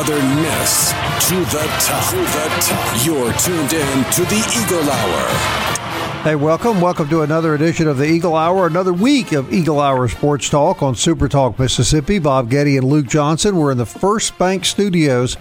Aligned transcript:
To 0.00 0.06
the 0.06 0.14
top. 0.14 1.28
To 1.28 2.16
the 2.16 2.48
top. 2.62 3.04
You're 3.04 3.32
tuned 3.34 3.72
in 3.74 4.04
to 4.12 4.22
the 4.24 4.62
Eagle 4.64 4.90
Hour. 4.90 6.22
Hey, 6.22 6.36
welcome. 6.36 6.80
Welcome 6.80 7.10
to 7.10 7.20
another 7.20 7.54
edition 7.54 7.86
of 7.86 7.98
the 7.98 8.06
Eagle 8.06 8.34
Hour, 8.34 8.66
another 8.66 8.94
week 8.94 9.32
of 9.32 9.52
Eagle 9.52 9.78
Hour 9.78 10.08
Sports 10.08 10.48
Talk 10.48 10.82
on 10.82 10.94
Super 10.94 11.28
Talk 11.28 11.58
Mississippi. 11.58 12.18
Bob 12.18 12.48
Getty 12.48 12.78
and 12.78 12.86
Luke 12.86 13.08
Johnson. 13.08 13.56
We're 13.56 13.72
in 13.72 13.76
the 13.76 13.84
First 13.84 14.38
Bank 14.38 14.64
Studios 14.64 15.36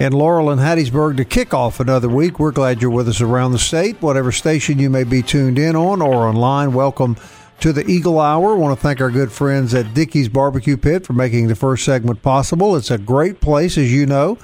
in 0.00 0.12
Laurel 0.12 0.50
and 0.50 0.60
Hattiesburg 0.60 1.16
to 1.18 1.24
kick 1.24 1.54
off 1.54 1.78
another 1.78 2.08
week. 2.08 2.40
We're 2.40 2.50
glad 2.50 2.82
you're 2.82 2.90
with 2.90 3.08
us 3.08 3.20
around 3.20 3.52
the 3.52 3.60
state, 3.60 4.02
whatever 4.02 4.32
station 4.32 4.80
you 4.80 4.90
may 4.90 5.04
be 5.04 5.22
tuned 5.22 5.56
in 5.56 5.76
on 5.76 6.02
or 6.02 6.26
online. 6.26 6.72
Welcome 6.72 7.14
to 7.60 7.72
the 7.74 7.86
Eagle 7.86 8.18
Hour. 8.18 8.54
I 8.54 8.56
want 8.56 8.78
to 8.78 8.82
thank 8.82 9.02
our 9.02 9.10
good 9.10 9.30
friends 9.30 9.74
at 9.74 9.92
Dickey's 9.92 10.30
Barbecue 10.30 10.78
Pit 10.78 11.04
for 11.04 11.12
making 11.12 11.48
the 11.48 11.54
first 11.54 11.84
segment 11.84 12.22
possible. 12.22 12.74
It's 12.74 12.90
a 12.90 12.96
great 12.96 13.40
place, 13.42 13.76
as 13.76 13.92
you 13.92 14.06
know, 14.06 14.38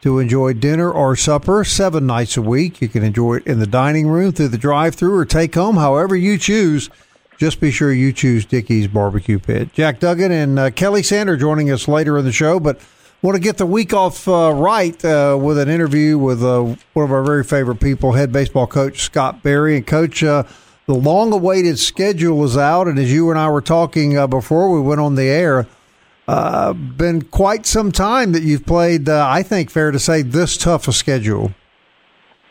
to 0.00 0.18
enjoy 0.18 0.54
dinner 0.54 0.90
or 0.90 1.14
supper 1.14 1.64
seven 1.64 2.06
nights 2.06 2.38
a 2.38 2.42
week. 2.42 2.80
You 2.80 2.88
can 2.88 3.04
enjoy 3.04 3.36
it 3.36 3.46
in 3.46 3.58
the 3.58 3.66
dining 3.66 4.08
room, 4.08 4.32
through 4.32 4.48
the 4.48 4.58
drive 4.58 4.94
through, 4.94 5.14
or 5.14 5.26
take 5.26 5.54
home, 5.54 5.76
however 5.76 6.16
you 6.16 6.38
choose. 6.38 6.88
Just 7.36 7.60
be 7.60 7.70
sure 7.70 7.92
you 7.92 8.10
choose 8.10 8.46
Dickey's 8.46 8.88
Barbecue 8.88 9.38
Pit. 9.38 9.74
Jack 9.74 10.00
Duggan 10.00 10.32
and 10.32 10.58
uh, 10.58 10.70
Kelly 10.70 11.02
Sander 11.02 11.36
joining 11.36 11.70
us 11.70 11.88
later 11.88 12.16
in 12.16 12.24
the 12.24 12.32
show, 12.32 12.58
but 12.58 12.80
want 13.20 13.34
to 13.34 13.40
get 13.40 13.58
the 13.58 13.66
week 13.66 13.92
off 13.92 14.26
uh, 14.26 14.52
right 14.54 15.04
uh, 15.04 15.38
with 15.40 15.58
an 15.58 15.68
interview 15.68 16.16
with 16.16 16.42
uh, 16.42 16.74
one 16.94 17.04
of 17.04 17.12
our 17.12 17.22
very 17.22 17.44
favorite 17.44 17.80
people, 17.80 18.12
head 18.12 18.32
baseball 18.32 18.66
coach 18.66 19.02
Scott 19.02 19.42
Berry. 19.42 19.76
And, 19.76 19.86
Coach, 19.86 20.22
uh, 20.22 20.44
the 20.86 20.94
long 20.94 21.32
awaited 21.32 21.78
schedule 21.78 22.44
is 22.44 22.56
out. 22.56 22.88
And 22.88 22.98
as 22.98 23.12
you 23.12 23.30
and 23.30 23.38
I 23.38 23.48
were 23.50 23.60
talking 23.60 24.16
uh, 24.16 24.26
before 24.26 24.72
we 24.72 24.80
went 24.80 25.00
on 25.00 25.14
the 25.14 25.24
air, 25.24 25.66
uh, 26.28 26.72
been 26.72 27.22
quite 27.22 27.66
some 27.66 27.92
time 27.92 28.32
that 28.32 28.42
you've 28.42 28.66
played, 28.66 29.08
uh, 29.08 29.26
I 29.28 29.42
think, 29.42 29.70
fair 29.70 29.90
to 29.90 29.98
say, 29.98 30.22
this 30.22 30.56
tough 30.56 30.88
a 30.88 30.92
schedule. 30.92 31.52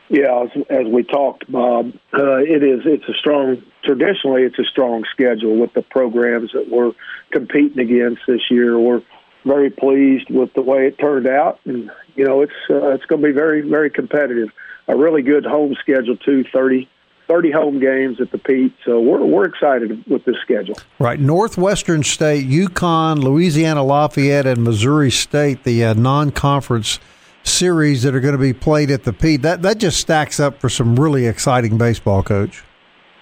Yeah, 0.10 0.44
as, 0.44 0.50
as 0.70 0.88
we 0.88 1.04
talked, 1.04 1.50
Bob, 1.50 1.94
uh, 2.14 2.38
it 2.40 2.64
is. 2.64 2.82
It's 2.86 3.08
a 3.08 3.14
strong. 3.14 3.64
Traditionally, 3.86 4.44
it's 4.44 4.60
a 4.60 4.66
strong 4.66 5.06
schedule 5.14 5.58
with 5.58 5.74
the 5.74 5.84
programs 5.84 6.52
that 6.52 6.70
we're 6.70 6.92
competing 7.32 7.80
against 7.80 8.22
this 8.28 8.42
year. 8.52 8.78
We're 8.78 9.04
very 9.46 9.70
pleased 9.70 10.30
with 10.30 10.54
the 10.54 10.62
way 10.62 10.88
it 10.88 11.00
turned 11.00 11.28
out, 11.28 11.62
and 11.64 11.90
you 12.16 12.26
know, 12.26 12.42
it's 12.42 12.52
uh, 12.70 12.90
it's 12.90 13.06
going 13.06 13.22
to 13.22 13.28
be 13.30 13.34
very 13.34 13.62
very 13.62 13.90
competitive. 13.90 14.50
A 14.90 14.98
really 14.98 15.22
good 15.22 15.46
home 15.46 15.76
schedule 15.80 16.18
too. 16.18 16.44
30, 16.52 16.90
30 17.32 17.52
home 17.52 17.80
games 17.80 18.20
at 18.20 18.30
the 18.32 18.38
Pete, 18.38 18.74
so 18.86 19.00
we're 19.00 19.24
we're 19.24 19.46
excited 19.46 20.04
with 20.06 20.26
this 20.26 20.36
schedule. 20.42 20.76
Right, 21.00 21.18
Northwestern 21.18 22.04
State, 22.04 22.50
UConn, 22.50 23.24
Louisiana 23.24 23.84
Lafayette, 23.84 24.46
and 24.46 24.64
Missouri 24.64 25.12
State, 25.12 25.64
the 25.64 25.86
uh, 25.86 25.94
non-conference 25.94 27.00
series 27.44 28.04
that 28.04 28.14
are 28.14 28.20
going 28.20 28.34
to 28.34 28.42
be 28.42 28.52
played 28.52 28.92
at 28.92 29.06
the 29.06 29.14
Pete. 29.14 29.44
That 29.44 29.62
that 29.62 29.78
just 29.78 30.02
stacks 30.02 30.42
up 30.42 30.60
for 30.60 30.68
some 30.68 31.00
really 31.00 31.26
exciting 31.26 31.78
baseball, 31.78 32.22
Coach. 32.22 32.64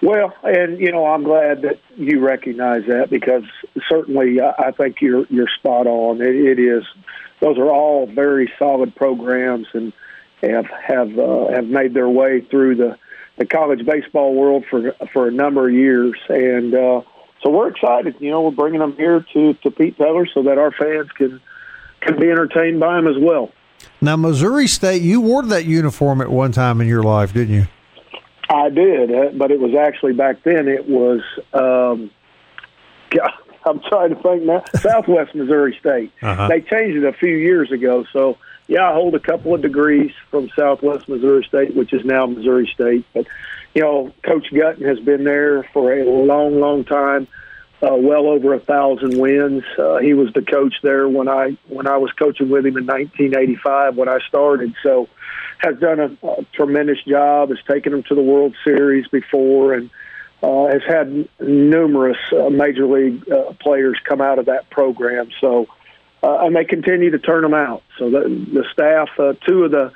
Well, 0.02 0.34
and 0.42 0.80
you 0.80 0.90
know, 0.90 1.06
I'm 1.06 1.22
glad 1.22 1.62
that 1.62 1.78
you 1.96 2.18
recognize 2.18 2.82
that 2.88 3.10
because 3.10 3.44
certainly 3.88 4.40
I 4.40 4.72
think 4.72 5.00
you're 5.00 5.24
you're 5.30 5.48
spot 5.56 5.86
on. 5.86 6.20
it, 6.20 6.34
it 6.34 6.58
is; 6.58 6.82
those 7.38 7.58
are 7.58 7.70
all 7.70 8.06
very 8.06 8.50
solid 8.58 8.92
programs 8.96 9.68
and 9.72 9.92
have 10.42 10.66
have 10.66 11.16
uh, 11.16 11.46
have 11.52 11.66
made 11.66 11.94
their 11.94 12.08
way 12.08 12.40
through 12.40 12.74
the 12.74 12.98
the 13.40 13.46
college 13.46 13.84
baseball 13.86 14.34
world 14.34 14.64
for 14.70 14.94
for 15.14 15.26
a 15.26 15.32
number 15.32 15.66
of 15.66 15.74
years, 15.74 16.14
and 16.28 16.74
uh, 16.74 17.00
so 17.42 17.50
we're 17.50 17.68
excited. 17.68 18.14
You 18.20 18.30
know, 18.30 18.42
we're 18.42 18.50
bringing 18.50 18.80
them 18.80 18.94
here 18.96 19.24
to 19.32 19.54
to 19.54 19.70
Pete 19.70 19.96
Taylor 19.96 20.26
so 20.32 20.42
that 20.42 20.58
our 20.58 20.70
fans 20.70 21.10
can 21.16 21.40
can 22.02 22.20
be 22.20 22.30
entertained 22.30 22.78
by 22.78 22.96
them 22.96 23.08
as 23.08 23.16
well. 23.18 23.50
Now, 24.02 24.16
Missouri 24.16 24.66
State, 24.66 25.00
you 25.00 25.22
wore 25.22 25.42
that 25.44 25.64
uniform 25.64 26.20
at 26.20 26.28
one 26.28 26.52
time 26.52 26.82
in 26.82 26.86
your 26.86 27.02
life, 27.02 27.32
didn't 27.32 27.54
you? 27.54 27.66
I 28.50 28.68
did, 28.68 29.10
uh, 29.10 29.30
but 29.34 29.50
it 29.50 29.58
was 29.58 29.74
actually 29.74 30.12
back 30.12 30.42
then. 30.44 30.68
It 30.68 30.86
was. 30.86 31.22
Um, 31.54 32.10
God, 33.10 33.32
I'm 33.64 33.80
trying 33.88 34.10
to 34.14 34.22
think 34.22 34.42
now. 34.42 34.64
Southwest 34.80 35.34
Missouri 35.34 35.76
State. 35.80 36.12
Uh-huh. 36.20 36.48
They 36.48 36.60
changed 36.60 36.98
it 36.98 37.04
a 37.04 37.14
few 37.14 37.36
years 37.36 37.72
ago. 37.72 38.04
So 38.12 38.36
yeah, 38.70 38.88
I 38.88 38.94
hold 38.94 39.16
a 39.16 39.20
couple 39.20 39.52
of 39.52 39.62
degrees 39.62 40.12
from 40.30 40.48
Southwest 40.56 41.08
Missouri 41.08 41.44
State, 41.44 41.74
which 41.74 41.92
is 41.92 42.04
now 42.04 42.26
Missouri 42.26 42.70
State. 42.72 43.04
But 43.12 43.26
you 43.74 43.82
know, 43.82 44.12
Coach 44.22 44.46
Guttin 44.54 44.86
has 44.86 45.00
been 45.00 45.24
there 45.24 45.64
for 45.72 45.92
a 45.92 46.04
long, 46.04 46.60
long 46.60 46.84
time. 46.84 47.26
Uh, 47.82 47.96
well 47.96 48.26
over 48.28 48.54
a 48.54 48.60
thousand 48.60 49.18
wins. 49.18 49.64
Uh, 49.78 49.98
he 49.98 50.12
was 50.12 50.30
the 50.34 50.42
coach 50.42 50.74
there 50.82 51.08
when 51.08 51.28
I 51.28 51.56
when 51.68 51.88
I 51.88 51.96
was 51.96 52.12
coaching 52.12 52.48
with 52.48 52.64
him 52.64 52.76
in 52.76 52.86
1985 52.86 53.96
when 53.96 54.08
I 54.08 54.18
started. 54.28 54.74
So 54.82 55.08
has 55.58 55.78
done 55.78 55.98
a, 55.98 56.26
a 56.26 56.44
tremendous 56.52 57.02
job. 57.04 57.48
Has 57.48 57.58
taken 57.68 57.92
them 57.92 58.04
to 58.04 58.14
the 58.14 58.22
World 58.22 58.54
Series 58.64 59.08
before, 59.08 59.74
and 59.74 59.90
uh, 60.42 60.66
has 60.66 60.82
had 60.86 61.28
numerous 61.40 62.18
uh, 62.32 62.50
major 62.50 62.86
league 62.86 63.28
uh, 63.30 63.52
players 63.60 63.98
come 64.04 64.20
out 64.20 64.38
of 64.38 64.46
that 64.46 64.70
program. 64.70 65.30
So, 65.40 65.66
uh, 66.22 66.38
and 66.40 66.54
they 66.54 66.64
continue 66.64 67.10
to 67.10 67.18
turn 67.18 67.42
them 67.42 67.54
out. 67.54 67.82
So 67.98 68.10
the, 68.10 68.20
the 68.52 68.64
staff, 68.72 69.08
uh, 69.18 69.34
two 69.46 69.64
of 69.64 69.70
the 69.70 69.92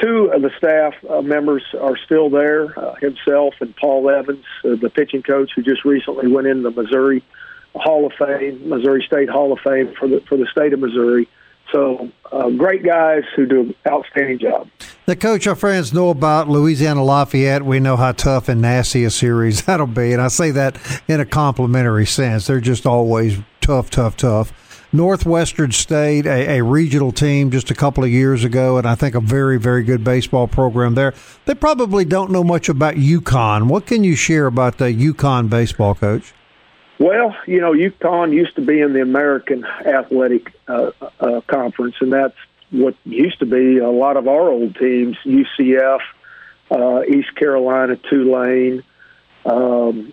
two 0.00 0.30
of 0.34 0.42
the 0.42 0.50
staff 0.58 0.94
uh, 1.08 1.22
members 1.22 1.62
are 1.80 1.96
still 1.96 2.28
there. 2.28 2.78
Uh, 2.78 2.94
himself 2.96 3.54
and 3.60 3.74
Paul 3.76 4.10
Evans, 4.10 4.44
uh, 4.64 4.76
the 4.80 4.90
pitching 4.90 5.22
coach 5.22 5.52
who 5.54 5.62
just 5.62 5.84
recently 5.84 6.28
went 6.28 6.46
in 6.46 6.62
the 6.62 6.70
Missouri 6.70 7.24
Hall 7.74 8.06
of 8.06 8.12
Fame, 8.18 8.68
Missouri 8.68 9.04
State 9.06 9.28
Hall 9.28 9.52
of 9.52 9.58
Fame 9.60 9.94
for 9.98 10.08
the 10.08 10.20
for 10.28 10.36
the 10.36 10.46
state 10.50 10.72
of 10.72 10.80
Missouri. 10.80 11.28
So 11.72 12.10
uh, 12.30 12.50
great 12.50 12.84
guys 12.84 13.22
who 13.34 13.46
do 13.46 13.60
an 13.60 13.74
outstanding 13.88 14.38
job. 14.38 14.68
The 15.06 15.16
coach, 15.16 15.46
our 15.46 15.56
friends 15.56 15.92
know 15.92 16.10
about 16.10 16.48
Louisiana 16.48 17.02
Lafayette. 17.02 17.64
We 17.64 17.80
know 17.80 17.96
how 17.96 18.12
tough 18.12 18.48
and 18.48 18.60
nasty 18.60 19.02
a 19.04 19.10
series 19.10 19.62
that'll 19.66 19.86
be, 19.86 20.12
and 20.12 20.22
I 20.22 20.28
say 20.28 20.50
that 20.52 20.78
in 21.08 21.20
a 21.20 21.26
complimentary 21.26 22.06
sense. 22.06 22.46
They're 22.46 22.60
just 22.60 22.86
always 22.86 23.38
tough, 23.60 23.90
tough, 23.90 24.16
tough. 24.16 24.52
Northwestern 24.94 25.72
State, 25.72 26.24
a, 26.24 26.58
a, 26.58 26.62
regional 26.62 27.10
team 27.10 27.50
just 27.50 27.68
a 27.72 27.74
couple 27.74 28.04
of 28.04 28.10
years 28.10 28.44
ago, 28.44 28.78
and 28.78 28.86
I 28.86 28.94
think 28.94 29.16
a 29.16 29.20
very, 29.20 29.58
very 29.58 29.82
good 29.82 30.04
baseball 30.04 30.46
program 30.46 30.94
there. 30.94 31.14
They 31.46 31.54
probably 31.56 32.04
don't 32.04 32.30
know 32.30 32.44
much 32.44 32.68
about 32.68 32.94
UConn. 32.94 33.66
What 33.66 33.86
can 33.86 34.04
you 34.04 34.14
share 34.14 34.46
about 34.46 34.78
the 34.78 34.84
UConn 34.84 35.50
baseball 35.50 35.96
coach? 35.96 36.32
Well, 37.00 37.34
you 37.46 37.60
know, 37.60 37.72
UConn 37.72 38.32
used 38.32 38.54
to 38.54 38.62
be 38.62 38.80
in 38.80 38.92
the 38.92 39.02
American 39.02 39.64
Athletic 39.64 40.54
uh, 40.68 40.92
uh, 41.18 41.40
Conference, 41.48 41.96
and 42.00 42.12
that's 42.12 42.36
what 42.70 42.94
used 43.04 43.40
to 43.40 43.46
be 43.46 43.78
a 43.78 43.90
lot 43.90 44.16
of 44.16 44.28
our 44.28 44.48
old 44.48 44.76
teams: 44.76 45.16
UCF, 45.24 45.98
uh, 46.70 47.02
East 47.02 47.34
Carolina, 47.34 47.96
Tulane, 47.96 48.84
um, 49.44 50.12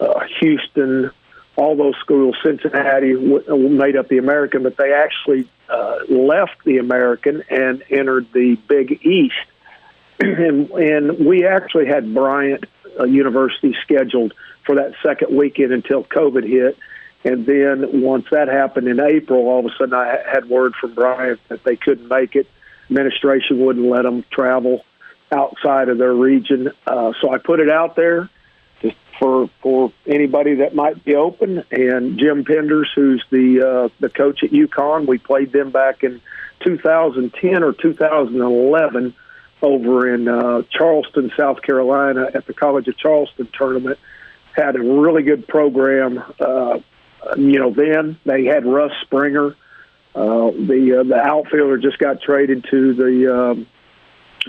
uh, 0.00 0.20
Houston, 0.40 1.10
all 1.56 1.76
those 1.76 1.94
schools. 2.00 2.36
Cincinnati 2.44 3.12
w- 3.12 3.68
made 3.68 3.96
up 3.96 4.08
the 4.08 4.18
American, 4.18 4.62
but 4.62 4.76
they 4.76 4.92
actually 4.92 5.48
uh, 5.68 5.98
left 6.08 6.64
the 6.64 6.78
American 6.78 7.42
and 7.50 7.82
entered 7.90 8.26
the 8.32 8.56
Big 8.68 9.04
East. 9.04 9.34
and, 10.20 10.70
and 10.70 11.26
we 11.26 11.46
actually 11.46 11.86
had 11.86 12.12
Bryant 12.12 12.64
uh, 12.98 13.04
University 13.04 13.76
scheduled 13.82 14.34
for 14.64 14.76
that 14.76 14.94
second 15.02 15.36
weekend 15.36 15.72
until 15.72 16.04
COVID 16.04 16.48
hit. 16.48 16.76
And 17.24 17.46
then 17.46 18.02
once 18.02 18.26
that 18.30 18.48
happened 18.48 18.86
in 18.86 19.00
April, 19.00 19.48
all 19.48 19.60
of 19.60 19.66
a 19.66 19.74
sudden 19.78 19.94
I 19.94 20.18
had 20.30 20.48
word 20.48 20.74
from 20.80 20.94
Bryant 20.94 21.40
that 21.48 21.64
they 21.64 21.76
couldn't 21.76 22.08
make 22.08 22.36
it. 22.36 22.46
Administration 22.90 23.64
wouldn't 23.64 23.86
let 23.86 24.02
them 24.02 24.24
travel 24.30 24.84
outside 25.32 25.88
of 25.88 25.96
their 25.98 26.12
region. 26.12 26.70
Uh, 26.86 27.12
so 27.20 27.32
I 27.32 27.38
put 27.38 27.60
it 27.60 27.70
out 27.70 27.96
there 27.96 28.28
just 28.80 28.96
for 29.18 29.48
for 29.62 29.92
anybody 30.06 30.56
that 30.56 30.74
might 30.74 31.04
be 31.04 31.14
open. 31.14 31.64
And 31.70 32.18
Jim 32.18 32.44
Penders, 32.44 32.86
who's 32.94 33.24
the 33.30 33.62
uh, 33.62 33.88
the 34.00 34.08
coach 34.08 34.42
at 34.42 34.50
UConn, 34.50 35.06
we 35.06 35.18
played 35.18 35.52
them 35.52 35.70
back 35.70 36.04
in 36.04 36.20
2010 36.64 37.62
or 37.62 37.72
2011 37.72 39.14
over 39.62 40.14
in 40.14 40.28
uh, 40.28 40.62
Charleston, 40.70 41.32
South 41.36 41.62
Carolina, 41.62 42.28
at 42.34 42.46
the 42.46 42.52
College 42.54 42.86
of 42.88 42.96
Charleston 42.98 43.48
tournament. 43.56 43.98
Had 44.54 44.76
a 44.76 44.80
really 44.80 45.22
good 45.22 45.48
program. 45.48 46.22
Uh, 46.38 46.78
you 47.36 47.58
know, 47.58 47.70
then 47.70 48.18
they 48.24 48.44
had 48.44 48.66
Russ 48.66 48.92
Springer. 49.02 49.56
Uh, 50.14 50.52
the 50.52 51.00
uh, 51.00 51.02
the 51.02 51.16
outfielder 51.16 51.78
just 51.78 51.98
got 51.98 52.20
traded 52.20 52.64
to 52.70 52.94
the 52.94 53.34
um, 53.34 53.66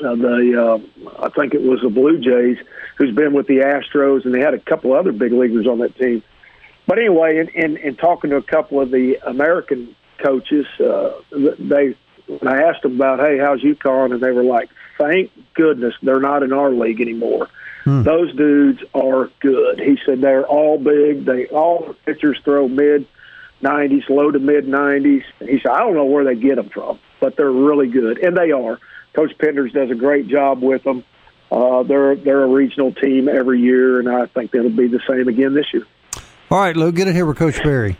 uh, 0.03 0.15
the 0.15 0.81
uh, 1.07 1.21
I 1.23 1.29
think 1.29 1.53
it 1.53 1.61
was 1.61 1.81
the 1.81 1.89
Blue 1.89 2.19
Jays, 2.19 2.57
who's 2.97 3.15
been 3.15 3.33
with 3.33 3.47
the 3.47 3.57
Astros, 3.57 4.25
and 4.25 4.33
they 4.33 4.39
had 4.39 4.53
a 4.53 4.59
couple 4.59 4.93
other 4.93 5.11
big 5.11 5.31
leaguers 5.31 5.67
on 5.67 5.79
that 5.79 5.97
team. 5.97 6.23
But 6.87 6.99
anyway, 6.99 7.39
in, 7.39 7.49
in, 7.49 7.77
in 7.77 7.95
talking 7.95 8.29
to 8.29 8.37
a 8.37 8.43
couple 8.43 8.79
of 8.79 8.91
the 8.91 9.17
American 9.27 9.95
coaches, 10.19 10.65
uh, 10.79 11.13
they 11.31 11.95
when 12.27 12.47
I 12.47 12.63
asked 12.63 12.81
them 12.81 12.95
about, 12.95 13.19
hey, 13.19 13.37
how's 13.37 13.61
UConn, 13.61 14.13
and 14.13 14.21
they 14.21 14.31
were 14.31 14.43
like, 14.43 14.69
thank 14.97 15.31
goodness 15.53 15.93
they're 16.01 16.19
not 16.19 16.43
in 16.43 16.53
our 16.53 16.71
league 16.71 17.01
anymore. 17.01 17.49
Hmm. 17.83 18.03
Those 18.03 18.35
dudes 18.35 18.81
are 18.93 19.29
good. 19.39 19.79
He 19.79 19.97
said 20.05 20.21
they're 20.21 20.45
all 20.45 20.79
big. 20.79 21.25
They 21.25 21.45
all 21.47 21.95
pitchers 22.05 22.39
throw 22.43 22.67
mid 22.67 23.07
90s, 23.61 24.09
low 24.09 24.31
to 24.31 24.39
mid 24.39 24.65
90s. 24.65 25.23
He 25.39 25.59
said 25.59 25.71
I 25.71 25.79
don't 25.79 25.93
know 25.93 26.05
where 26.05 26.23
they 26.23 26.35
get 26.35 26.55
them 26.55 26.69
from, 26.69 26.99
but 27.19 27.35
they're 27.37 27.51
really 27.51 27.87
good, 27.87 28.17
and 28.17 28.35
they 28.35 28.51
are. 28.51 28.79
Coach 29.15 29.31
Penders 29.37 29.71
does 29.71 29.89
a 29.89 29.95
great 29.95 30.27
job 30.27 30.61
with 30.61 30.83
them. 30.83 31.03
Uh, 31.51 31.83
they're 31.83 32.15
they're 32.15 32.43
a 32.43 32.47
regional 32.47 32.91
team 32.91 33.29
every 33.29 33.61
year, 33.61 33.99
and 33.99 34.09
I 34.09 34.25
think 34.25 34.51
that'll 34.51 34.69
be 34.69 34.87
the 34.87 34.99
same 35.07 35.27
again 35.27 35.53
this 35.53 35.67
year. 35.73 35.85
All 36.51 36.59
right, 36.59 36.75
Lou, 36.75 36.91
get 36.91 37.07
it 37.07 37.15
here 37.15 37.25
with 37.25 37.37
Coach 37.37 37.63
Berry. 37.63 37.97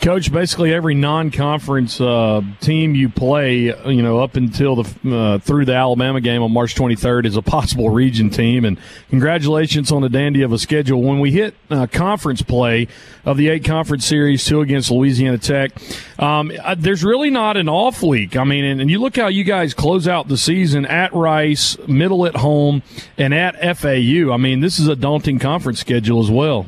Coach, 0.00 0.32
basically 0.32 0.72
every 0.72 0.94
non-conference 0.94 2.00
uh, 2.00 2.40
team 2.60 2.94
you 2.94 3.10
play, 3.10 3.64
you 3.86 4.02
know, 4.02 4.20
up 4.20 4.34
until 4.34 4.82
the 4.82 5.14
uh, 5.14 5.38
through 5.40 5.66
the 5.66 5.74
Alabama 5.74 6.22
game 6.22 6.42
on 6.42 6.50
March 6.50 6.74
23rd 6.74 7.26
is 7.26 7.36
a 7.36 7.42
possible 7.42 7.90
region 7.90 8.30
team. 8.30 8.64
And 8.64 8.78
congratulations 9.10 9.92
on 9.92 10.00
the 10.00 10.08
dandy 10.08 10.40
of 10.40 10.52
a 10.52 10.58
schedule. 10.58 11.02
When 11.02 11.20
we 11.20 11.32
hit 11.32 11.54
uh, 11.68 11.86
conference 11.86 12.40
play 12.40 12.88
of 13.26 13.36
the 13.36 13.50
eight 13.50 13.64
conference 13.64 14.06
series, 14.06 14.42
two 14.42 14.62
against 14.62 14.90
Louisiana 14.90 15.36
Tech, 15.36 15.72
um, 16.18 16.50
there's 16.78 17.04
really 17.04 17.28
not 17.28 17.58
an 17.58 17.68
off 17.68 18.02
week. 18.02 18.38
I 18.38 18.44
mean, 18.44 18.64
and, 18.64 18.80
and 18.80 18.90
you 18.90 19.00
look 19.00 19.16
how 19.16 19.28
you 19.28 19.44
guys 19.44 19.74
close 19.74 20.08
out 20.08 20.28
the 20.28 20.38
season 20.38 20.86
at 20.86 21.12
Rice, 21.12 21.76
middle 21.86 22.24
at 22.24 22.36
home, 22.36 22.82
and 23.18 23.34
at 23.34 23.76
FAU. 23.76 24.32
I 24.32 24.38
mean, 24.38 24.60
this 24.60 24.78
is 24.78 24.88
a 24.88 24.96
daunting 24.96 25.38
conference 25.38 25.78
schedule 25.78 26.20
as 26.20 26.30
well. 26.30 26.66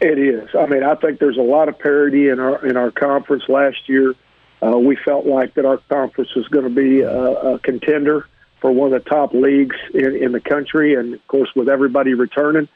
It 0.00 0.18
is. 0.18 0.48
I 0.58 0.66
mean, 0.66 0.82
I 0.82 0.94
think 0.94 1.18
there's 1.18 1.36
a 1.36 1.42
lot 1.42 1.68
of 1.68 1.78
parity 1.78 2.28
in 2.28 2.40
our 2.40 2.64
in 2.66 2.76
our 2.78 2.90
conference. 2.90 3.44
Last 3.48 3.86
year, 3.86 4.14
uh, 4.62 4.78
we 4.78 4.96
felt 4.96 5.26
like 5.26 5.54
that 5.54 5.66
our 5.66 5.76
conference 5.90 6.34
was 6.34 6.48
going 6.48 6.64
to 6.64 6.70
be 6.70 7.00
a, 7.00 7.10
a 7.10 7.58
contender 7.58 8.26
for 8.60 8.72
one 8.72 8.92
of 8.92 9.04
the 9.04 9.08
top 9.10 9.34
leagues 9.34 9.76
in, 9.92 10.16
in 10.16 10.32
the 10.32 10.40
country, 10.40 10.94
and 10.94 11.14
of 11.14 11.26
course, 11.28 11.50
with 11.54 11.68
everybody 11.68 12.14
returning, 12.14 12.68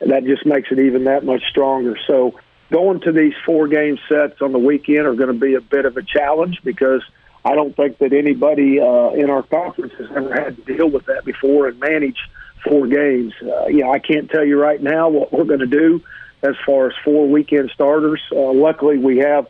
that 0.00 0.24
just 0.24 0.46
makes 0.46 0.68
it 0.70 0.78
even 0.78 1.04
that 1.04 1.24
much 1.24 1.42
stronger. 1.50 1.98
So, 2.06 2.38
going 2.70 3.00
to 3.00 3.12
these 3.12 3.34
four 3.44 3.68
game 3.68 3.98
sets 4.08 4.40
on 4.40 4.52
the 4.52 4.58
weekend 4.58 5.06
are 5.06 5.14
going 5.14 5.32
to 5.32 5.38
be 5.38 5.54
a 5.54 5.60
bit 5.60 5.84
of 5.84 5.98
a 5.98 6.02
challenge 6.02 6.60
because 6.64 7.02
I 7.44 7.54
don't 7.54 7.76
think 7.76 7.98
that 7.98 8.14
anybody 8.14 8.80
uh, 8.80 9.10
in 9.10 9.28
our 9.28 9.42
conference 9.42 9.92
has 9.98 10.08
ever 10.16 10.32
had 10.32 10.56
to 10.56 10.76
deal 10.76 10.88
with 10.88 11.04
that 11.04 11.26
before 11.26 11.68
and 11.68 11.78
manage 11.80 12.18
four 12.64 12.86
games. 12.86 13.34
Uh, 13.42 13.66
you 13.66 13.84
know, 13.84 13.92
I 13.92 13.98
can't 13.98 14.30
tell 14.30 14.44
you 14.44 14.58
right 14.58 14.82
now 14.82 15.10
what 15.10 15.34
we're 15.34 15.44
going 15.44 15.60
to 15.60 15.66
do 15.66 16.02
as 16.42 16.54
far 16.66 16.88
as 16.88 16.92
four 17.04 17.28
weekend 17.28 17.70
starters. 17.74 18.20
Uh, 18.32 18.52
luckily, 18.52 18.98
we 18.98 19.18
have 19.18 19.46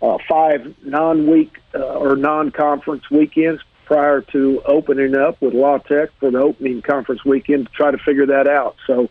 uh, 0.00 0.18
five 0.28 0.74
non-week 0.82 1.56
uh, 1.74 1.78
or 1.78 2.16
non-conference 2.16 3.08
weekends 3.10 3.62
prior 3.84 4.20
to 4.20 4.62
opening 4.64 5.14
up 5.14 5.40
with 5.40 5.54
La 5.54 5.78
Tech 5.78 6.10
for 6.18 6.30
the 6.30 6.38
opening 6.38 6.82
conference 6.82 7.24
weekend 7.24 7.66
to 7.66 7.72
try 7.72 7.90
to 7.90 7.98
figure 7.98 8.26
that 8.26 8.48
out. 8.48 8.76
So 8.86 9.10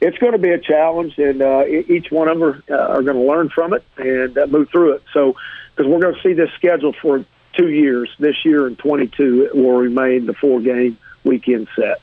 it's 0.00 0.18
going 0.18 0.32
to 0.32 0.38
be 0.38 0.50
a 0.50 0.58
challenge, 0.58 1.16
and 1.18 1.42
uh, 1.42 1.64
each 1.66 2.10
one 2.10 2.28
of 2.28 2.38
them 2.38 2.48
are, 2.48 2.62
uh, 2.70 2.94
are 2.96 3.02
going 3.02 3.16
to 3.16 3.22
learn 3.22 3.50
from 3.50 3.72
it 3.72 3.84
and 3.96 4.36
uh, 4.36 4.46
move 4.46 4.68
through 4.70 4.94
it. 4.94 5.02
So 5.12 5.36
because 5.74 5.90
we're 5.90 6.00
going 6.00 6.14
to 6.14 6.22
see 6.22 6.32
this 6.32 6.50
schedule 6.56 6.92
for 7.00 7.24
two 7.56 7.68
years, 7.68 8.10
this 8.18 8.36
year 8.44 8.66
and 8.66 8.78
22, 8.78 9.44
it 9.44 9.54
will 9.54 9.76
remain 9.76 10.26
the 10.26 10.34
four-game 10.34 10.98
weekend 11.24 11.68
set. 11.76 12.00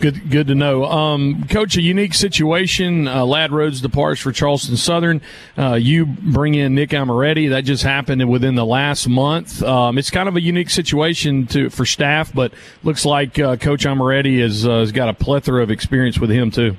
Good, 0.00 0.30
good 0.30 0.46
to 0.46 0.54
know. 0.54 0.84
Um, 0.84 1.48
Coach, 1.48 1.76
a 1.76 1.82
unique 1.82 2.14
situation. 2.14 3.08
Uh, 3.08 3.24
Ladd 3.24 3.50
Rhodes 3.50 3.80
departs 3.80 4.20
for 4.20 4.30
Charleston 4.30 4.76
Southern. 4.76 5.20
Uh, 5.56 5.74
you 5.74 6.06
bring 6.06 6.54
in 6.54 6.76
Nick 6.76 6.90
Ammirati. 6.90 7.50
That 7.50 7.62
just 7.62 7.82
happened 7.82 8.30
within 8.30 8.54
the 8.54 8.64
last 8.64 9.08
month. 9.08 9.60
Um, 9.60 9.98
it's 9.98 10.10
kind 10.10 10.28
of 10.28 10.36
a 10.36 10.40
unique 10.40 10.70
situation 10.70 11.48
to 11.48 11.68
for 11.68 11.84
staff, 11.84 12.32
but 12.32 12.52
looks 12.84 13.04
like 13.04 13.40
uh, 13.40 13.56
Coach 13.56 13.84
Ammirati 13.86 14.40
has, 14.40 14.64
uh, 14.64 14.78
has 14.80 14.92
got 14.92 15.08
a 15.08 15.14
plethora 15.14 15.64
of 15.64 15.70
experience 15.72 16.18
with 16.18 16.30
him 16.30 16.52
too. 16.52 16.76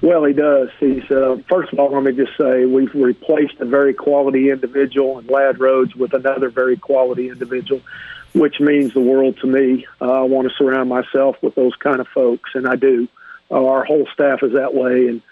Well, 0.00 0.24
he 0.24 0.32
does. 0.32 0.68
He's 0.80 1.02
uh, 1.10 1.36
first 1.50 1.72
of 1.72 1.78
all, 1.80 1.92
let 1.92 2.02
me 2.02 2.12
just 2.12 2.36
say 2.38 2.64
we've 2.64 2.94
replaced 2.94 3.60
a 3.60 3.66
very 3.66 3.92
quality 3.92 4.48
individual 4.48 5.18
in 5.18 5.26
Lad 5.26 5.60
Rhodes 5.60 5.94
with 5.94 6.14
another 6.14 6.48
very 6.48 6.76
quality 6.78 7.28
individual 7.28 7.82
which 8.34 8.60
means 8.60 8.92
the 8.94 9.00
world 9.00 9.38
to 9.40 9.46
me. 9.46 9.86
Uh, 10.00 10.12
I 10.12 10.22
want 10.22 10.48
to 10.48 10.54
surround 10.56 10.88
myself 10.88 11.36
with 11.42 11.54
those 11.54 11.74
kind 11.76 12.00
of 12.00 12.08
folks, 12.08 12.50
and 12.54 12.66
I 12.66 12.76
do. 12.76 13.08
Uh, 13.50 13.64
our 13.66 13.84
whole 13.84 14.06
staff 14.12 14.42
is 14.42 14.52
that 14.52 14.74
way, 14.74 15.08
and 15.08 15.22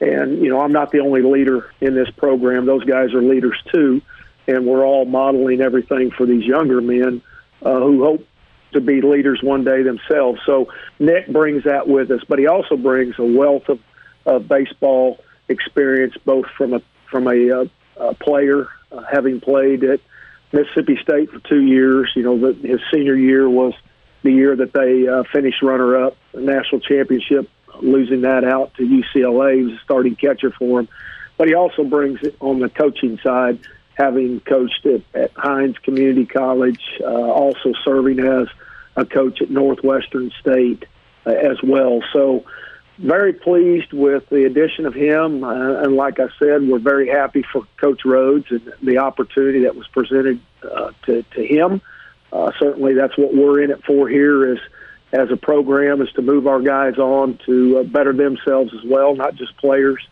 and 0.00 0.42
you 0.42 0.48
know 0.48 0.60
I'm 0.60 0.72
not 0.72 0.90
the 0.90 1.00
only 1.00 1.22
leader 1.22 1.70
in 1.80 1.94
this 1.94 2.10
program. 2.10 2.66
Those 2.66 2.84
guys 2.84 3.12
are 3.14 3.22
leaders 3.22 3.56
too, 3.72 4.02
and 4.46 4.66
we're 4.66 4.84
all 4.84 5.04
modeling 5.04 5.60
everything 5.60 6.10
for 6.10 6.26
these 6.26 6.44
younger 6.44 6.80
men 6.80 7.22
uh, 7.62 7.78
who 7.80 8.04
hope 8.04 8.26
to 8.72 8.80
be 8.80 9.00
leaders 9.00 9.40
one 9.42 9.64
day 9.64 9.82
themselves. 9.82 10.40
So 10.46 10.72
Nick 10.98 11.28
brings 11.28 11.64
that 11.64 11.88
with 11.88 12.10
us, 12.10 12.20
but 12.28 12.38
he 12.38 12.46
also 12.46 12.76
brings 12.76 13.18
a 13.18 13.24
wealth 13.24 13.68
of, 13.68 13.80
of 14.24 14.48
baseball 14.48 15.22
experience, 15.48 16.14
both 16.24 16.46
from 16.56 16.74
a 16.74 16.82
from 17.10 17.28
a, 17.28 17.62
uh, 17.62 17.64
a 17.96 18.14
player 18.14 18.68
uh, 18.92 19.02
having 19.10 19.40
played 19.40 19.84
at 19.84 20.00
Mississippi 20.52 20.98
State 21.02 21.30
for 21.30 21.40
two 21.40 21.62
years. 21.62 22.10
You 22.14 22.22
know, 22.22 22.38
the, 22.38 22.68
his 22.68 22.80
senior 22.92 23.14
year 23.14 23.48
was 23.48 23.74
the 24.22 24.32
year 24.32 24.56
that 24.56 24.72
they 24.72 25.06
uh, 25.06 25.24
finished 25.32 25.62
runner-up, 25.62 26.16
national 26.34 26.80
championship, 26.80 27.50
losing 27.80 28.22
that 28.22 28.44
out 28.44 28.74
to 28.74 28.82
UCLA. 28.82 29.64
Was 29.64 29.74
a 29.74 29.84
starting 29.84 30.16
catcher 30.16 30.50
for 30.50 30.80
him, 30.80 30.88
but 31.36 31.48
he 31.48 31.54
also 31.54 31.84
brings 31.84 32.22
it 32.22 32.36
on 32.40 32.60
the 32.60 32.68
coaching 32.68 33.18
side, 33.22 33.60
having 33.94 34.40
coached 34.40 34.86
at, 34.86 35.02
at 35.14 35.32
Hinds 35.36 35.78
Community 35.78 36.26
College, 36.26 36.82
uh, 37.00 37.06
also 37.06 37.72
serving 37.84 38.20
as 38.20 38.48
a 38.96 39.04
coach 39.04 39.42
at 39.42 39.50
Northwestern 39.50 40.30
State 40.40 40.86
uh, 41.26 41.30
as 41.30 41.58
well. 41.62 42.02
So 42.12 42.44
very 42.98 43.32
pleased 43.32 43.92
with 43.92 44.28
the 44.28 44.44
addition 44.44 44.86
of 44.86 44.94
him. 44.94 45.44
Uh, 45.44 45.82
and 45.82 45.96
like 45.96 46.18
I 46.18 46.28
said, 46.38 46.66
we're 46.66 46.78
very 46.78 47.08
happy 47.08 47.44
for 47.52 47.66
Coach 47.76 48.04
Rhodes 48.04 48.46
and 48.50 48.72
the 48.82 48.98
opportunity 48.98 49.60
that 49.64 49.76
was 49.76 49.86
presented 49.88 50.40
uh, 50.62 50.92
to, 51.04 51.22
to 51.22 51.46
him. 51.46 51.80
Uh, 52.32 52.52
certainly, 52.58 52.94
that's 52.94 53.16
what 53.16 53.34
we're 53.34 53.62
in 53.62 53.70
it 53.70 53.84
for 53.84 54.08
here 54.08 54.52
is 54.52 54.58
as 55.12 55.30
a 55.30 55.36
program 55.36 56.02
is 56.02 56.10
to 56.12 56.22
move 56.22 56.46
our 56.46 56.60
guys 56.60 56.98
on 56.98 57.38
to 57.46 57.78
uh, 57.78 57.82
better 57.84 58.12
themselves 58.12 58.72
as 58.74 58.84
well, 58.84 59.14
not 59.14 59.34
just 59.36 59.56
players. 59.58 60.06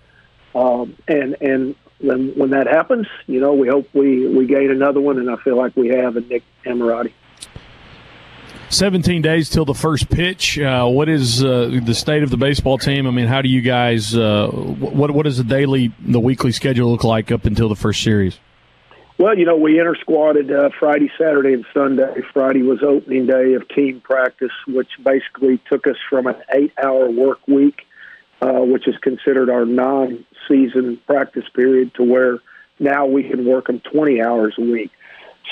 Um, 0.55 0.97
and 1.09 1.37
and 1.41 1.75
when 2.01 2.31
when 2.39 2.51
that 2.51 2.67
happens, 2.67 3.07
you 3.27 3.41
know, 3.41 3.55
we 3.55 3.69
hope 3.69 3.89
we 3.93 4.27
we 4.29 4.47
gain 4.47 4.71
another 4.71 5.01
one, 5.01 5.19
and 5.19 5.31
I 5.31 5.37
feel 5.37 5.57
like 5.57 5.77
we 5.77 5.89
have 5.89 6.17
in 6.17 6.29
Nick 6.29 6.45
Ammirati. 6.65 7.13
17 8.75 9.23
days 9.23 9.49
till 9.49 9.65
the 9.65 9.75
first 9.75 10.11
pitch. 10.11 10.59
Uh, 10.59 10.87
what 10.87 11.09
is 11.09 11.45
uh, 11.45 11.81
the 11.83 11.95
state 11.95 12.23
of 12.23 12.31
the 12.31 12.37
baseball 12.37 12.77
team? 12.77 13.07
I 13.07 13.11
mean, 13.11 13.27
how 13.27 13.41
do 13.41 13.49
you 13.49 13.61
guys? 13.61 14.17
Uh, 14.17 14.49
what 14.49 15.13
what 15.13 15.25
does 15.25 15.39
the 15.39 15.45
daily, 15.45 15.93
the 16.01 16.21
weekly 16.21 16.53
schedule 16.53 16.91
look 16.91 17.05
like 17.05 17.31
up 17.31 17.45
until 17.45 17.69
the 17.69 17.77
first 17.77 18.03
series? 18.03 18.39
Well, 19.17 19.39
you 19.39 19.45
know, 19.45 19.57
we 19.57 19.79
inter 19.79 19.95
squatted 19.95 20.51
uh, 20.51 20.71
Friday, 20.79 21.09
Saturday, 21.17 21.53
and 21.53 21.65
Sunday. 21.73 22.21
Friday 22.33 22.63
was 22.63 22.83
opening 22.83 23.27
day 23.27 23.55
of 23.55 23.69
team 23.69 24.01
practice, 24.01 24.51
which 24.67 24.89
basically 25.05 25.61
took 25.71 25.87
us 25.87 25.97
from 26.11 26.27
an 26.27 26.37
eight-hour 26.53 27.11
work 27.11 27.47
week, 27.47 27.83
uh, 28.43 28.61
which 28.61 28.89
is 28.89 28.97
considered 29.03 29.51
our 29.51 29.65
non-season 29.65 31.01
practice 31.07 31.45
period, 31.55 31.95
to 31.95 32.03
where 32.03 32.41
now 32.81 33.07
we 33.07 33.23
can 33.23 33.47
work 33.47 33.69
them 33.69 33.81
20 33.93 34.21
hours 34.21 34.57
a 34.59 34.63
week. 34.63 34.91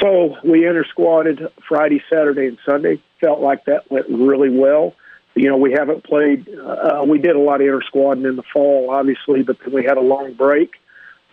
So 0.00 0.36
we 0.42 0.66
inter 0.66 0.84
squatted 0.90 1.46
Friday, 1.68 2.02
Saturday, 2.10 2.46
and 2.48 2.58
Sunday. 2.66 3.00
Felt 3.22 3.40
like 3.40 3.64
that 3.66 3.90
went 3.90 4.06
really 4.08 4.50
well. 4.50 4.94
You 5.34 5.48
know, 5.48 5.56
we 5.56 5.72
haven't 5.72 6.04
played. 6.04 6.46
Uh, 6.48 7.04
we 7.06 7.18
did 7.18 7.36
a 7.36 7.38
lot 7.38 7.60
of 7.60 7.66
inter 7.66 7.80
squatting 7.86 8.24
in 8.24 8.36
the 8.36 8.42
fall, 8.52 8.90
obviously, 8.90 9.42
but 9.42 9.58
then 9.60 9.72
we 9.72 9.84
had 9.84 9.96
a 9.96 10.02
long 10.02 10.34
break, 10.34 10.72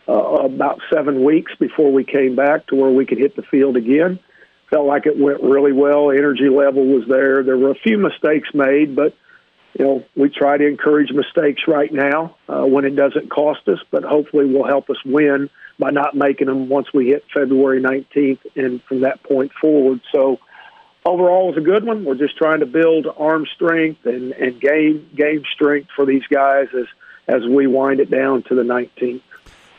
uh, 0.08 0.14
about 0.14 0.80
seven 0.94 1.24
weeks 1.24 1.52
before 1.60 1.92
we 1.92 2.04
came 2.04 2.36
back 2.36 2.68
to 2.68 2.76
where 2.76 2.92
we 2.92 3.06
could 3.06 3.18
hit 3.18 3.36
the 3.36 3.42
field 3.42 3.76
again. 3.76 4.20
Felt 4.70 4.86
like 4.86 5.06
it 5.06 5.18
went 5.18 5.42
really 5.42 5.74
well. 5.74 6.12
Energy 6.12 6.48
level 6.48 6.86
was 6.86 7.08
there. 7.10 7.44
There 7.44 7.58
were 7.58 7.72
a 7.72 7.80
few 7.84 7.98
mistakes 7.98 8.50
made, 8.54 8.96
but 8.96 9.16
you 9.78 9.86
know, 9.86 10.06
we 10.16 10.30
try 10.30 10.58
to 10.58 10.68
encourage 10.68 11.12
mistakes 11.12 11.64
right 11.68 11.92
now 11.92 12.36
uh, 12.48 12.66
when 12.66 12.86
it 12.86 12.96
doesn't 12.96 13.30
cost 13.30 13.68
us, 13.68 13.80
but 13.92 14.04
hopefully 14.04 14.46
will 14.46 14.68
help 14.68 14.90
us 14.90 14.98
win 15.06 15.50
by 15.78 15.90
not 15.92 16.16
making 16.16 16.48
them 16.48 16.70
once 16.70 16.88
we 16.94 17.08
hit 17.08 17.24
February 17.34 17.82
19th 17.82 18.40
and 18.56 18.82
from 18.84 19.02
that 19.02 19.24
point 19.24 19.52
forward. 19.60 20.02
So 20.12 20.40
overall, 21.06 21.46
it 21.46 21.56
was 21.56 21.58
a 21.58 21.66
good 21.66 21.86
one. 21.86 22.06
We're 22.06 22.16
just 22.16 22.38
trying 22.38 22.60
to 22.60 22.66
build 22.66 23.08
arm 23.18 23.46
strength 23.56 24.06
and, 24.06 24.34
and 24.34 24.60
game 24.60 25.10
game 25.16 25.44
strength 25.54 25.90
for 25.96 26.06
these 26.06 26.24
guys 26.30 26.68
as 26.78 26.86
as 27.28 27.44
we 27.48 27.68
wind 27.68 28.00
it 28.00 28.10
down 28.10 28.44
to 28.44 28.56
the 28.56 28.64
19th. 28.64 29.22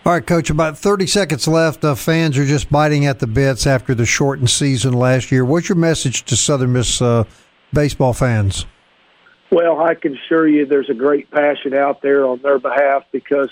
All 0.06 0.12
right, 0.14 0.26
Coach, 0.26 0.48
about 0.48 0.78
30 0.78 1.06
seconds 1.06 1.46
left. 1.46 1.84
Uh, 1.84 1.94
fans 1.94 2.38
are 2.38 2.46
just 2.46 2.70
biting 2.70 3.04
at 3.04 3.18
the 3.18 3.26
bits 3.26 3.66
after 3.66 3.94
the 3.94 4.06
shortened 4.06 4.48
season 4.48 4.94
last 4.94 5.30
year. 5.30 5.44
What's 5.44 5.68
your 5.68 5.76
message 5.76 6.22
to 6.24 6.36
Southern 6.36 6.72
Miss 6.72 7.02
uh, 7.02 7.24
baseball 7.74 8.14
fans? 8.14 8.64
Well, 9.50 9.80
I 9.80 9.94
can 9.94 10.16
assure 10.16 10.48
you 10.48 10.64
there's 10.64 10.88
a 10.88 10.94
great 10.94 11.30
passion 11.30 11.74
out 11.74 12.00
there 12.02 12.24
on 12.24 12.40
their 12.40 12.58
behalf 12.58 13.04
because, 13.12 13.50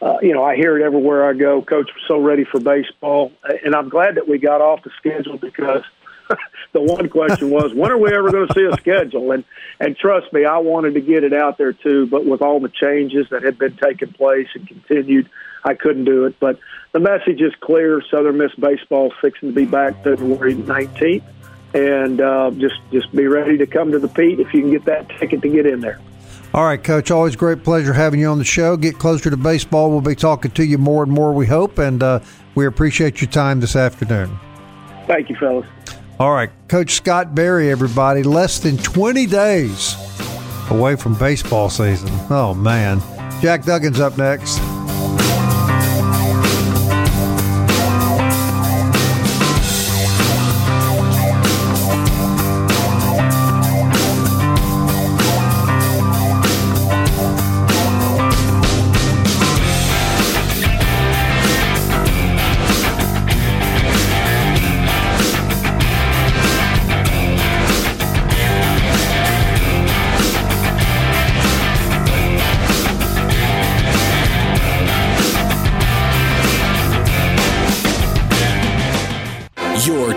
uh, 0.00 0.18
you 0.22 0.32
know, 0.32 0.44
I 0.44 0.54
hear 0.54 0.78
it 0.78 0.84
everywhere 0.84 1.28
I 1.28 1.32
go. 1.32 1.60
Coach, 1.62 1.90
we're 1.92 2.06
so 2.06 2.22
ready 2.22 2.44
for 2.44 2.60
baseball. 2.60 3.32
And 3.64 3.74
I'm 3.74 3.88
glad 3.88 4.16
that 4.16 4.28
we 4.28 4.38
got 4.38 4.60
off 4.60 4.84
the 4.84 4.90
schedule 4.98 5.38
because 5.38 5.82
the 6.72 6.80
one 6.80 7.08
question 7.08 7.50
was, 7.50 7.74
when 7.74 7.90
are 7.90 7.98
we 7.98 8.12
ever 8.12 8.30
going 8.30 8.48
to 8.48 8.54
see 8.54 8.64
a 8.64 8.76
schedule? 8.76 9.32
And, 9.32 9.44
and 9.78 9.96
trust 9.96 10.32
me, 10.32 10.44
I 10.44 10.58
wanted 10.58 10.94
to 10.94 11.00
get 11.00 11.24
it 11.24 11.32
out 11.32 11.58
there 11.58 11.72
too, 11.72 12.06
but 12.06 12.24
with 12.24 12.42
all 12.42 12.60
the 12.60 12.68
changes 12.68 13.28
that 13.30 13.42
had 13.42 13.58
been 13.58 13.76
taking 13.76 14.12
place 14.12 14.48
and 14.54 14.66
continued, 14.66 15.28
I 15.64 15.74
couldn't 15.74 16.04
do 16.04 16.26
it. 16.26 16.38
But 16.40 16.58
the 16.92 17.00
message 17.00 17.40
is 17.40 17.54
clear. 17.60 18.02
Southern 18.10 18.38
Miss 18.38 18.54
baseball 18.54 19.12
fixing 19.20 19.50
to 19.50 19.54
be 19.54 19.64
back 19.64 20.02
February 20.02 20.54
19th, 20.54 21.24
and 21.74 22.20
uh, 22.20 22.50
just 22.52 22.80
just 22.90 23.12
be 23.12 23.26
ready 23.26 23.58
to 23.58 23.66
come 23.66 23.92
to 23.92 23.98
the 23.98 24.08
Pete 24.08 24.40
if 24.40 24.52
you 24.54 24.62
can 24.62 24.70
get 24.70 24.84
that 24.86 25.08
ticket 25.18 25.42
to 25.42 25.48
get 25.48 25.66
in 25.66 25.80
there. 25.80 26.00
All 26.52 26.64
right, 26.64 26.82
Coach. 26.82 27.12
Always 27.12 27.36
great 27.36 27.62
pleasure 27.62 27.92
having 27.92 28.18
you 28.18 28.28
on 28.28 28.38
the 28.38 28.44
show. 28.44 28.76
Get 28.76 28.98
closer 28.98 29.30
to 29.30 29.36
baseball. 29.36 29.90
We'll 29.90 30.00
be 30.00 30.16
talking 30.16 30.50
to 30.52 30.64
you 30.64 30.78
more 30.78 31.04
and 31.04 31.12
more. 31.12 31.32
We 31.32 31.46
hope, 31.46 31.78
and 31.78 32.02
uh, 32.02 32.20
we 32.56 32.66
appreciate 32.66 33.20
your 33.20 33.30
time 33.30 33.60
this 33.60 33.76
afternoon. 33.76 34.36
Thank 35.06 35.28
you, 35.28 35.36
fellas. 35.36 35.66
All 36.20 36.32
right, 36.32 36.50
Coach 36.68 36.96
Scott 36.96 37.34
Berry, 37.34 37.70
everybody. 37.70 38.22
Less 38.22 38.58
than 38.58 38.76
20 38.76 39.24
days 39.24 39.96
away 40.68 40.94
from 40.94 41.14
baseball 41.14 41.70
season. 41.70 42.10
Oh 42.28 42.52
man, 42.52 43.00
Jack 43.40 43.62
Duggan's 43.62 44.00
up 44.00 44.18
next. 44.18 44.58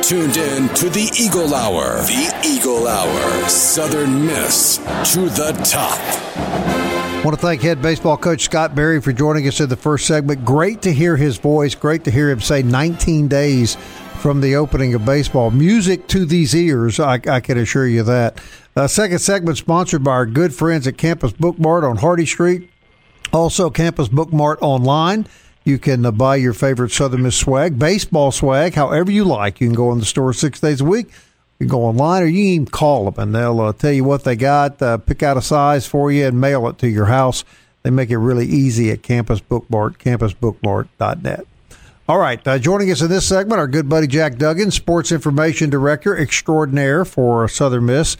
Tuned 0.04 0.36
in 0.36 0.68
to 0.76 0.90
the 0.90 1.10
Eagle 1.18 1.56
Hour. 1.56 1.96
The 2.02 2.42
Eagle 2.46 2.90
Hour. 2.90 3.48
Southern 3.48 4.26
Miss 4.26 4.78
to 5.14 5.30
the 5.30 5.54
top. 5.64 5.98
I 6.36 7.22
want 7.24 7.40
to 7.40 7.42
thank 7.42 7.62
head 7.62 7.82
baseball 7.82 8.18
coach 8.18 8.42
Scott 8.42 8.76
Berry 8.76 9.00
for 9.00 9.14
joining 9.14 9.48
us 9.48 9.62
in 9.62 9.70
the 9.70 9.78
first 9.78 10.06
segment. 10.06 10.44
Great 10.44 10.82
to 10.82 10.92
hear 10.92 11.16
his 11.16 11.38
voice. 11.38 11.74
Great 11.74 12.04
to 12.04 12.12
hear 12.12 12.30
him 12.30 12.42
say 12.42 12.62
19 12.62 13.30
days 13.30 13.76
from 14.20 14.42
the 14.42 14.58
opening 14.58 14.94
of 14.94 15.06
baseball. 15.06 15.52
Music 15.52 16.06
to 16.08 16.26
these 16.26 16.54
ears, 16.54 17.00
I, 17.00 17.22
I 17.26 17.40
can 17.40 17.58
assure 17.58 17.88
you 17.88 18.04
that. 18.04 18.42
Uh, 18.76 18.88
second 18.88 19.20
segment 19.20 19.58
sponsored 19.58 20.04
by 20.04 20.12
our 20.12 20.26
good 20.26 20.54
friends 20.54 20.86
at 20.86 20.98
Campus 20.98 21.32
Bookmart 21.32 21.90
on 21.90 21.96
Hardy 21.96 22.26
Street. 22.26 22.70
Also, 23.32 23.70
Campus 23.70 24.10
Bookmart 24.10 24.58
online. 24.60 25.28
You 25.64 25.80
can 25.80 26.06
uh, 26.06 26.12
buy 26.12 26.36
your 26.36 26.54
favorite 26.54 26.92
Southern 26.92 27.24
Miss 27.24 27.38
swag, 27.38 27.80
baseball 27.80 28.32
swag, 28.32 28.74
however 28.74 29.12
you 29.12 29.24
like. 29.24 29.62
You 29.62 29.68
can 29.68 29.76
go 29.76 29.92
in 29.92 30.00
the 30.00 30.06
store 30.06 30.34
six 30.34 30.60
days 30.60 30.82
a 30.82 30.86
week. 30.86 31.08
You 31.60 31.68
can 31.68 31.68
go 31.68 31.84
online 31.86 32.24
or 32.24 32.26
you 32.26 32.34
can 32.34 32.48
even 32.48 32.66
call 32.68 33.10
them 33.10 33.24
and 33.24 33.36
they'll 33.36 33.62
uh, 33.62 33.74
tell 33.74 33.94
you 33.94 34.04
what 34.04 34.24
they 34.24 34.36
got, 34.36 34.82
uh, 34.82 34.98
pick 34.98 35.24
out 35.24 35.38
a 35.38 35.42
size 35.42 35.88
for 35.88 36.12
you, 36.12 36.28
and 36.28 36.42
mail 36.42 36.68
it 36.68 36.78
to 36.80 36.90
your 36.90 37.06
house. 37.06 37.46
They 37.84 37.90
make 37.90 38.10
it 38.10 38.18
really 38.18 38.46
easy 38.46 38.92
at 38.92 39.04
Campus 39.04 39.40
Bookmart, 39.40 39.98
campusbookmart.net. 39.98 41.46
All 42.08 42.18
right, 42.18 42.46
uh, 42.46 42.60
joining 42.60 42.92
us 42.92 43.02
in 43.02 43.10
this 43.10 43.26
segment, 43.26 43.60
our 43.60 43.68
good 43.68 43.88
buddy 43.88 44.08
Jack 44.08 44.38
Duggan, 44.38 44.72
Sports 44.72 45.12
Information 45.12 45.70
Director 45.70 46.18
Extraordinaire 46.18 47.06
for 47.06 47.48
Southern 47.48 47.86
Miss. 47.86 48.18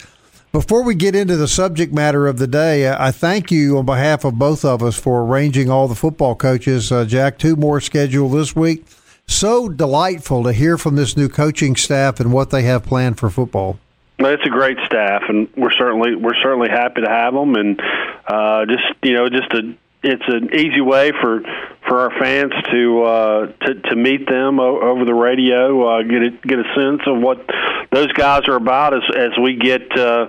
Before 0.54 0.84
we 0.84 0.94
get 0.94 1.16
into 1.16 1.36
the 1.36 1.48
subject 1.48 1.92
matter 1.92 2.28
of 2.28 2.38
the 2.38 2.46
day, 2.46 2.88
I 2.88 3.10
thank 3.10 3.50
you 3.50 3.76
on 3.76 3.86
behalf 3.86 4.24
of 4.24 4.38
both 4.38 4.64
of 4.64 4.84
us 4.84 4.96
for 4.96 5.24
arranging 5.24 5.68
all 5.68 5.88
the 5.88 5.96
football 5.96 6.36
coaches. 6.36 6.92
Uh, 6.92 7.04
Jack, 7.04 7.38
two 7.38 7.56
more 7.56 7.80
scheduled 7.80 8.30
this 8.34 8.54
week. 8.54 8.86
So 9.26 9.68
delightful 9.68 10.44
to 10.44 10.52
hear 10.52 10.78
from 10.78 10.94
this 10.94 11.16
new 11.16 11.28
coaching 11.28 11.74
staff 11.74 12.20
and 12.20 12.32
what 12.32 12.50
they 12.50 12.62
have 12.62 12.84
planned 12.84 13.18
for 13.18 13.30
football. 13.30 13.80
It's 14.20 14.46
a 14.46 14.48
great 14.48 14.78
staff, 14.86 15.24
and 15.28 15.48
we're 15.56 15.72
certainly 15.72 16.14
we're 16.14 16.40
certainly 16.40 16.68
happy 16.68 17.00
to 17.00 17.08
have 17.08 17.34
them. 17.34 17.56
And 17.56 17.82
uh, 18.28 18.64
just 18.66 18.84
you 19.02 19.14
know, 19.14 19.28
just 19.28 19.52
a 19.54 19.74
it's 20.04 20.24
an 20.28 20.54
easy 20.54 20.80
way 20.80 21.12
for 21.20 21.40
for 21.88 22.00
our 22.00 22.10
fans 22.20 22.52
to 22.70 23.02
uh, 23.02 23.46
to, 23.66 23.74
to 23.90 23.96
meet 23.96 24.28
them 24.28 24.60
o- 24.60 24.80
over 24.80 25.04
the 25.04 25.14
radio, 25.14 25.98
uh, 25.98 26.02
get 26.02 26.22
a, 26.22 26.30
get 26.46 26.58
a 26.58 26.74
sense 26.74 27.00
of 27.06 27.20
what 27.20 27.44
those 27.90 28.12
guys 28.12 28.42
are 28.48 28.56
about 28.56 28.94
as 28.94 29.02
as 29.16 29.30
we 29.42 29.56
get 29.56 29.96
uh, 29.98 30.26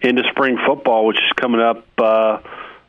into 0.00 0.22
spring 0.30 0.58
football, 0.66 1.06
which 1.06 1.18
is 1.18 1.32
coming 1.36 1.60
up. 1.60 1.84
Uh, 1.98 2.38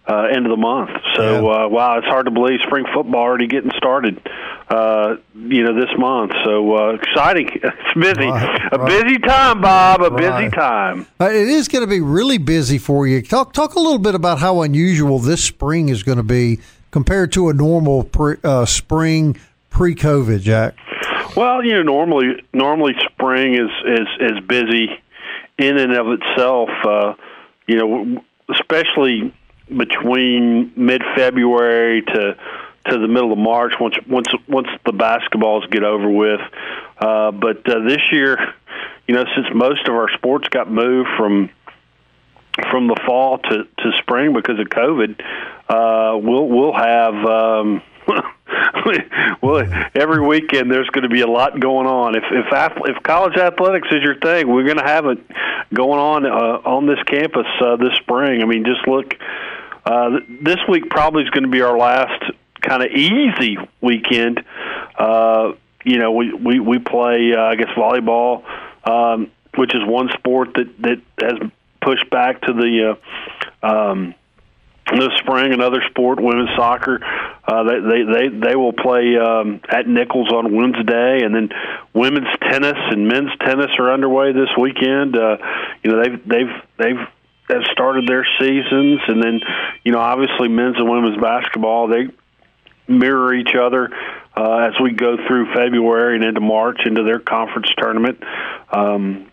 uh, 0.07 0.23
end 0.23 0.45
of 0.45 0.49
the 0.49 0.57
month. 0.57 0.89
So 1.15 1.49
uh, 1.49 1.67
wow, 1.67 1.97
it's 1.97 2.07
hard 2.07 2.25
to 2.25 2.31
believe 2.31 2.59
spring 2.65 2.85
football 2.93 3.21
already 3.21 3.47
getting 3.47 3.71
started. 3.77 4.21
Uh, 4.69 5.17
you 5.35 5.63
know 5.63 5.75
this 5.75 5.89
month. 5.97 6.31
So 6.45 6.75
uh, 6.75 6.93
exciting. 6.93 7.49
It's 7.63 7.99
busy. 7.99 8.29
Right, 8.29 8.73
a 8.73 8.77
right. 8.77 9.03
busy 9.03 9.19
time, 9.19 9.61
Bob. 9.61 10.01
A 10.01 10.11
busy 10.11 10.49
time. 10.49 11.05
Uh, 11.19 11.25
it 11.25 11.47
is 11.47 11.67
going 11.67 11.83
to 11.83 11.89
be 11.89 11.99
really 11.99 12.37
busy 12.37 12.77
for 12.77 13.05
you. 13.05 13.21
Talk 13.21 13.53
talk 13.53 13.75
a 13.75 13.79
little 13.79 13.99
bit 13.99 14.15
about 14.15 14.39
how 14.39 14.61
unusual 14.61 15.19
this 15.19 15.43
spring 15.43 15.89
is 15.89 16.03
going 16.03 16.17
to 16.17 16.23
be 16.23 16.59
compared 16.91 17.31
to 17.33 17.49
a 17.49 17.53
normal 17.53 18.03
pre, 18.03 18.35
uh, 18.43 18.65
spring 18.65 19.37
pre-COVID, 19.69 20.41
Jack. 20.41 20.75
Well, 21.35 21.63
you 21.63 21.73
know, 21.73 21.83
normally 21.83 22.43
normally 22.53 22.93
spring 23.11 23.55
is 23.55 23.71
is 23.85 24.07
is 24.19 24.39
busy 24.47 24.89
in 25.57 25.77
and 25.77 25.93
of 25.93 26.07
itself. 26.07 26.69
Uh, 26.85 27.13
you 27.67 27.75
know, 27.77 28.23
especially 28.49 29.33
between 29.75 30.71
mid 30.75 31.01
February 31.15 32.01
to 32.01 32.37
to 32.89 32.97
the 32.97 33.07
middle 33.07 33.31
of 33.31 33.37
March 33.37 33.73
once 33.79 33.95
once 34.07 34.27
once 34.47 34.67
the 34.85 34.91
basketballs 34.91 35.69
get 35.69 35.83
over 35.83 36.09
with. 36.09 36.41
Uh, 36.97 37.31
but 37.31 37.67
uh, 37.69 37.79
this 37.87 38.01
year, 38.11 38.37
you 39.07 39.15
know, 39.15 39.25
since 39.35 39.47
most 39.53 39.87
of 39.87 39.93
our 39.93 40.09
sports 40.13 40.47
got 40.49 40.71
moved 40.71 41.09
from 41.17 41.49
from 42.69 42.87
the 42.87 42.99
fall 43.05 43.37
to, 43.37 43.63
to 43.63 43.91
spring 43.99 44.33
because 44.33 44.59
of 44.59 44.67
COVID, 44.67 45.21
uh, 45.69 46.17
we'll 46.17 46.47
we'll 46.47 46.73
have 46.73 47.13
um, 47.13 47.81
well 49.41 49.89
every 49.95 50.21
weekend 50.25 50.71
there's 50.71 50.89
going 50.89 51.03
to 51.03 51.09
be 51.09 51.21
a 51.21 51.27
lot 51.27 51.59
going 51.59 51.87
on. 51.87 52.15
If 52.15 52.23
if 52.31 52.73
if 52.85 53.03
college 53.03 53.37
athletics 53.37 53.87
is 53.91 54.01
your 54.03 54.15
thing, 54.15 54.47
we're 54.47 54.65
going 54.65 54.77
to 54.77 54.83
have 54.83 55.05
it 55.05 55.19
going 55.73 55.99
on 55.99 56.25
uh, 56.25 56.69
on 56.69 56.87
this 56.87 57.01
campus 57.05 57.47
uh, 57.61 57.75
this 57.77 57.93
spring. 58.01 58.41
I 58.41 58.45
mean, 58.45 58.65
just 58.65 58.87
look. 58.87 59.15
Uh, 59.85 60.19
this 60.41 60.57
week 60.69 60.89
probably 60.89 61.23
is 61.23 61.29
going 61.31 61.43
to 61.43 61.49
be 61.49 61.61
our 61.61 61.77
last 61.77 62.23
kind 62.61 62.83
of 62.83 62.91
easy 62.91 63.57
weekend. 63.81 64.43
Uh, 64.97 65.53
you 65.83 65.97
know, 65.97 66.11
we 66.11 66.33
we 66.33 66.59
we 66.59 66.79
play 66.79 67.33
uh, 67.33 67.41
I 67.41 67.55
guess 67.55 67.69
volleyball, 67.75 68.43
um, 68.87 69.31
which 69.55 69.73
is 69.73 69.81
one 69.85 70.09
sport 70.17 70.53
that 70.55 70.77
that 70.81 71.01
has 71.21 71.51
pushed 71.81 72.09
back 72.09 72.41
to 72.41 72.53
the 72.53 72.97
uh, 73.63 73.67
um, 73.67 74.13
this 74.91 75.09
spring. 75.17 75.53
Another 75.53 75.81
sport, 75.89 76.21
women's 76.21 76.55
soccer. 76.55 76.99
Uh, 77.47 77.63
they, 77.63 77.79
they 77.79 78.03
they 78.03 78.27
they 78.49 78.55
will 78.55 78.73
play 78.73 79.17
um, 79.17 79.61
at 79.69 79.87
Nicholls 79.87 80.31
on 80.31 80.55
Wednesday, 80.55 81.23
and 81.23 81.33
then 81.33 81.49
women's 81.93 82.27
tennis 82.41 82.77
and 82.77 83.07
men's 83.07 83.31
tennis 83.43 83.71
are 83.79 83.91
underway 83.91 84.31
this 84.33 84.49
weekend. 84.59 85.17
Uh, 85.17 85.37
you 85.83 85.91
know 85.91 86.03
they've 86.03 86.27
they've 86.27 86.61
they've 86.77 87.07
have 87.49 87.63
started 87.71 88.07
their 88.07 88.25
seasons, 88.39 89.01
and 89.07 89.21
then 89.21 89.41
you 89.83 89.91
know 89.91 89.99
obviously 89.99 90.47
men's 90.47 90.77
and 90.77 90.89
women's 90.89 91.21
basketball 91.21 91.87
they 91.87 92.07
mirror 92.87 93.33
each 93.33 93.55
other 93.55 93.89
uh, 94.35 94.69
as 94.69 94.73
we 94.81 94.91
go 94.91 95.17
through 95.27 95.53
February 95.53 96.15
and 96.15 96.25
into 96.25 96.41
March 96.41 96.81
into 96.85 97.03
their 97.03 97.19
conference 97.19 97.69
tournament. 97.77 98.23
Um, 98.71 99.31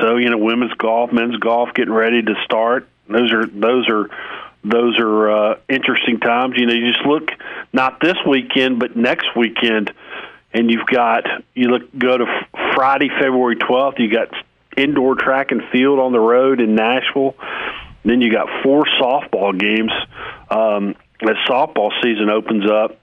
so 0.00 0.16
you 0.16 0.30
know, 0.30 0.38
women's 0.38 0.74
golf, 0.74 1.12
men's 1.12 1.36
golf, 1.36 1.70
getting 1.74 1.92
ready 1.92 2.22
to 2.22 2.34
start. 2.44 2.88
Those 3.08 3.32
are 3.32 3.46
those 3.46 3.88
are 3.88 4.10
those 4.64 4.98
are 4.98 5.30
uh, 5.30 5.58
interesting 5.68 6.20
times. 6.20 6.54
You 6.56 6.66
know, 6.66 6.74
you 6.74 6.92
just 6.92 7.04
look 7.04 7.30
not 7.72 8.00
this 8.00 8.16
weekend, 8.26 8.78
but 8.78 8.96
next 8.96 9.26
weekend, 9.36 9.92
and 10.52 10.70
you've 10.70 10.86
got 10.86 11.24
you 11.54 11.68
look 11.68 11.82
go 11.96 12.16
to 12.16 12.26
Friday, 12.74 13.08
February 13.08 13.56
twelfth. 13.56 13.98
You 13.98 14.10
got 14.10 14.28
indoor 14.76 15.14
track 15.14 15.50
and 15.50 15.62
field 15.70 15.98
on 15.98 16.12
the 16.12 16.20
road 16.20 16.60
in 16.60 16.74
Nashville. 16.74 17.34
Then 18.04 18.20
you 18.20 18.32
got 18.32 18.48
four 18.62 18.84
softball 19.00 19.58
games 19.58 19.92
um, 20.50 20.94
as 21.22 21.36
softball 21.48 21.90
season 22.02 22.30
opens 22.30 22.68
up. 22.70 22.98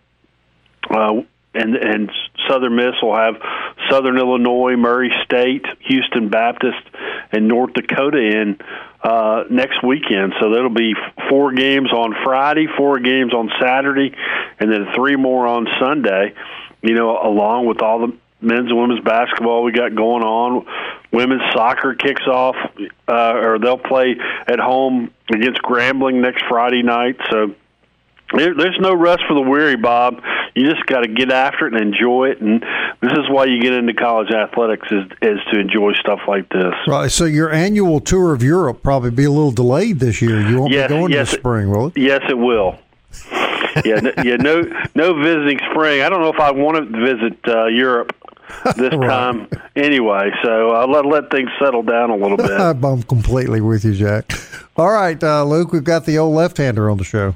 Uh, 0.89 1.21
and 1.53 1.75
and 1.75 2.11
Southern 2.47 2.75
Miss 2.75 2.93
will 3.01 3.15
have 3.15 3.35
Southern 3.89 4.17
Illinois, 4.17 4.75
Murray 4.75 5.11
State, 5.25 5.65
Houston 5.81 6.29
Baptist, 6.29 6.81
and 7.31 7.47
North 7.47 7.73
Dakota 7.73 8.17
in 8.17 8.59
uh, 9.03 9.43
next 9.49 9.83
weekend. 9.83 10.33
So 10.39 10.51
that'll 10.51 10.69
be 10.69 10.93
four 11.29 11.53
games 11.53 11.91
on 11.91 12.13
Friday, 12.23 12.67
four 12.77 12.99
games 12.99 13.33
on 13.33 13.49
Saturday, 13.59 14.15
and 14.59 14.71
then 14.71 14.88
three 14.95 15.15
more 15.15 15.47
on 15.47 15.67
Sunday. 15.79 16.33
You 16.81 16.93
know, 16.93 17.17
along 17.17 17.65
with 17.65 17.81
all 17.81 18.07
the 18.07 18.17
men's 18.41 18.69
and 18.69 18.79
women's 18.79 19.03
basketball 19.03 19.63
we 19.63 19.72
got 19.72 19.96
going 19.96 20.24
on. 20.24 20.65
Women's 21.12 21.41
soccer 21.53 21.96
kicks 21.96 22.25
off, 22.27 22.55
uh, 23.08 23.34
or 23.34 23.60
they'll 23.60 23.77
play 23.77 24.15
at 24.48 24.60
home 24.60 25.12
against 25.34 25.62
Grambling 25.62 26.22
next 26.22 26.43
Friday 26.48 26.84
night. 26.84 27.17
So 27.31 27.55
there, 28.36 28.53
there's 28.53 28.77
no 28.79 28.96
rest 28.96 29.22
for 29.27 29.34
the 29.34 29.41
weary, 29.41 29.75
Bob. 29.75 30.22
You 30.55 30.69
just 30.69 30.86
got 30.86 31.01
to 31.01 31.08
get 31.08 31.31
after 31.31 31.67
it 31.67 31.74
and 31.74 31.81
enjoy 31.81 32.29
it. 32.29 32.41
And 32.41 32.62
this 33.01 33.12
is 33.13 33.29
why 33.29 33.46
you 33.46 33.62
get 33.62 33.74
into 33.74 33.93
college 33.93 34.31
athletics 34.31 34.88
is 34.91 35.05
is 35.22 35.39
to 35.51 35.60
enjoy 35.60 35.93
stuff 35.93 36.19
like 36.27 36.50
this. 36.50 36.74
Right. 36.88 37.10
So 37.10 37.25
your 37.25 37.51
annual 37.51 38.00
tour 38.00 38.34
of 38.34 38.43
Europe 38.43 38.84
probably 38.84 39.12
be 39.12 39.25
a 39.25 39.31
little 39.31 39.51
delayed 39.51 40.00
this 40.00 40.22
year. 40.22 40.41
You 40.41 40.60
won't 40.60 40.72
yes, 40.72 40.89
be 40.89 40.96
going 40.96 41.12
yes, 41.12 41.31
this 41.31 41.39
spring, 41.39 41.69
will 41.69 41.88
it? 41.88 41.98
Yes, 41.98 42.22
it 42.29 42.38
will. 42.38 42.79
yeah, 43.86 44.00
no, 44.00 44.12
yeah, 44.24 44.36
no, 44.36 44.62
no 44.96 45.22
visiting 45.22 45.60
spring. 45.72 46.01
I 46.01 46.10
don't 46.10 46.22
know 46.22 46.31
if 46.34 46.39
I 46.39 46.51
want 46.51 46.77
to 46.77 47.00
visit 47.00 47.39
uh, 47.48 47.65
Europe 47.65 48.15
this 48.75 48.94
right. 48.94 49.08
time 49.08 49.48
anyway. 49.75 50.32
So 50.44 50.72
I'll 50.72 50.89
let 50.89 51.06
let 51.06 51.29
things 51.29 51.50
settle 51.60 51.84
down 51.84 52.10
a 52.10 52.15
little 52.15 52.38
bit. 52.38 52.51
I'm 52.60 53.03
completely 53.03 53.62
with 53.62 53.86
you, 53.86 53.94
Jack. 53.94 54.32
All 54.77 54.91
right, 54.91 55.22
uh, 55.24 55.44
Luke, 55.44 55.72
we've 55.72 55.84
got 55.84 56.06
the 56.06 56.18
old 56.18 56.36
left-hander 56.36 56.89
on 56.89 56.98
the 56.98 57.03
show. 57.03 57.36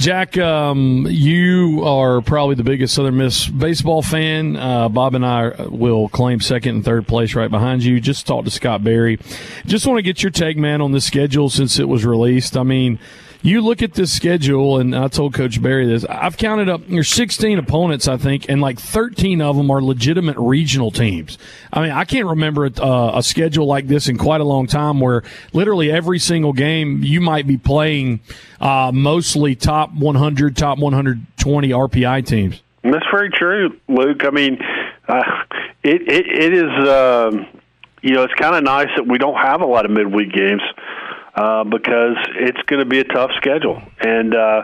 Jack, 0.00 0.38
um, 0.38 1.06
you 1.10 1.84
are 1.84 2.22
probably 2.22 2.54
the 2.54 2.64
biggest 2.64 2.94
Southern 2.94 3.18
Miss 3.18 3.46
baseball 3.48 4.00
fan. 4.00 4.56
Uh, 4.56 4.88
Bob 4.88 5.14
and 5.14 5.26
I 5.26 5.50
will 5.66 6.08
claim 6.08 6.40
second 6.40 6.76
and 6.76 6.84
third 6.84 7.06
place 7.06 7.34
right 7.34 7.50
behind 7.50 7.84
you. 7.84 8.00
Just 8.00 8.26
talked 8.26 8.46
to 8.46 8.50
Scott 8.50 8.82
Berry. 8.82 9.18
Just 9.66 9.86
want 9.86 9.98
to 9.98 10.02
get 10.02 10.22
your 10.22 10.30
take, 10.30 10.56
man, 10.56 10.80
on 10.80 10.92
the 10.92 11.02
schedule 11.02 11.50
since 11.50 11.78
it 11.78 11.86
was 11.86 12.06
released. 12.06 12.56
I 12.56 12.62
mean, 12.62 12.98
you 13.42 13.60
look 13.60 13.82
at 13.82 13.94
this 13.94 14.12
schedule, 14.12 14.78
and 14.78 14.94
I 14.94 15.08
told 15.08 15.34
Coach 15.34 15.62
Berry 15.62 15.86
this. 15.86 16.04
I've 16.04 16.36
counted 16.36 16.68
up 16.68 16.88
your 16.88 17.04
16 17.04 17.58
opponents, 17.58 18.06
I 18.06 18.16
think, 18.16 18.48
and 18.48 18.60
like 18.60 18.78
13 18.78 19.40
of 19.40 19.56
them 19.56 19.70
are 19.70 19.82
legitimate 19.82 20.36
regional 20.38 20.90
teams. 20.90 21.38
I 21.72 21.82
mean, 21.82 21.90
I 21.90 22.04
can't 22.04 22.26
remember 22.26 22.66
a, 22.66 22.72
uh, 22.82 23.12
a 23.18 23.22
schedule 23.22 23.66
like 23.66 23.86
this 23.86 24.08
in 24.08 24.18
quite 24.18 24.40
a 24.40 24.44
long 24.44 24.66
time, 24.66 25.00
where 25.00 25.22
literally 25.52 25.90
every 25.90 26.18
single 26.18 26.52
game 26.52 27.02
you 27.02 27.20
might 27.20 27.46
be 27.46 27.56
playing 27.56 28.20
uh, 28.60 28.90
mostly 28.92 29.54
top 29.54 29.92
100, 29.94 30.56
top 30.56 30.78
120 30.78 31.68
RPI 31.68 32.26
teams. 32.26 32.62
That's 32.82 33.06
very 33.10 33.30
true, 33.30 33.78
Luke. 33.88 34.24
I 34.24 34.30
mean, 34.30 34.58
uh, 35.08 35.22
it, 35.82 36.02
it 36.02 36.26
it 36.26 36.54
is. 36.54 36.88
Uh, 36.88 37.30
you 38.02 38.14
know, 38.14 38.22
it's 38.22 38.34
kind 38.34 38.56
of 38.56 38.64
nice 38.64 38.88
that 38.96 39.06
we 39.06 39.18
don't 39.18 39.36
have 39.36 39.60
a 39.60 39.66
lot 39.66 39.84
of 39.84 39.90
midweek 39.90 40.32
games 40.32 40.62
uh, 41.34 41.64
because 41.64 42.16
it's 42.36 42.60
going 42.66 42.80
to 42.80 42.86
be 42.86 43.00
a 43.00 43.04
tough 43.04 43.30
schedule. 43.36 43.82
And 44.00 44.34
uh, 44.34 44.62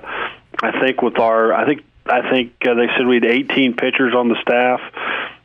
I 0.63 0.81
think 0.81 1.03
with 1.03 1.19
our, 1.19 1.53
I 1.53 1.67
think 1.67 1.85
I 2.07 2.31
think 2.31 2.53
uh, 2.67 2.75
they 2.75 2.87
said 2.97 3.07
we 3.07 3.17
had 3.17 3.25
18 3.25 3.75
pitchers 3.75 4.15
on 4.15 4.29
the 4.29 4.37
staff. 4.43 4.81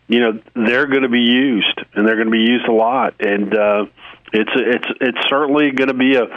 You 0.08 0.20
know, 0.20 0.40
they're 0.54 0.88
going 0.88 1.04
to 1.04 1.10
be 1.10 1.22
used, 1.22 1.80
and 1.94 2.06
they're 2.06 2.16
going 2.16 2.28
to 2.28 2.32
be 2.32 2.40
used 2.40 2.68
a 2.68 2.74
lot. 2.74 3.16
And 3.20 3.56
uh, 3.56 3.86
it's 4.34 4.52
it's 4.56 4.88
it's 5.00 5.30
certainly 5.30 5.72
going 5.72 5.88
to 5.88 5.94
be 5.94 6.16
a 6.16 6.28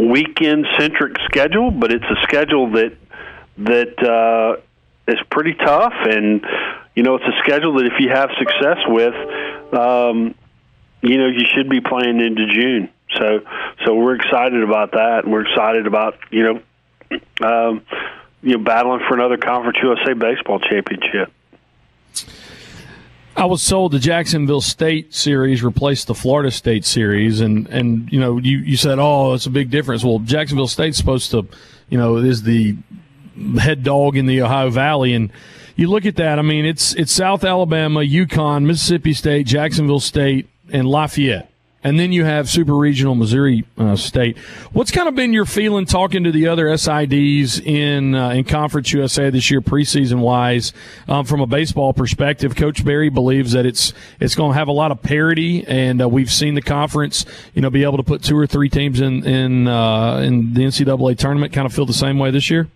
weekend 0.00 0.66
centric 0.78 1.16
schedule, 1.24 1.70
but 1.70 1.92
it's 1.92 2.04
a 2.04 2.22
schedule 2.22 2.72
that 2.72 2.96
that 3.58 3.98
uh, 4.02 4.60
is 5.10 5.18
pretty 5.30 5.54
tough, 5.54 5.94
and 6.04 6.44
you 6.94 7.02
know, 7.02 7.14
it's 7.14 7.24
a 7.24 7.38
schedule 7.44 7.74
that 7.74 7.86
if 7.86 7.94
you 8.00 8.08
have 8.10 8.30
success 8.38 8.78
with, 8.88 9.14
um, 9.72 10.34
you 11.00 11.16
know, 11.16 11.28
you 11.28 11.46
should 11.54 11.68
be 11.68 11.80
playing 11.80 12.20
into 12.20 12.46
June. 12.52 12.90
So, 13.16 13.40
so 13.84 13.94
we're 13.94 14.16
excited 14.16 14.62
about 14.62 14.92
that, 14.92 15.24
and 15.24 15.32
we're 15.32 15.46
excited 15.46 15.86
about 15.86 16.18
you 16.30 16.42
know, 16.42 17.18
um, 17.46 17.82
you 18.42 18.56
know, 18.56 18.64
battling 18.64 19.00
for 19.08 19.14
another 19.14 19.36
Conference 19.36 19.78
USA 19.82 20.12
baseball 20.12 20.60
championship. 20.60 21.32
I 23.34 23.44
was 23.44 23.66
told 23.66 23.92
the 23.92 23.98
Jacksonville 23.98 24.60
State 24.60 25.14
series 25.14 25.62
replaced 25.62 26.08
the 26.08 26.14
Florida 26.14 26.50
State 26.50 26.84
series, 26.84 27.40
and 27.40 27.66
and 27.68 28.12
you 28.12 28.20
know, 28.20 28.38
you 28.38 28.58
you 28.58 28.76
said, 28.76 28.98
oh, 28.98 29.34
it's 29.34 29.46
a 29.46 29.50
big 29.50 29.70
difference. 29.70 30.04
Well, 30.04 30.18
Jacksonville 30.18 30.68
State's 30.68 30.98
supposed 30.98 31.30
to, 31.30 31.46
you 31.88 31.96
know, 31.96 32.16
is 32.16 32.42
the 32.42 32.76
head 33.58 33.84
dog 33.84 34.16
in 34.16 34.26
the 34.26 34.42
Ohio 34.42 34.70
Valley, 34.70 35.14
and 35.14 35.32
you 35.76 35.88
look 35.88 36.04
at 36.04 36.16
that. 36.16 36.38
I 36.38 36.42
mean, 36.42 36.66
it's 36.66 36.94
it's 36.94 37.12
South 37.12 37.44
Alabama, 37.44 38.00
UConn, 38.00 38.64
Mississippi 38.66 39.14
State, 39.14 39.46
Jacksonville 39.46 40.00
State, 40.00 40.48
and 40.70 40.86
Lafayette 40.86 41.50
and 41.84 41.98
then 41.98 42.12
you 42.12 42.24
have 42.24 42.48
super 42.48 42.74
regional 42.74 43.14
Missouri 43.14 43.64
uh, 43.76 43.94
State. 43.94 44.36
What's 44.72 44.90
kind 44.90 45.08
of 45.08 45.14
been 45.14 45.32
your 45.32 45.44
feeling 45.44 45.86
talking 45.86 46.24
to 46.24 46.32
the 46.32 46.48
other 46.48 46.66
SIDs 46.66 47.64
in 47.64 48.14
uh, 48.14 48.30
in 48.30 48.44
Conference 48.44 48.92
USA 48.92 49.30
this 49.30 49.50
year, 49.50 49.60
preseason 49.60 50.18
wise, 50.18 50.72
um, 51.06 51.24
from 51.24 51.40
a 51.40 51.46
baseball 51.46 51.92
perspective? 51.92 52.56
Coach 52.56 52.84
Berry 52.84 53.08
believes 53.08 53.52
that 53.52 53.64
it's 53.64 53.92
it's 54.20 54.34
going 54.34 54.52
to 54.52 54.58
have 54.58 54.68
a 54.68 54.72
lot 54.72 54.90
of 54.90 55.02
parity, 55.02 55.64
and 55.66 56.02
uh, 56.02 56.08
we've 56.08 56.32
seen 56.32 56.54
the 56.54 56.62
conference, 56.62 57.24
you 57.54 57.62
know, 57.62 57.70
be 57.70 57.84
able 57.84 57.98
to 57.98 58.02
put 58.02 58.22
two 58.22 58.36
or 58.36 58.46
three 58.46 58.68
teams 58.68 59.00
in 59.00 59.24
in 59.24 59.68
uh, 59.68 60.16
in 60.18 60.54
the 60.54 60.62
NCAA 60.62 61.16
tournament. 61.16 61.52
Kind 61.52 61.66
of 61.66 61.72
feel 61.72 61.86
the 61.86 61.92
same 61.92 62.18
way 62.18 62.30
this 62.30 62.50
year. 62.50 62.68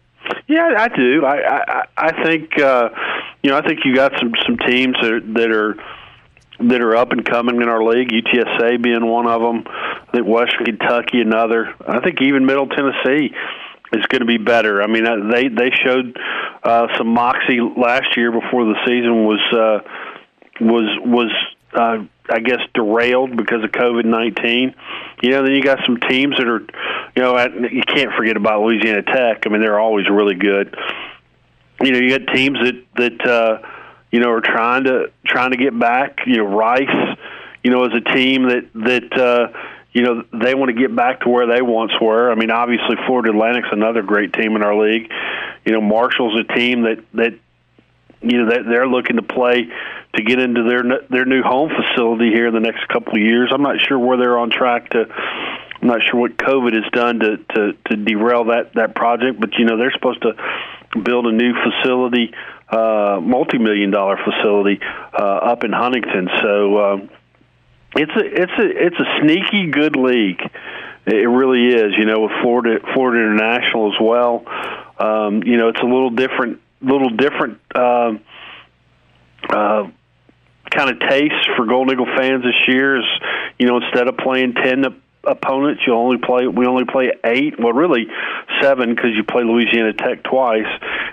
Yeah, 0.46 0.74
I 0.78 0.88
do. 0.88 1.24
I 1.24 1.56
I, 1.56 1.84
I 1.96 2.24
think 2.24 2.58
uh, 2.60 2.90
you 3.42 3.50
know 3.50 3.58
I 3.58 3.62
think 3.62 3.80
you 3.84 3.94
got 3.96 4.12
some 4.18 4.32
some 4.46 4.58
teams 4.58 4.96
that 5.02 5.12
are, 5.12 5.20
that 5.20 5.50
are 5.50 5.76
that 6.68 6.81
are 6.81 6.96
up 6.96 7.12
and 7.12 7.25
coming 7.25 7.61
in 7.61 7.68
our 7.68 7.83
league. 7.83 8.11
UTSA 8.11 8.83
being 8.83 9.07
one 9.07 9.27
of 9.27 9.40
them. 9.40 9.64
I 9.66 10.09
think 10.12 10.27
Western 10.27 10.64
Kentucky 10.64 11.20
another. 11.20 11.75
I 11.87 12.01
think 12.01 12.20
even 12.20 12.46
Middle 12.46 12.68
Tennessee 12.68 13.35
is 13.92 14.07
going 14.07 14.20
to 14.20 14.27
be 14.27 14.38
better. 14.38 14.83
I 14.83 14.87
mean, 14.87 15.05
they 15.31 15.48
they 15.48 15.70
showed 15.85 16.16
uh, 16.62 16.88
some 16.96 17.09
moxie 17.09 17.61
last 17.61 18.16
year 18.16 18.33
before 18.33 18.64
the 18.64 18.77
season 18.87 19.25
was 19.25 19.40
uh, 19.53 19.81
was 20.61 20.98
was 21.05 21.31
uh, 21.75 22.05
I 22.31 22.40
guess 22.40 22.61
derailed 22.75 23.37
because 23.37 23.64
of 23.64 23.70
COVID 23.70 24.05
nineteen. 24.05 24.75
You 25.22 25.31
know, 25.31 25.42
then 25.42 25.53
you 25.53 25.62
got 25.62 25.79
some 25.87 25.98
teams 25.98 26.37
that 26.38 26.48
are, 26.48 26.61
you 27.14 27.22
know, 27.22 27.37
at, 27.37 27.55
you 27.55 27.83
can't 27.83 28.12
forget 28.16 28.37
about 28.37 28.62
Louisiana 28.62 29.03
Tech. 29.03 29.46
I 29.46 29.51
mean, 29.51 29.61
they're 29.61 29.79
always 29.79 30.09
really 30.11 30.35
good. 30.35 30.77
You 31.81 31.92
know, 31.92 31.98
you 31.98 32.18
got 32.18 32.33
teams 32.35 32.59
that 32.61 32.85
that. 32.96 33.27
Uh, 33.27 33.68
you 34.12 34.20
know, 34.20 34.31
are 34.31 34.42
trying 34.42 34.85
to 34.85 35.11
trying 35.27 35.51
to 35.51 35.57
get 35.57 35.77
back. 35.77 36.20
You 36.27 36.37
know, 36.37 36.44
Rice, 36.44 37.16
you 37.64 37.70
know, 37.72 37.85
as 37.85 37.92
a 37.94 38.14
team 38.14 38.48
that 38.48 38.68
that 38.75 39.18
uh, 39.18 39.59
you 39.92 40.03
know 40.03 40.22
they 40.33 40.55
want 40.55 40.68
to 40.68 40.81
get 40.81 40.94
back 40.94 41.22
to 41.22 41.29
where 41.29 41.46
they 41.46 41.62
once 41.62 41.92
were. 42.01 42.31
I 42.31 42.35
mean, 42.35 42.51
obviously 42.51 42.96
Florida 43.07 43.31
Atlantic's 43.31 43.68
another 43.72 44.03
great 44.03 44.33
team 44.35 44.55
in 44.55 44.62
our 44.62 44.77
league. 44.77 45.11
You 45.64 45.72
know, 45.72 45.81
Marshall's 45.81 46.38
a 46.38 46.55
team 46.55 46.83
that 46.83 47.05
that 47.14 47.38
you 48.20 48.38
know 48.38 48.51
that 48.51 48.64
they're 48.68 48.87
looking 48.87 49.16
to 49.16 49.22
play 49.22 49.66
to 50.14 50.22
get 50.22 50.38
into 50.38 50.62
their 50.64 50.83
their 51.09 51.25
new 51.25 51.42
home 51.42 51.70
facility 51.70 52.31
here 52.31 52.48
in 52.48 52.55
the 52.55 52.61
next 52.61 52.87
couple 52.88 53.14
of 53.14 53.20
years. 53.20 53.51
I'm 53.53 53.62
not 53.62 53.81
sure 53.81 53.98
where 53.98 54.18
they're 54.18 54.38
on 54.38 54.51
track 54.51 54.90
to. 54.90 55.07
I'm 55.81 55.88
not 55.88 56.01
sure 56.09 56.20
what 56.20 56.37
COVID 56.37 56.75
has 56.75 56.90
done 56.92 57.18
to 57.20 57.37
to, 57.38 57.72
to 57.87 57.96
derail 57.96 58.44
that 58.44 58.75
that 58.75 58.94
project, 58.94 59.40
but 59.40 59.55
you 59.59 59.64
know 59.64 59.79
they're 59.79 59.92
supposed 59.92 60.22
to 60.22 60.35
build 61.03 61.27
a 61.27 61.33
new 61.33 61.55
facility 61.55 62.35
uh, 62.72 63.20
multi-million 63.22 63.90
dollar 63.90 64.16
facility 64.16 64.80
uh, 65.12 65.22
up 65.22 65.62
in 65.64 65.72
Huntington. 65.72 66.28
So 66.42 66.76
uh, 66.76 66.96
it's 67.96 68.12
a 68.16 68.42
it's 68.42 68.52
a 68.58 68.87
it's 68.87 68.96
a 68.96 69.20
sneaky 69.20 69.70
good 69.70 69.96
league. 69.96 70.40
It 71.04 71.28
really 71.28 71.68
is. 71.68 71.92
You 71.98 72.06
know, 72.06 72.20
with 72.20 72.32
Florida 72.42 72.80
Florida 72.94 73.22
International 73.22 73.92
as 73.92 74.00
well. 74.00 74.44
Um, 74.98 75.42
you 75.42 75.56
know, 75.56 75.68
it's 75.68 75.80
a 75.80 75.85
little 75.85 76.11
different, 76.11 76.61
little 76.80 77.11
different. 77.11 77.61
Uh, 77.74 78.14
uh, 79.50 79.90
kind 80.70 80.90
of 80.90 81.00
taste 81.00 81.48
for 81.56 81.66
Golden 81.66 81.92
Eagle 81.92 82.06
fans 82.16 82.42
this 82.42 82.54
year 82.66 82.98
is, 82.98 83.04
you 83.58 83.66
know, 83.66 83.76
instead 83.78 84.08
of 84.08 84.16
playing 84.16 84.54
ten 84.54 84.82
to 84.82 84.94
opponents. 85.24 85.82
You 85.87 85.94
only 85.94 86.18
play. 86.18 86.46
We 86.46 86.66
only 86.66 86.85
play 86.85 87.12
eight. 87.24 87.58
Well, 87.58 87.72
really 87.72 88.06
seven 88.61 88.94
because 88.94 89.11
you 89.14 89.24
play 89.24 89.44
Louisiana 89.44 89.92
Tech 89.92 90.22
twice, 90.22 90.66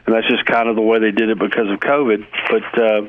and 0.10 0.18
that's 0.18 0.28
just 0.28 0.44
kind 0.46 0.68
of 0.68 0.76
the 0.76 0.82
way 0.82 0.98
they 0.98 1.12
did 1.12 1.30
it 1.30 1.38
because 1.38 1.70
of 1.70 1.80
COVID. 1.80 2.26
But 2.50 2.82
uh, 2.82 3.02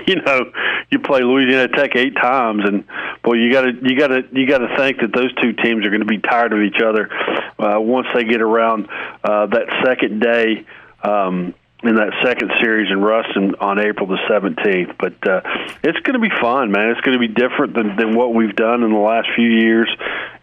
you 0.06 0.22
know, 0.22 0.52
you 0.90 1.00
play 1.00 1.22
Louisiana 1.22 1.66
Tech 1.66 1.96
eight 1.96 2.14
times, 2.14 2.62
and 2.64 2.84
boy, 3.24 3.34
you 3.34 3.52
got 3.52 3.62
to 3.62 3.72
you 3.82 3.98
got 3.98 4.08
to 4.08 4.22
you 4.32 4.46
got 4.46 4.58
to 4.58 4.76
think 4.76 5.00
that 5.00 5.12
those 5.12 5.34
two 5.42 5.54
teams 5.54 5.84
are 5.84 5.90
going 5.90 6.00
to 6.00 6.06
be 6.06 6.18
tired 6.18 6.52
of 6.52 6.60
each 6.60 6.80
other 6.80 7.10
uh, 7.58 7.80
once 7.80 8.06
they 8.14 8.22
get 8.22 8.40
around 8.40 8.88
uh, 9.24 9.46
that 9.46 9.66
second 9.84 10.20
day. 10.20 10.64
Um, 11.02 11.54
in 11.80 11.94
that 11.94 12.10
second 12.24 12.50
series 12.60 12.90
in 12.90 13.00
Ruston 13.00 13.54
on 13.60 13.78
April 13.78 14.08
the 14.08 14.18
17th. 14.28 14.96
But 14.98 15.14
uh, 15.24 15.42
it's 15.84 15.98
going 16.00 16.14
to 16.14 16.18
be 16.18 16.34
fun, 16.40 16.72
man. 16.72 16.90
It's 16.90 17.00
going 17.02 17.16
to 17.16 17.20
be 17.20 17.32
different 17.32 17.74
than, 17.74 17.94
than 17.94 18.16
what 18.16 18.34
we've 18.34 18.54
done 18.56 18.82
in 18.82 18.90
the 18.90 18.98
last 18.98 19.28
few 19.36 19.48
years, 19.48 19.88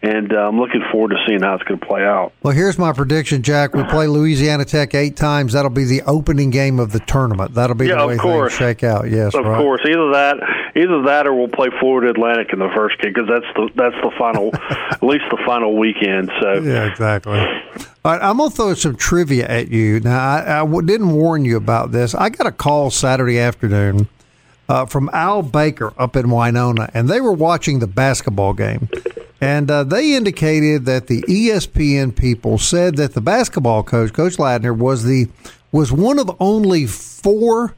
and 0.02 0.32
uh, 0.32 0.48
I'm 0.48 0.58
looking 0.58 0.82
forward 0.92 1.10
to 1.10 1.16
seeing 1.26 1.42
how 1.42 1.54
it's 1.54 1.64
going 1.64 1.80
to 1.80 1.86
play 1.86 2.04
out. 2.04 2.32
Well, 2.42 2.54
here's 2.54 2.78
my 2.78 2.92
prediction, 2.92 3.42
Jack. 3.42 3.74
We 3.74 3.84
play 3.84 4.06
Louisiana 4.06 4.64
Tech 4.64 4.94
eight 4.94 5.16
times. 5.16 5.52
That'll 5.52 5.70
be 5.70 5.84
the 5.84 6.02
opening 6.02 6.50
game 6.50 6.78
of 6.78 6.92
the 6.92 7.00
tournament. 7.00 7.54
That'll 7.54 7.76
be 7.76 7.86
yeah, 7.86 8.00
the 8.00 8.06
way 8.06 8.18
things 8.18 8.52
shake 8.52 8.84
out. 8.84 9.10
Yes, 9.10 9.34
of 9.34 9.44
right. 9.44 9.58
course. 9.58 9.80
Either 9.84 10.10
that, 10.12 10.36
either 10.76 11.02
that, 11.02 11.26
or 11.26 11.34
we'll 11.34 11.48
play 11.48 11.68
Florida 11.80 12.10
Atlantic 12.10 12.52
in 12.52 12.58
the 12.58 12.70
first 12.74 13.00
game 13.00 13.12
because 13.12 13.28
that's 13.28 13.54
the 13.54 13.70
that's 13.74 13.96
the 14.02 14.12
final, 14.18 14.50
at 14.90 15.02
least 15.02 15.24
the 15.30 15.42
final 15.46 15.76
weekend. 15.76 16.30
So 16.40 16.54
Yeah, 16.60 16.86
exactly. 16.86 17.38
All 17.38 18.12
right, 18.12 18.22
I'm 18.22 18.36
gonna 18.36 18.50
throw 18.50 18.74
some 18.74 18.96
trivia 18.96 19.46
at 19.46 19.68
you. 19.68 20.00
Now, 20.00 20.18
I 20.18 20.60
I 20.60 20.60
w- 20.60 20.86
didn't 20.86 21.10
warn 21.10 21.44
you 21.44 21.56
about 21.56 21.92
this. 21.92 22.14
I 22.14 22.28
got 22.28 22.46
a 22.46 22.52
call 22.52 22.90
Saturday 22.90 23.38
afternoon 23.38 24.08
uh, 24.68 24.86
from 24.86 25.10
Al 25.12 25.42
Baker 25.42 25.92
up 25.98 26.16
in 26.16 26.30
Winona, 26.30 26.90
and 26.94 27.08
they 27.08 27.20
were 27.20 27.32
watching 27.32 27.78
the 27.78 27.86
basketball 27.86 28.52
game. 28.52 28.88
And 29.40 29.70
uh, 29.70 29.84
they 29.84 30.14
indicated 30.14 30.86
that 30.86 31.08
the 31.08 31.22
ESPN 31.22 32.16
people 32.16 32.58
said 32.58 32.96
that 32.96 33.12
the 33.12 33.20
basketball 33.20 33.82
coach, 33.82 34.12
Coach 34.12 34.36
Ladner, 34.36 34.76
was 34.76 35.04
the 35.04 35.28
was 35.72 35.92
one 35.92 36.18
of 36.18 36.34
only 36.40 36.86
four 36.86 37.74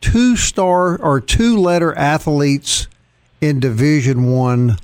two 0.00 0.36
star 0.36 0.96
or 0.98 1.20
two 1.20 1.58
letter 1.58 1.94
athletes 1.94 2.88
in 3.40 3.60
Division 3.60 4.30
One 4.32 4.78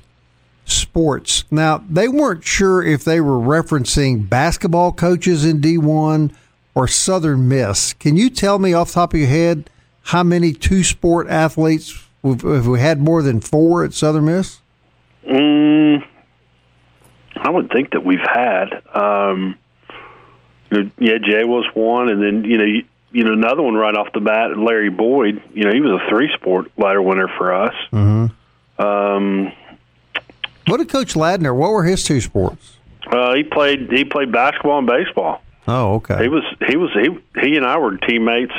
sports. 0.65 1.43
Now 1.49 1.83
they 1.89 2.07
weren't 2.07 2.43
sure 2.43 2.83
if 2.83 3.03
they 3.03 3.19
were 3.19 3.39
referencing 3.39 4.29
basketball 4.29 4.91
coaches 4.91 5.43
in 5.43 5.59
D 5.59 5.77
one 5.77 6.31
or 6.75 6.87
Southern 6.87 7.47
Miss. 7.47 7.93
Can 7.93 8.15
you 8.15 8.29
tell 8.29 8.59
me 8.59 8.73
off 8.73 8.89
the 8.89 8.93
top 8.93 9.13
of 9.13 9.19
your 9.19 9.29
head 9.29 9.69
how 10.03 10.23
many 10.23 10.53
two 10.53 10.83
sport 10.83 11.27
athletes 11.29 12.03
if 12.23 12.65
we 12.65 12.79
had 12.79 13.01
more 13.01 13.21
than 13.21 13.41
four 13.41 13.83
at 13.83 13.93
Southern 13.93 14.25
Miss? 14.25 14.59
Mm, 15.27 16.05
I 17.43 17.49
wouldn't 17.49 17.71
think 17.73 17.91
that 17.91 18.05
we've 18.05 18.19
had. 18.19 18.81
Um, 18.93 19.57
you 20.71 20.83
know, 20.83 20.91
yeah, 20.99 21.17
Jay 21.17 21.43
was 21.43 21.65
one, 21.73 22.09
and 22.09 22.21
then 22.21 22.43
you 22.49 22.57
know, 22.57 22.63
you, 22.63 22.83
you 23.11 23.23
know, 23.23 23.33
another 23.33 23.61
one 23.61 23.73
right 23.75 23.95
off 23.95 24.13
the 24.13 24.21
bat, 24.21 24.57
Larry 24.57 24.89
Boyd. 24.89 25.41
You 25.53 25.65
know, 25.65 25.71
he 25.73 25.81
was 25.81 25.99
a 26.01 26.09
three-sport 26.09 26.71
ladder 26.77 27.01
winner 27.01 27.27
for 27.37 27.53
us. 27.53 27.73
Mm-hmm. 27.91 28.81
Um, 28.81 29.51
What 30.67 30.77
did 30.77 30.89
Coach 30.89 31.15
Ladner? 31.15 31.55
What 31.55 31.71
were 31.71 31.83
his 31.83 32.03
two 32.03 32.21
sports? 32.21 32.77
uh, 33.11 33.33
he 33.35 33.43
played 33.43 33.91
he 33.91 34.05
played 34.05 34.31
basketball 34.31 34.77
and 34.77 34.87
baseball. 34.87 35.41
Oh, 35.67 35.95
okay. 35.95 36.21
He 36.23 36.27
was 36.29 36.43
he 36.67 36.77
was 36.77 36.91
he 36.93 37.41
he 37.41 37.57
and 37.57 37.65
I 37.65 37.77
were 37.77 37.97
teammates 37.97 38.53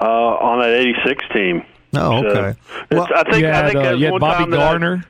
uh, 0.00 0.04
on 0.04 0.60
that 0.60 0.70
'86 0.70 1.24
team. 1.32 1.62
Oh, 1.94 2.18
okay. 2.26 2.30
it's- 2.30 2.56
Well, 2.90 3.08
I 3.14 3.22
think 3.30 3.42
you 3.44 3.48
I 3.50 3.66
think 3.70 3.76
uh, 3.76 3.90
you 3.94 4.04
had 4.06 4.12
one 4.12 4.20
Bobby 4.20 4.38
time 4.44 4.50
that 4.50 4.56
Garner. 4.56 5.04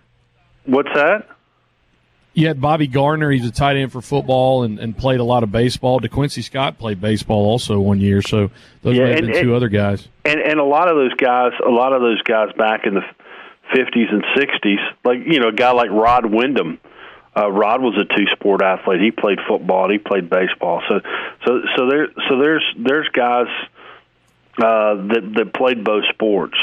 what's 0.67 0.93
that? 0.95 1.29
You 2.39 2.47
had 2.47 2.61
Bobby 2.61 2.87
Gardner. 2.87 3.33
He's 3.33 3.45
a 3.45 3.51
tight 3.51 3.75
end 3.77 3.91
for 3.91 4.01
football 4.01 4.63
and, 4.63 4.79
and 4.79 4.97
played 4.97 5.19
a 5.19 5.25
lot 5.25 5.43
of 5.43 5.51
baseball. 5.51 5.99
DeQuincy 6.01 6.45
Scott 6.45 6.79
played 6.79 7.01
baseball 7.01 7.45
also 7.47 7.81
one 7.81 7.99
year. 7.99 8.23
So 8.23 8.51
those 8.83 8.97
Yeah, 8.97 9.05
may 9.05 9.09
have 9.11 9.19
and- 9.19 9.27
been 9.33 9.43
two 9.43 9.49
and- 9.49 9.57
other 9.57 9.69
guys. 9.69 10.07
and 10.25 10.39
and 10.41 10.61
a 10.61 10.65
lot 10.65 10.89
of 10.89 10.95
those 10.97 11.15
guys, 11.15 11.51
a 11.67 11.71
lot 11.71 11.93
of 11.93 12.01
those 12.01 12.23
guys 12.23 12.53
back 12.57 12.87
in 12.87 12.95
the 12.95 13.03
fifties 13.75 14.07
and 14.13 14.25
sixties, 14.37 14.79
like 15.05 15.19
you 15.27 15.41
know, 15.41 15.49
a 15.49 15.53
guy 15.53 15.73
like 15.73 15.91
Rod 15.91 16.27
Wyndham. 16.27 16.79
Uh, 17.37 17.51
Rod 17.51 17.83
was 17.83 17.95
a 17.97 18.05
two-sport 18.17 18.63
athlete. 18.63 19.01
He 19.01 19.11
played 19.11 19.39
football. 19.49 19.85
and 19.85 19.93
He 19.93 19.99
played 19.99 20.29
baseball. 20.31 20.83
So, 20.89 21.01
so, 21.45 21.61
so 21.77 21.89
there, 21.91 22.09
so 22.29 22.39
there's 22.39 22.65
there's 22.77 23.09
guys 23.09 23.47
uh, 24.59 24.95
that 25.09 25.33
that 25.37 25.55
played 25.55 25.83
both 25.83 26.05
sports. 26.13 26.57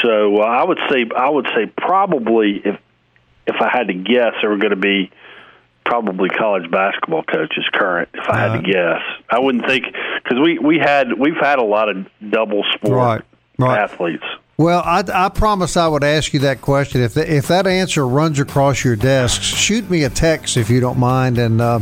So 0.00 0.38
uh, 0.42 0.44
I 0.46 0.64
would 0.64 0.78
say 0.90 1.04
I 1.14 1.28
would 1.28 1.46
say 1.54 1.66
probably 1.76 2.62
if 2.64 2.78
if 3.46 3.56
I 3.60 3.68
had 3.70 3.88
to 3.88 3.94
guess, 3.94 4.32
there 4.40 4.50
were 4.50 4.58
going 4.58 4.70
to 4.70 4.76
be 4.76 5.10
probably 5.84 6.28
college 6.30 6.70
basketball 6.70 7.22
coaches 7.24 7.64
current. 7.72 8.08
If 8.14 8.28
I 8.28 8.38
had 8.38 8.50
Uh, 8.52 8.56
to 8.56 8.62
guess, 8.62 9.00
I 9.28 9.38
wouldn't 9.38 9.66
think 9.66 9.84
because 10.22 10.38
we 10.42 10.58
we 10.58 10.78
had 10.78 11.12
we've 11.18 11.36
had 11.36 11.58
a 11.58 11.64
lot 11.64 11.88
of 11.90 12.06
double 12.30 12.64
sport 12.74 12.94
Right, 12.96 13.22
right. 13.58 13.78
athletes. 13.80 14.24
Well, 14.56 14.82
I, 14.84 15.02
I 15.12 15.28
promised 15.30 15.76
I 15.76 15.88
would 15.88 16.04
ask 16.04 16.32
you 16.32 16.38
that 16.40 16.60
question. 16.62 17.02
If 17.02 17.14
the, 17.14 17.30
if 17.36 17.48
that 17.48 17.66
answer 17.66 18.06
runs 18.06 18.38
across 18.38 18.84
your 18.84 18.94
desk, 18.96 19.42
shoot 19.42 19.90
me 19.90 20.04
a 20.04 20.08
text 20.10 20.56
if 20.56 20.70
you 20.70 20.78
don't 20.80 20.98
mind, 20.98 21.38
and 21.38 21.60
uh, 21.60 21.80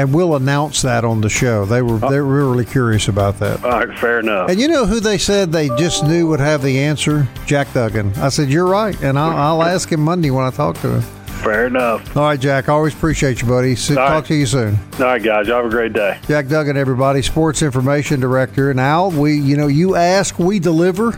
and 0.00 0.14
we'll 0.14 0.34
announce 0.34 0.80
that 0.80 1.04
on 1.04 1.20
the 1.20 1.28
show. 1.28 1.66
They 1.66 1.82
were 1.82 1.98
they 1.98 2.20
were 2.20 2.46
really 2.46 2.64
curious 2.64 3.08
about 3.08 3.38
that. 3.40 3.62
All 3.62 3.70
right, 3.70 3.98
fair 3.98 4.20
enough. 4.20 4.48
And 4.48 4.58
you 4.58 4.66
know 4.66 4.86
who 4.86 4.98
they 4.98 5.18
said 5.18 5.52
they 5.52 5.68
just 5.76 6.04
knew 6.04 6.26
would 6.28 6.40
have 6.40 6.62
the 6.62 6.78
answer? 6.78 7.28
Jack 7.44 7.72
Duggan. 7.74 8.14
I 8.16 8.30
said 8.30 8.48
you're 8.48 8.66
right, 8.66 8.98
and 9.02 9.18
I'll, 9.18 9.60
I'll 9.60 9.62
ask 9.62 9.92
him 9.92 10.00
Monday 10.00 10.30
when 10.30 10.44
I 10.44 10.50
talk 10.50 10.78
to 10.78 10.94
him. 10.94 11.02
Fair 11.42 11.66
enough. 11.66 12.16
All 12.16 12.24
right, 12.24 12.40
Jack. 12.40 12.68
Always 12.68 12.94
appreciate 12.94 13.42
you, 13.42 13.48
buddy. 13.48 13.74
So, 13.74 13.94
talk 13.94 14.10
right. 14.10 14.24
to 14.26 14.34
you 14.34 14.46
soon. 14.46 14.78
All 14.94 15.06
right, 15.06 15.22
guys. 15.22 15.48
Have 15.48 15.64
a 15.66 15.70
great 15.70 15.92
day. 15.92 16.18
Jack 16.26 16.48
Duggan, 16.48 16.76
everybody, 16.76 17.20
sports 17.22 17.62
information 17.62 18.20
director. 18.20 18.72
Now 18.72 19.08
we, 19.08 19.38
you 19.38 19.56
know, 19.56 19.66
you 19.66 19.96
ask, 19.96 20.38
we 20.38 20.58
deliver. 20.58 21.14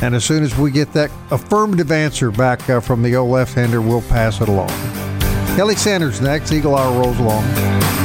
And 0.00 0.14
as 0.14 0.24
soon 0.24 0.42
as 0.42 0.56
we 0.56 0.70
get 0.70 0.92
that 0.92 1.10
affirmative 1.30 1.90
answer 1.90 2.30
back 2.30 2.68
uh, 2.70 2.80
from 2.80 3.02
the 3.02 3.16
old 3.16 3.30
left-hander, 3.30 3.80
we'll 3.82 4.02
pass 4.02 4.40
it 4.40 4.48
along. 4.48 4.68
Kelly 5.56 5.76
Sanders 5.76 6.20
next. 6.20 6.52
Eagle 6.52 6.76
Hour 6.76 7.02
rolls 7.02 7.18
along. 7.18 7.97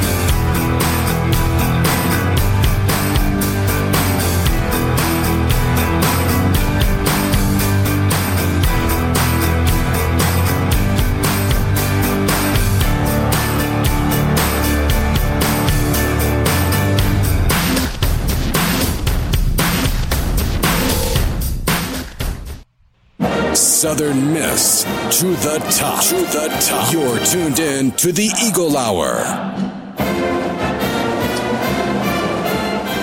Southern 23.93 24.33
Miss 24.33 24.81
to 25.19 25.27
the 25.27 25.59
top. 25.69 26.03
To 26.05 26.15
the 26.15 26.47
top. 26.59 26.91
You're 26.91 27.23
tuned 27.25 27.59
in 27.59 27.91
to 27.91 28.11
the 28.11 28.27
Eagle 28.43 28.75
Hour. 28.75 29.19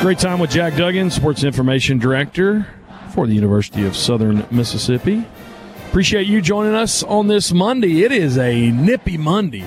Great 0.03 0.19
time 0.19 0.41
with 0.41 0.51
Jack 0.51 0.75
Duggan, 0.75 1.13
Sports 1.13 1.45
Information 1.45 2.01
Director 2.01 2.67
for 3.15 3.29
the 3.29 3.35
University 3.35 3.87
of 3.87 3.95
Southern 3.95 4.45
Mississippi. 4.51 5.25
Appreciate 5.91 6.27
you 6.27 6.43
joining 6.43 6.75
us 6.75 7.05
on 7.05 7.29
this 7.29 7.53
Monday. 7.53 8.03
It 8.03 8.11
is 8.11 8.37
a 8.37 8.73
nippy 8.73 9.17
Monday 9.17 9.67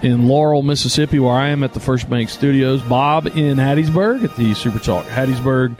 in 0.00 0.28
Laurel, 0.28 0.62
Mississippi, 0.62 1.18
where 1.18 1.34
I 1.34 1.48
am 1.48 1.62
at 1.62 1.74
the 1.74 1.80
First 1.80 2.08
Bank 2.08 2.30
Studios. 2.30 2.80
Bob 2.80 3.26
in 3.26 3.58
Hattiesburg 3.58 4.24
at 4.24 4.34
the 4.36 4.54
Super 4.54 4.78
Talk 4.78 5.04
Hattiesburg 5.08 5.76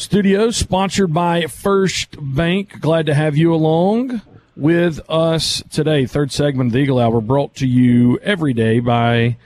Studios, 0.00 0.56
sponsored 0.56 1.12
by 1.12 1.42
First 1.42 2.16
Bank. 2.18 2.80
Glad 2.80 3.04
to 3.04 3.14
have 3.14 3.36
you 3.36 3.52
along 3.52 4.22
with 4.56 4.98
us 5.10 5.62
today. 5.68 6.06
Third 6.06 6.32
segment 6.32 6.68
of 6.68 6.72
the 6.72 6.78
Eagle 6.78 6.98
Hour 6.98 7.20
brought 7.20 7.54
to 7.56 7.66
you 7.66 8.18
every 8.20 8.54
day 8.54 8.80
by 8.80 9.36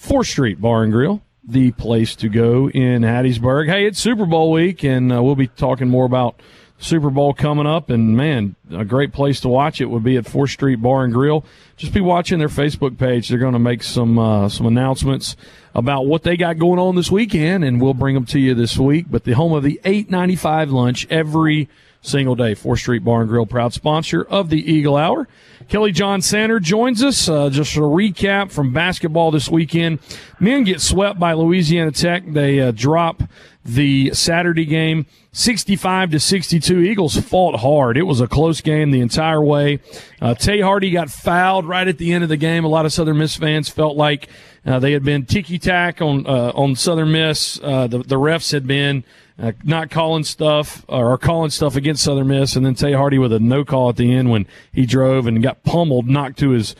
4th 0.00 0.28
Street 0.28 0.58
Bar 0.58 0.84
and 0.84 0.92
Grill, 0.92 1.20
the 1.46 1.72
place 1.72 2.16
to 2.16 2.30
go 2.30 2.70
in 2.70 3.02
Hattiesburg. 3.02 3.68
Hey, 3.68 3.84
it's 3.86 4.00
Super 4.00 4.24
Bowl 4.24 4.50
week, 4.50 4.82
and 4.82 5.12
uh, 5.12 5.22
we'll 5.22 5.36
be 5.36 5.48
talking 5.48 5.90
more 5.90 6.06
about 6.06 6.40
Super 6.80 7.10
Bowl 7.10 7.34
coming 7.34 7.66
up. 7.66 7.90
And 7.90 8.16
man, 8.16 8.56
a 8.70 8.84
great 8.84 9.12
place 9.12 9.40
to 9.40 9.48
watch 9.48 9.80
it 9.80 9.86
would 9.86 10.02
be 10.02 10.16
at 10.16 10.24
4th 10.24 10.50
Street 10.50 10.76
Bar 10.76 11.04
and 11.04 11.12
Grill. 11.12 11.44
Just 11.76 11.92
be 11.92 12.00
watching 12.00 12.38
their 12.38 12.48
Facebook 12.48 12.98
page. 12.98 13.28
They're 13.28 13.38
going 13.38 13.52
to 13.52 13.58
make 13.58 13.82
some 13.82 14.18
uh, 14.18 14.48
some 14.48 14.66
announcements 14.66 15.36
about 15.74 16.06
what 16.06 16.22
they 16.22 16.36
got 16.36 16.58
going 16.58 16.80
on 16.80 16.96
this 16.96 17.10
weekend, 17.10 17.64
and 17.64 17.80
we'll 17.80 17.94
bring 17.94 18.14
them 18.14 18.24
to 18.26 18.40
you 18.40 18.54
this 18.54 18.76
week. 18.76 19.06
But 19.08 19.24
the 19.24 19.32
home 19.32 19.52
of 19.52 19.62
the 19.62 19.80
895 19.84 20.70
lunch 20.70 21.06
every 21.10 21.68
single 22.02 22.34
day. 22.34 22.54
4th 22.54 22.78
Street 22.78 23.04
Bar 23.04 23.22
and 23.22 23.30
Grill, 23.30 23.46
proud 23.46 23.74
sponsor 23.74 24.22
of 24.22 24.48
the 24.48 24.72
Eagle 24.72 24.96
Hour. 24.96 25.28
Kelly 25.68 25.92
John 25.92 26.22
Sander 26.22 26.58
joins 26.58 27.02
us. 27.02 27.28
Uh, 27.28 27.50
just 27.50 27.76
a 27.76 27.80
recap 27.80 28.50
from 28.50 28.72
basketball 28.72 29.30
this 29.30 29.48
weekend. 29.48 29.98
Men 30.40 30.64
get 30.64 30.80
swept 30.80 31.18
by 31.18 31.34
Louisiana 31.34 31.92
Tech. 31.92 32.24
They 32.26 32.60
uh, 32.60 32.72
drop 32.72 33.22
the 33.64 34.12
Saturday 34.14 34.64
game 34.64 35.06
65 35.32 36.10
to 36.10 36.20
62. 36.20 36.80
Eagles 36.80 37.16
fought 37.16 37.60
hard. 37.60 37.96
It 37.96 38.02
was 38.02 38.20
a 38.20 38.26
close 38.26 38.60
game 38.60 38.90
the 38.90 39.00
entire 39.00 39.42
way. 39.42 39.78
Uh, 40.20 40.34
Tay 40.34 40.60
Hardy 40.60 40.90
got 40.90 41.08
fouled 41.08 41.66
right 41.66 41.86
at 41.86 41.98
the 41.98 42.12
end 42.12 42.24
of 42.24 42.28
the 42.28 42.36
game. 42.36 42.64
A 42.64 42.68
lot 42.68 42.84
of 42.84 42.92
Southern 42.92 43.18
Miss 43.18 43.36
fans 43.36 43.68
felt 43.68 43.96
like 43.96 44.28
uh, 44.66 44.80
they 44.80 44.92
had 44.92 45.04
been 45.04 45.26
ticky 45.26 45.58
tack 45.58 46.02
on 46.02 46.26
uh, 46.26 46.52
on 46.54 46.74
Southern 46.74 47.12
Miss. 47.12 47.60
Uh, 47.62 47.86
the 47.86 47.98
the 47.98 48.16
refs 48.16 48.50
had 48.52 48.66
been 48.66 49.04
uh, 49.38 49.52
not 49.62 49.90
calling 49.90 50.24
stuff 50.24 50.84
or 50.88 51.16
calling 51.16 51.50
stuff 51.50 51.76
against 51.76 52.02
Southern 52.02 52.26
Miss, 52.26 52.56
and 52.56 52.66
then 52.66 52.74
Tay 52.74 52.92
Hardy 52.92 53.18
with 53.18 53.32
a 53.32 53.38
no 53.38 53.64
call 53.64 53.88
at 53.88 53.96
the 53.96 54.12
end 54.12 54.30
when 54.30 54.46
he 54.72 54.84
drove 54.84 55.26
and 55.26 55.42
got 55.42 55.62
pummeled, 55.62 56.08
knocked 56.08 56.38
to 56.40 56.50
his 56.50 56.74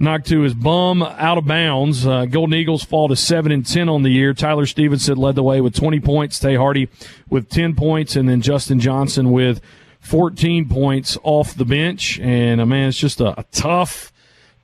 knocked 0.00 0.26
to 0.28 0.40
his 0.40 0.54
bum 0.54 1.02
out 1.02 1.38
of 1.38 1.46
bounds. 1.46 2.06
Uh, 2.06 2.24
Golden 2.24 2.54
Eagles 2.54 2.82
fall 2.82 3.08
to 3.08 3.16
seven 3.16 3.52
and 3.52 3.64
ten 3.64 3.88
on 3.88 4.02
the 4.02 4.10
year. 4.10 4.32
Tyler 4.34 4.66
Stevenson 4.66 5.18
led 5.18 5.34
the 5.36 5.42
way 5.42 5.60
with 5.60 5.74
twenty 5.74 6.00
points. 6.00 6.38
Tay 6.38 6.56
Hardy 6.56 6.88
with 7.28 7.48
ten 7.48 7.76
points, 7.76 8.16
and 8.16 8.28
then 8.28 8.40
Justin 8.40 8.80
Johnson 8.80 9.30
with 9.30 9.60
fourteen 10.00 10.68
points 10.68 11.16
off 11.22 11.54
the 11.54 11.66
bench. 11.66 12.18
And 12.18 12.60
uh, 12.60 12.66
man, 12.66 12.88
it's 12.88 12.98
just 12.98 13.20
a, 13.20 13.38
a 13.38 13.44
tough 13.52 14.12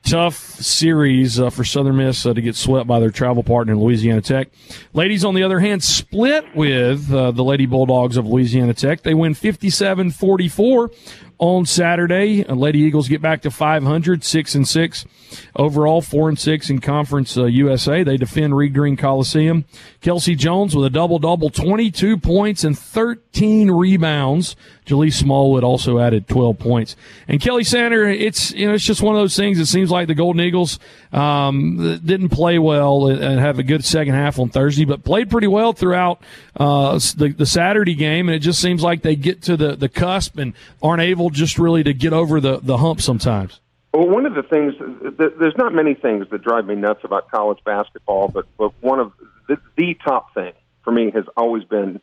tough 0.03 0.35
series 0.35 1.37
uh, 1.39 1.49
for 1.49 1.65
Southern 1.65 1.97
Miss 1.97 2.25
uh, 2.25 2.33
to 2.33 2.41
get 2.41 2.55
swept 2.55 2.87
by 2.87 2.99
their 2.99 3.11
travel 3.11 3.43
partner 3.43 3.75
Louisiana 3.75 4.21
Tech. 4.21 4.47
Ladies, 4.93 5.25
on 5.25 5.35
the 5.35 5.43
other 5.43 5.59
hand, 5.59 5.83
split 5.83 6.55
with 6.55 7.11
uh, 7.11 7.31
the 7.31 7.43
Lady 7.43 7.65
Bulldogs 7.65 8.15
of 8.15 8.25
Louisiana 8.25 8.73
Tech. 8.73 9.03
They 9.03 9.13
win 9.13 9.33
57 9.33 10.11
44 10.11 10.91
on 11.39 11.65
Saturday. 11.65 12.45
Uh, 12.45 12.55
Lady 12.55 12.79
Eagles 12.79 13.09
get 13.09 13.21
back 13.21 13.41
to 13.41 13.51
500, 13.51 14.23
6 14.23 14.55
and 14.55 14.67
6 14.67 15.05
overall, 15.55 16.01
4 16.01 16.29
and 16.29 16.39
6 16.39 16.69
in 16.69 16.79
Conference 16.79 17.37
uh, 17.37 17.45
USA. 17.45 18.03
They 18.03 18.17
defend 18.17 18.55
Reed 18.55 18.73
Green 18.73 18.97
Coliseum. 18.97 19.65
Kelsey 20.01 20.35
Jones 20.35 20.75
with 20.75 20.85
a 20.85 20.89
double 20.89 21.19
double, 21.19 21.49
22 21.49 22.17
points 22.17 22.63
and 22.63 22.77
13 22.77 23.71
rebounds. 23.71 24.55
Jaleese 24.85 25.13
Smallwood 25.13 25.63
also 25.63 25.99
added 25.99 26.27
12 26.27 26.57
points. 26.59 26.95
And 27.27 27.41
Kelly 27.41 27.63
Sander, 27.63 28.07
it's, 28.07 28.53
you 28.53 28.67
know, 28.67 28.73
it's 28.73 28.85
just 28.85 29.01
one 29.01 29.15
of 29.15 29.21
those 29.21 29.35
things. 29.35 29.59
It 29.59 29.65
seems 29.65 29.91
like 29.91 30.07
the 30.07 30.15
Golden 30.15 30.41
Eagles, 30.41 30.79
um, 31.11 31.99
didn't 32.05 32.29
play 32.29 32.57
well 32.57 33.07
and 33.07 33.39
have 33.39 33.59
a 33.59 33.63
good 33.63 33.83
second 33.83 34.13
half 34.13 34.39
on 34.39 34.49
Thursday, 34.49 34.85
but 34.85 35.03
played 35.03 35.29
pretty 35.29 35.47
well 35.47 35.73
throughout, 35.73 36.21
uh, 36.55 36.97
the, 37.17 37.33
the 37.37 37.45
Saturday 37.45 37.95
game. 37.95 38.29
And 38.29 38.35
it 38.35 38.39
just 38.39 38.61
seems 38.61 38.81
like 38.81 39.01
they 39.01 39.15
get 39.15 39.41
to 39.43 39.57
the, 39.57 39.75
the 39.75 39.89
cusp 39.89 40.37
and 40.37 40.53
aren't 40.81 41.01
able 41.01 41.29
just 41.29 41.59
really 41.59 41.83
to 41.83 41.93
get 41.93 42.13
over 42.13 42.39
the, 42.39 42.59
the 42.59 42.77
hump 42.77 43.01
sometimes. 43.01 43.59
Well, 43.93 44.07
one 44.07 44.25
of 44.25 44.35
the 44.35 44.43
things, 44.43 44.73
there's 45.17 45.57
not 45.57 45.73
many 45.73 45.93
things 45.93 46.27
that 46.29 46.43
drive 46.43 46.65
me 46.65 46.75
nuts 46.75 47.01
about 47.03 47.31
college 47.31 47.59
basketball, 47.63 48.27
but, 48.27 48.45
but 48.57 48.71
one 48.81 48.99
of 48.99 49.13
the, 49.47 49.57
the 49.75 49.95
top 50.05 50.33
thing 50.33 50.53
for 50.83 50.91
me 50.91 51.11
has 51.11 51.25
always 51.35 51.63
been 51.63 52.01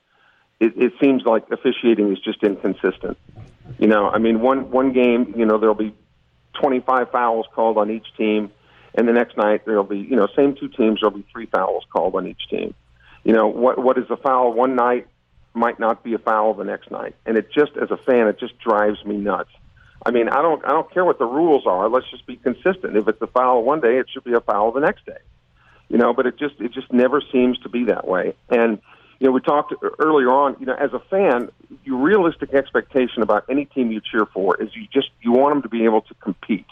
it, 0.60 0.72
it 0.76 0.92
seems 1.00 1.24
like 1.24 1.50
officiating 1.50 2.12
is 2.12 2.18
just 2.20 2.42
inconsistent. 2.42 3.18
You 3.78 3.88
know, 3.88 4.08
I 4.08 4.18
mean, 4.18 4.40
one 4.40 4.70
one 4.70 4.92
game, 4.92 5.34
you 5.36 5.44
know, 5.44 5.58
there'll 5.58 5.74
be 5.74 5.94
25 6.60 7.10
fouls 7.10 7.46
called 7.54 7.78
on 7.78 7.90
each 7.90 8.06
team, 8.16 8.50
and 8.94 9.08
the 9.08 9.12
next 9.12 9.36
night 9.36 9.64
there'll 9.66 9.84
be, 9.84 9.98
you 9.98 10.16
know, 10.16 10.28
same 10.36 10.54
two 10.54 10.68
teams, 10.68 11.00
there'll 11.00 11.16
be 11.16 11.26
three 11.32 11.46
fouls 11.46 11.84
called 11.92 12.14
on 12.14 12.26
each 12.26 12.48
team. 12.48 12.74
You 13.24 13.32
know, 13.32 13.48
what 13.48 13.78
what 13.78 13.98
is 13.98 14.04
a 14.10 14.16
foul 14.16 14.52
one 14.52 14.76
night 14.76 15.06
might 15.54 15.78
not 15.78 16.02
be 16.02 16.14
a 16.14 16.18
foul 16.18 16.54
the 16.54 16.64
next 16.64 16.90
night, 16.90 17.14
and 17.26 17.36
it 17.36 17.50
just, 17.52 17.72
as 17.80 17.90
a 17.90 17.96
fan, 17.96 18.28
it 18.28 18.38
just 18.38 18.58
drives 18.58 19.04
me 19.04 19.16
nuts. 19.16 19.50
I 20.06 20.10
mean, 20.10 20.28
I 20.28 20.42
don't 20.42 20.64
I 20.64 20.70
don't 20.70 20.90
care 20.92 21.04
what 21.04 21.18
the 21.18 21.26
rules 21.26 21.66
are. 21.66 21.88
Let's 21.88 22.10
just 22.10 22.26
be 22.26 22.36
consistent. 22.36 22.96
If 22.96 23.08
it's 23.08 23.20
a 23.22 23.26
foul 23.26 23.62
one 23.62 23.80
day, 23.80 23.98
it 23.98 24.06
should 24.12 24.24
be 24.24 24.32
a 24.34 24.40
foul 24.40 24.72
the 24.72 24.80
next 24.80 25.06
day. 25.06 25.18
You 25.88 25.98
know, 25.98 26.12
but 26.12 26.26
it 26.26 26.38
just 26.38 26.60
it 26.60 26.72
just 26.72 26.92
never 26.92 27.22
seems 27.32 27.58
to 27.60 27.68
be 27.68 27.84
that 27.84 28.06
way. 28.06 28.34
And 28.48 28.80
you 29.18 29.28
know, 29.28 29.32
we 29.32 29.40
talked 29.40 29.72
earlier 29.98 30.30
on. 30.30 30.56
You 30.60 30.66
know, 30.66 30.74
as 30.74 30.92
a 30.92 30.98
fan, 30.98 31.50
your 31.84 31.98
realistic 31.98 32.52
expectation 32.52 33.22
about 33.22 33.44
any 33.48 33.64
team 33.64 33.90
you 33.90 34.00
cheer 34.00 34.26
for 34.26 34.60
is 34.60 34.74
you 34.74 34.86
just 34.92 35.10
you 35.22 35.32
want 35.32 35.54
them 35.54 35.62
to 35.62 35.68
be 35.68 35.84
able 35.84 36.02
to 36.02 36.14
compete. 36.14 36.66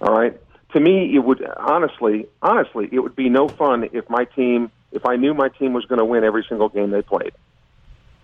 All 0.00 0.14
right. 0.14 0.38
To 0.72 0.80
me, 0.80 1.14
it 1.14 1.20
would 1.20 1.44
honestly, 1.56 2.26
honestly, 2.42 2.88
it 2.92 3.00
would 3.00 3.16
be 3.16 3.28
no 3.28 3.48
fun 3.48 3.88
if 3.92 4.08
my 4.08 4.24
team, 4.24 4.70
if 4.92 5.04
I 5.06 5.16
knew 5.16 5.34
my 5.34 5.48
team 5.48 5.72
was 5.72 5.84
going 5.86 5.98
to 5.98 6.04
win 6.04 6.24
every 6.24 6.44
single 6.48 6.68
game 6.68 6.90
they 6.90 7.02
played. 7.02 7.32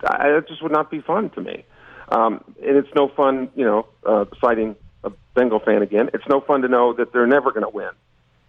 I, 0.03 0.29
that 0.29 0.47
just 0.47 0.61
would 0.61 0.71
not 0.71 0.91
be 0.91 1.01
fun 1.01 1.29
to 1.31 1.41
me. 1.41 1.65
Um, 2.09 2.43
and 2.65 2.77
it's 2.77 2.93
no 2.95 3.07
fun, 3.07 3.49
you 3.55 3.65
know, 3.65 3.87
uh, 4.05 4.25
citing 4.39 4.75
a 5.03 5.11
Bengal 5.33 5.59
fan 5.59 5.81
again. 5.81 6.09
It's 6.13 6.27
no 6.27 6.41
fun 6.41 6.61
to 6.61 6.67
know 6.67 6.93
that 6.93 7.11
they're 7.13 7.27
never 7.27 7.51
going 7.51 7.63
to 7.63 7.69
win, 7.69 7.91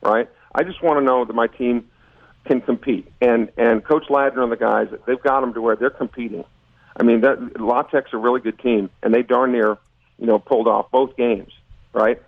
right? 0.03 0.29
I 0.55 0.63
just 0.63 0.83
want 0.83 0.99
to 0.99 1.05
know 1.05 1.25
that 1.25 1.33
my 1.35 1.47
team 1.47 1.89
can 2.45 2.61
compete. 2.61 3.11
And 3.21 3.51
and 3.57 3.85
Coach 3.85 4.07
Ladner 4.09 4.43
and 4.43 4.53
the 4.53 4.57
guys, 4.57 4.89
they've 5.07 5.23
got 5.23 5.41
them 5.41 5.55
to 5.55 5.61
where 5.61 5.77
they're 5.77 5.91
competing. 5.91 6.45
I 6.99 7.03
mean, 7.03 7.21
that 7.23 7.39
Tech's 7.91 8.13
a 8.13 8.17
really 8.17 8.41
good 8.41 8.59
team, 8.59 8.89
and 9.03 9.13
they 9.15 9.23
darn 9.23 9.53
near, 9.53 9.77
you 10.19 10.27
know, 10.27 10.39
pulled 10.39 10.67
off 10.67 10.91
both 10.91 11.17
games, 11.17 11.53
right? 11.93 12.23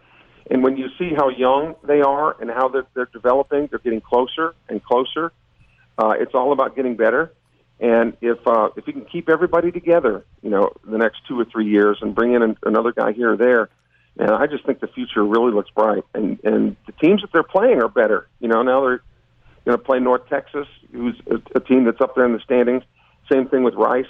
And 0.51 0.63
when 0.63 0.77
you 0.77 0.89
see 0.99 1.15
how 1.15 1.29
young 1.29 1.75
they 1.85 2.01
are 2.01 2.37
and 2.41 2.51
how 2.51 2.69
they're, 2.69 2.87
they're 2.95 3.07
developing, 3.13 3.67
they're 3.69 3.79
getting 3.79 4.01
closer 4.01 4.55
and 4.69 4.83
closer. 4.83 5.33
Uh, 5.99 6.15
it's 6.19 6.35
all 6.35 6.53
about 6.53 6.77
getting 6.77 6.97
better. 6.97 7.33
And 7.81 8.17
if 8.21 8.39
uh, 8.47 8.71
if 8.77 8.87
you 8.87 8.93
can 8.93 9.05
keep 9.05 9.29
everybody 9.29 9.71
together, 9.71 10.25
you 10.43 10.51
know, 10.51 10.73
the 10.85 10.99
next 10.99 11.21
two 11.29 11.39
or 11.39 11.45
three 11.45 11.69
years, 11.69 11.99
and 12.01 12.15
bring 12.15 12.35
in 12.35 12.43
an, 12.43 12.57
another 12.65 12.93
guy 12.93 13.13
here 13.13 13.35
or 13.35 13.37
there, 13.37 13.69
and 14.19 14.31
I 14.33 14.47
just 14.47 14.67
think 14.67 14.81
the 14.81 14.89
future 14.89 15.25
really 15.25 15.53
looks 15.53 15.71
bright. 15.71 16.05
And 16.13 16.41
and 16.43 16.77
the 16.87 16.93
teams 16.93 17.23
that 17.23 17.31
they're 17.33 17.45
playing 17.45 17.81
are 17.81 17.89
better. 17.89 18.29
You 18.41 18.49
know, 18.49 18.63
now 18.63 18.81
they're 18.81 19.03
going 19.65 19.79
to 19.79 19.85
play 19.85 20.01
North 20.01 20.29
Texas, 20.29 20.67
who's 20.93 21.21
a, 21.31 21.41
a 21.55 21.61
team 21.61 21.85
that's 21.85 22.01
up 22.01 22.17
there 22.17 22.25
in 22.25 22.33
the 22.33 22.41
standings. 22.41 22.83
Same 23.31 23.49
thing 23.49 23.63
with 23.63 23.75
Rice. 23.75 24.07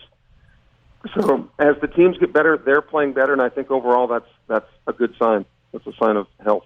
So 1.14 1.50
as 1.58 1.76
the 1.80 1.88
teams 1.88 2.16
get 2.18 2.32
better, 2.32 2.56
they're 2.56 2.82
playing 2.82 3.12
better, 3.12 3.32
and 3.32 3.42
I 3.42 3.50
think 3.50 3.70
overall 3.70 4.06
that's 4.06 4.28
that's 4.46 4.70
a 4.86 4.92
good 4.92 5.14
sign. 5.18 5.44
That's 5.72 5.86
a 5.86 5.92
sign 6.00 6.16
of 6.16 6.26
health 6.42 6.64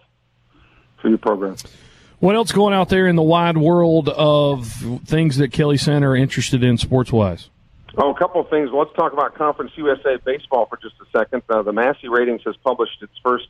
for 1.01 1.09
your 1.09 1.19
program. 1.19 1.57
What 2.22 2.37
else 2.37 2.52
going 2.52 2.72
out 2.72 2.88
there 2.88 3.08
in 3.08 3.16
the 3.16 3.22
wide 3.22 3.58
world 3.58 4.08
of 4.08 4.68
things 5.04 5.38
that 5.38 5.50
Kelly 5.50 5.76
Center 5.76 6.11
are 6.11 6.16
interested 6.16 6.62
in 6.62 6.78
sports 6.78 7.11
wise? 7.11 7.50
Oh, 7.96 8.14
a 8.14 8.16
couple 8.16 8.40
of 8.40 8.48
things. 8.48 8.70
Let's 8.72 8.92
talk 8.92 9.12
about 9.12 9.35
Conference 9.35 9.72
USA 9.74 10.18
baseball 10.24 10.66
for 10.66 10.76
just 10.76 10.94
a 11.00 11.18
second. 11.18 11.42
Uh, 11.48 11.62
the 11.62 11.72
Massey 11.72 12.06
Ratings 12.06 12.42
has 12.46 12.54
published 12.58 13.02
its 13.02 13.12
first 13.24 13.48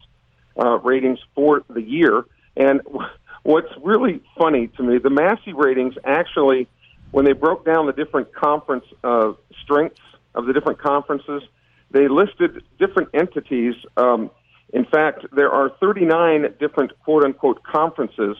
uh, 0.58 0.78
ratings 0.78 1.18
for 1.34 1.62
the 1.68 1.82
year, 1.82 2.24
and 2.56 2.80
what's 3.42 3.68
really 3.82 4.22
funny 4.38 4.68
to 4.68 4.82
me, 4.82 4.96
the 4.96 5.10
Massey 5.10 5.52
Ratings 5.52 5.92
actually, 6.02 6.66
when 7.10 7.26
they 7.26 7.34
broke 7.34 7.66
down 7.66 7.84
the 7.84 7.92
different 7.92 8.32
conference 8.32 8.86
uh, 9.04 9.32
strengths 9.62 10.00
of 10.34 10.46
the 10.46 10.54
different 10.54 10.78
conferences, 10.78 11.42
they 11.90 12.08
listed 12.08 12.64
different 12.78 13.10
entities. 13.12 13.74
Um, 13.98 14.30
in 14.72 14.86
fact, 14.86 15.26
there 15.30 15.50
are 15.50 15.68
39 15.78 16.54
different 16.58 16.98
quote 17.00 17.22
unquote 17.22 17.62
conferences 17.64 18.38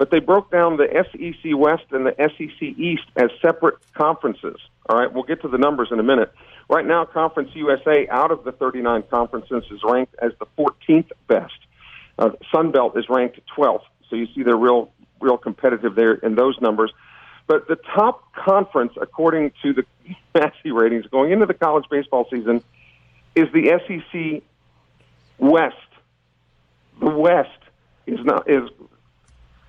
but 0.00 0.10
they 0.10 0.18
broke 0.18 0.50
down 0.50 0.78
the 0.78 0.88
SEC 1.12 1.54
West 1.54 1.84
and 1.90 2.06
the 2.06 2.14
SEC 2.16 2.62
East 2.62 3.02
as 3.16 3.28
separate 3.42 3.74
conferences. 3.92 4.56
All 4.88 4.98
right, 4.98 5.12
we'll 5.12 5.24
get 5.24 5.42
to 5.42 5.48
the 5.48 5.58
numbers 5.58 5.88
in 5.92 6.00
a 6.00 6.02
minute. 6.02 6.32
Right 6.70 6.86
now, 6.86 7.04
Conference 7.04 7.50
USA, 7.52 8.08
out 8.08 8.30
of 8.30 8.44
the 8.44 8.52
39 8.52 9.02
conferences, 9.10 9.62
is 9.70 9.80
ranked 9.84 10.14
as 10.22 10.32
the 10.38 10.46
14th 10.56 11.10
best. 11.28 11.52
Uh, 12.18 12.30
Sun 12.50 12.70
Belt 12.70 12.96
is 12.96 13.10
ranked 13.10 13.40
12th, 13.54 13.82
so 14.08 14.16
you 14.16 14.26
see 14.34 14.42
they're 14.42 14.56
real, 14.56 14.90
real 15.20 15.36
competitive 15.36 15.94
there 15.96 16.14
in 16.14 16.34
those 16.34 16.58
numbers. 16.62 16.90
But 17.46 17.68
the 17.68 17.76
top 17.76 18.32
conference, 18.32 18.94
according 18.98 19.52
to 19.62 19.74
the 19.74 19.84
Massey 20.34 20.70
ratings, 20.72 21.04
going 21.08 21.30
into 21.30 21.44
the 21.44 21.52
college 21.52 21.84
baseball 21.90 22.26
season, 22.30 22.62
is 23.34 23.52
the 23.52 23.78
SEC 23.86 24.42
West. 25.36 25.76
The 27.00 27.10
West 27.10 27.50
is 28.06 28.24
not 28.24 28.48
is 28.48 28.62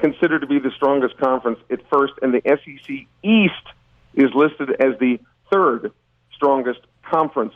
considered 0.02 0.40
to 0.42 0.48
be 0.48 0.60
the 0.60 0.72
strongest 0.76 1.18
conference 1.18 1.60
at 1.70 1.80
first, 1.90 2.14
and 2.22 2.34
the 2.34 2.42
SEC 2.46 3.08
East 3.24 3.68
is 4.16 4.30
listed 4.34 4.72
as 4.82 5.00
the 5.00 5.20
third 5.52 5.92
strongest 6.34 6.82
conference, 7.04 7.54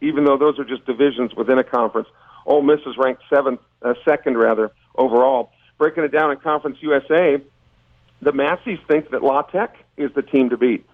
even 0.00 0.24
though 0.24 0.38
those 0.38 0.58
are 0.58 0.64
just 0.64 0.86
divisions 0.86 1.34
within 1.34 1.58
a 1.58 1.64
conference. 1.64 2.08
Ole 2.46 2.62
Miss 2.62 2.80
is 2.86 2.96
ranked 2.96 3.22
seventh, 3.28 3.60
uh, 3.82 3.94
second 4.04 4.38
rather 4.38 4.70
overall. 4.94 5.52
Breaking 5.76 6.04
it 6.04 6.12
down 6.12 6.30
in 6.30 6.38
Conference 6.38 6.78
USA, 6.80 7.40
the 8.22 8.32
Masseys 8.32 8.78
think 8.88 9.10
that 9.10 9.22
La 9.22 9.42
Tech 9.42 9.76
is 9.96 10.10
the 10.14 10.22
team 10.22 10.50
to 10.50 10.56
beat 10.56 10.84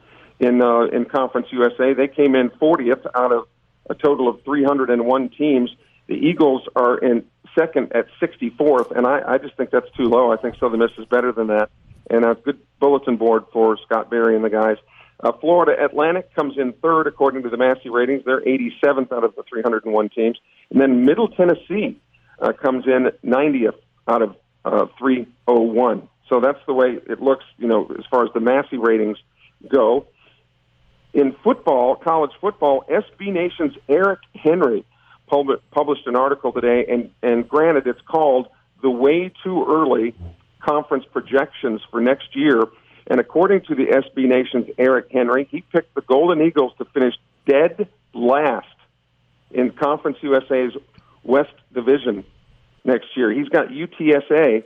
in 0.41 0.61
uh, 0.61 0.83
in 0.87 1.05
Conference 1.05 1.47
USA. 1.53 1.95
They 1.95 2.09
came 2.09 2.35
in 2.35 2.51
40th 2.51 3.07
out 3.15 3.33
of 3.33 3.47
a 3.89 3.95
total 3.95 4.29
of 4.29 4.43
301 4.45 5.29
teams. 5.31 5.71
The 6.07 6.15
Eagles 6.15 6.63
are 6.77 6.99
in 6.99 7.25
second 7.59 7.93
at 7.95 8.07
64th, 8.21 8.97
and 8.97 9.07
I, 9.07 9.21
I 9.27 9.39
just 9.39 9.57
think 9.57 9.71
that's 9.71 9.91
too 9.97 10.05
low. 10.05 10.33
I 10.33 10.37
think 10.37 10.57
Southern 10.59 10.81
Miss 10.81 10.91
is 10.99 11.07
better 11.07 11.33
than 11.33 11.49
that, 11.49 11.71
and 12.11 12.25
a 12.25 12.35
good 12.35 12.59
bulletin 12.81 13.17
board 13.17 13.45
for 13.53 13.77
Scott 13.85 14.11
Berry 14.11 14.37
and 14.37 14.45
the 14.45 14.51
guys. 14.51 14.77
Uh, 15.21 15.33
Florida 15.41 15.83
Atlantic 15.83 16.35
comes 16.35 16.55
in 16.59 16.73
third 16.75 17.07
according 17.07 17.45
to 17.45 17.49
the 17.49 17.57
Massey 17.57 17.89
ratings. 17.89 18.23
They're 18.25 18.41
87th 18.41 19.13
out 19.13 19.25
of 19.25 19.35
the 19.37 19.45
301 19.49 20.11
teams, 20.11 20.39
and 20.71 20.81
then 20.81 21.05
Middle 21.05 21.29
Tennessee 21.29 21.99
uh, 22.41 22.53
comes 22.53 22.85
in 22.87 23.11
90th 23.25 23.79
out 24.09 24.23
of 24.23 24.37
uh, 24.65 24.87
301. 24.99 26.09
So 26.29 26.41
that's 26.41 26.59
the 26.67 26.75
way 26.75 26.99
it 27.09 27.21
looks, 27.21 27.45
you 27.59 27.69
know, 27.69 27.87
as 27.99 28.05
far 28.11 28.25
as 28.25 28.33
the 28.35 28.41
Massey 28.41 28.79
ratings 28.79 29.19
go. 29.69 30.07
In 31.13 31.37
football, 31.45 31.95
college 31.95 32.33
football, 32.41 32.85
SB 32.91 33.33
Nation's 33.33 33.75
Eric 33.89 34.19
Henry 34.35 34.85
published 35.27 36.07
an 36.07 36.17
article 36.17 36.53
today, 36.53 36.87
and, 36.89 37.11
and 37.23 37.49
granted, 37.49 37.87
it's 37.87 38.01
called 38.03 38.49
The 38.83 38.91
Way 38.91 39.33
Too 39.43 39.65
Early 39.69 40.15
Conference 40.61 41.05
Projections 41.13 41.81
for 41.91 42.01
Next 42.01 42.35
Year. 42.35 42.65
And 43.07 43.21
according 43.21 43.63
to 43.63 43.75
the 43.75 43.85
SB 43.85 44.27
Nation's 44.27 44.69
Eric 44.79 45.09
Henry, 45.11 45.47
he 45.51 45.61
picked 45.61 45.95
the 45.95 46.01
Golden 46.03 46.41
Eagles 46.41 46.73
to 46.79 46.85
finish 46.87 47.15
dead 47.47 47.89
last 48.15 48.67
in 49.51 49.71
Conference 49.73 50.19
USA's 50.23 50.73
West 51.23 51.55
Division 51.73 52.25
next 52.85 53.09
year. 53.17 53.31
He's 53.31 53.49
got 53.49 53.69
UTSA 53.69 54.65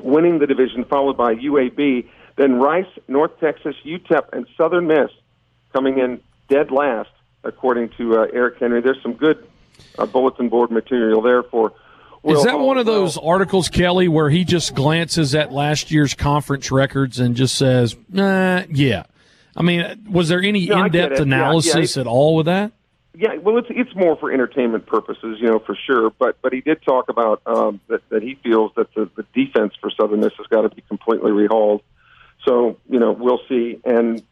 winning 0.00 0.38
the 0.38 0.46
division, 0.46 0.84
followed 0.84 1.16
by 1.16 1.34
UAB, 1.34 2.08
then 2.36 2.54
Rice, 2.56 2.86
North 3.08 3.38
Texas, 3.40 3.74
UTEP, 3.84 4.32
and 4.32 4.46
Southern 4.56 4.86
Miss 4.86 5.10
coming 5.72 5.98
in 5.98 6.20
dead 6.48 6.70
last, 6.70 7.10
according 7.44 7.90
to 7.96 8.18
uh, 8.18 8.26
Eric 8.32 8.58
Henry. 8.58 8.80
There's 8.80 9.00
some 9.02 9.14
good 9.14 9.46
uh, 9.98 10.06
bulletin 10.06 10.48
board 10.48 10.70
material 10.70 11.22
there 11.22 11.42
for 11.42 11.72
Is 12.24 12.44
that 12.44 12.58
one 12.58 12.78
of 12.78 12.86
those 12.86 13.16
articles, 13.16 13.68
Kelly, 13.68 14.08
where 14.08 14.30
he 14.30 14.44
just 14.44 14.74
glances 14.74 15.34
at 15.34 15.52
last 15.52 15.90
year's 15.90 16.14
conference 16.14 16.70
records 16.70 17.20
and 17.20 17.36
just 17.36 17.54
says, 17.54 17.96
nah, 18.08 18.64
yeah? 18.68 19.04
I 19.56 19.62
mean, 19.62 20.06
was 20.10 20.28
there 20.28 20.42
any 20.42 20.66
No, 20.66 20.84
in-depth 20.84 21.12
it. 21.12 21.18
Yeah, 21.18 21.22
analysis 21.22 21.96
yeah. 21.96 22.00
at 22.02 22.06
all 22.06 22.36
with 22.36 22.46
that? 22.46 22.72
Yeah, 23.18 23.36
well, 23.36 23.56
it's 23.56 23.68
it's 23.70 23.94
more 23.96 24.14
for 24.16 24.30
entertainment 24.30 24.84
purposes, 24.84 25.38
you 25.40 25.46
know, 25.46 25.58
for 25.58 25.74
sure. 25.74 26.10
But 26.10 26.36
but 26.42 26.52
he 26.52 26.60
did 26.60 26.82
talk 26.82 27.08
about 27.08 27.40
um, 27.46 27.80
that 27.88 28.06
that 28.10 28.22
he 28.22 28.34
feels 28.34 28.72
that 28.76 28.92
the, 28.94 29.08
the 29.16 29.24
defense 29.32 29.72
for 29.80 29.90
Southern 29.90 30.20
Miss 30.20 30.34
has 30.36 30.46
got 30.48 30.62
to 30.62 30.68
be 30.68 30.82
completely 30.82 31.30
rehauled. 31.30 31.80
So 32.44 32.76
you 32.90 32.98
know, 32.98 33.12
we'll 33.12 33.40
see. 33.48 33.80
And 33.86 34.22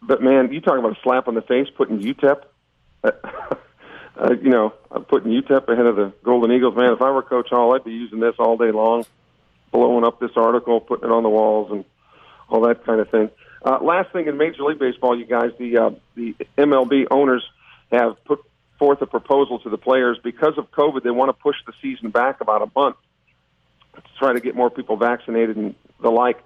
but 0.00 0.22
man, 0.22 0.52
you 0.52 0.60
talk 0.60 0.78
about 0.78 0.92
a 0.92 1.00
slap 1.02 1.26
on 1.26 1.34
the 1.34 1.42
face, 1.42 1.66
putting 1.76 1.98
UTEP. 1.98 2.42
Uh, 4.18 4.34
you 4.42 4.50
know, 4.50 4.74
I'm 4.90 5.04
putting 5.04 5.30
UTEP 5.30 5.68
ahead 5.68 5.86
of 5.86 5.96
the 5.96 6.12
Golden 6.24 6.50
Eagles. 6.50 6.74
Man, 6.76 6.92
if 6.92 7.00
I 7.00 7.10
were 7.10 7.22
Coach 7.22 7.50
Hall, 7.50 7.74
I'd 7.74 7.84
be 7.84 7.92
using 7.92 8.18
this 8.18 8.34
all 8.38 8.56
day 8.56 8.72
long, 8.72 9.06
blowing 9.70 10.04
up 10.04 10.18
this 10.18 10.32
article, 10.34 10.80
putting 10.80 11.08
it 11.08 11.12
on 11.12 11.22
the 11.22 11.28
walls, 11.28 11.70
and 11.70 11.84
all 12.48 12.62
that 12.62 12.84
kind 12.84 13.00
of 13.00 13.08
thing. 13.10 13.30
Uh, 13.64 13.78
last 13.80 14.12
thing 14.12 14.26
in 14.26 14.36
Major 14.36 14.64
League 14.64 14.80
Baseball, 14.80 15.16
you 15.16 15.24
guys, 15.24 15.50
the 15.58 15.78
uh, 15.78 15.90
the 16.16 16.34
MLB 16.56 17.06
owners 17.10 17.44
have 17.92 18.22
put 18.24 18.40
forth 18.78 19.00
a 19.02 19.06
proposal 19.06 19.60
to 19.60 19.70
the 19.70 19.78
players 19.78 20.18
because 20.22 20.58
of 20.58 20.70
COVID. 20.72 21.04
They 21.04 21.10
want 21.10 21.28
to 21.28 21.32
push 21.32 21.56
the 21.66 21.72
season 21.80 22.10
back 22.10 22.40
about 22.40 22.62
a 22.62 22.70
month 22.74 22.96
to 23.94 24.02
try 24.18 24.32
to 24.32 24.40
get 24.40 24.56
more 24.56 24.70
people 24.70 24.96
vaccinated 24.96 25.56
and 25.56 25.74
the 26.00 26.10
like. 26.10 26.42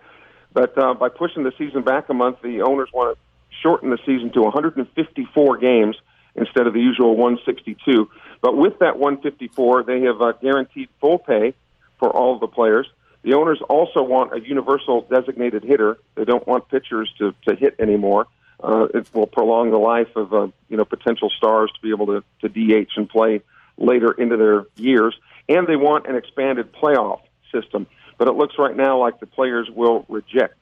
But 0.53 0.77
uh, 0.77 0.95
by 0.95 1.09
pushing 1.09 1.45
the 1.45 1.53
season 1.57 1.83
back 1.83 2.09
a 2.11 2.15
month, 2.15 2.43
the 2.43 2.63
owners 2.63 2.91
want 2.93 3.17
to 3.17 3.57
shorten 3.63 3.91
the 3.91 3.99
season 4.05 4.31
to 4.33 4.43
154 4.43 5.57
games 5.59 5.97
instead 6.35 6.67
of 6.67 6.73
the 6.73 6.81
usual 6.81 7.17
162. 7.17 8.11
But 8.41 8.57
with 8.57 8.79
that 8.81 8.99
154, 8.99 9.85
they 9.85 10.03
have 10.03 10.21
uh, 10.21 10.33
guaranteed 10.33 10.89
full 11.01 11.19
pay 11.19 11.55
for 11.99 12.11
all 12.11 12.35
of 12.35 12.41
the 12.41 12.49
players. 12.49 12.89
The 13.23 13.35
owners 13.35 13.61
also 13.69 14.03
want 14.03 14.35
a 14.35 14.41
universal 14.41 15.03
designated 15.03 15.63
hitter. 15.63 15.99
They 16.17 16.25
don't 16.25 16.47
want 16.47 16.69
pitchers 16.69 17.13
to, 17.19 17.35
to 17.47 17.55
hit 17.55 17.77
anymore. 17.79 18.27
Uh, 18.63 18.89
it 18.95 19.13
will 19.15 19.27
prolong 19.27 19.71
the 19.71 19.79
life 19.79 20.15
of 20.17 20.33
uh, 20.33 20.49
you 20.69 20.77
know 20.77 20.85
potential 20.85 21.31
stars 21.31 21.71
to 21.73 21.81
be 21.81 21.91
able 21.91 22.07
to, 22.07 22.25
to 22.41 22.49
DH 22.49 22.91
and 22.97 23.09
play 23.09 23.41
later 23.77 24.13
into 24.13 24.37
their 24.37 24.67
years. 24.77 25.17
And 25.49 25.67
they 25.67 25.77
want 25.77 26.07
an 26.07 26.17
expanded 26.17 26.73
playoff 26.73 27.21
system. 27.53 27.87
But 28.19 28.29
it 28.29 28.33
looks 28.33 28.55
right 28.59 28.77
now 28.77 28.99
like 28.99 29.21
the 29.21 29.27
players 29.27 29.69
will 29.71 30.05
reject 30.09 30.59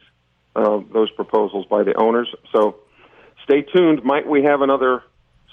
uh, 0.56 0.80
those 0.92 1.11
proposals 1.11 1.66
by 1.66 1.83
the 1.83 1.94
owners. 1.94 2.28
So 2.52 2.76
stay 3.44 3.62
tuned. 3.62 4.02
Might 4.02 4.26
we 4.26 4.44
have 4.44 4.62
another 4.62 5.02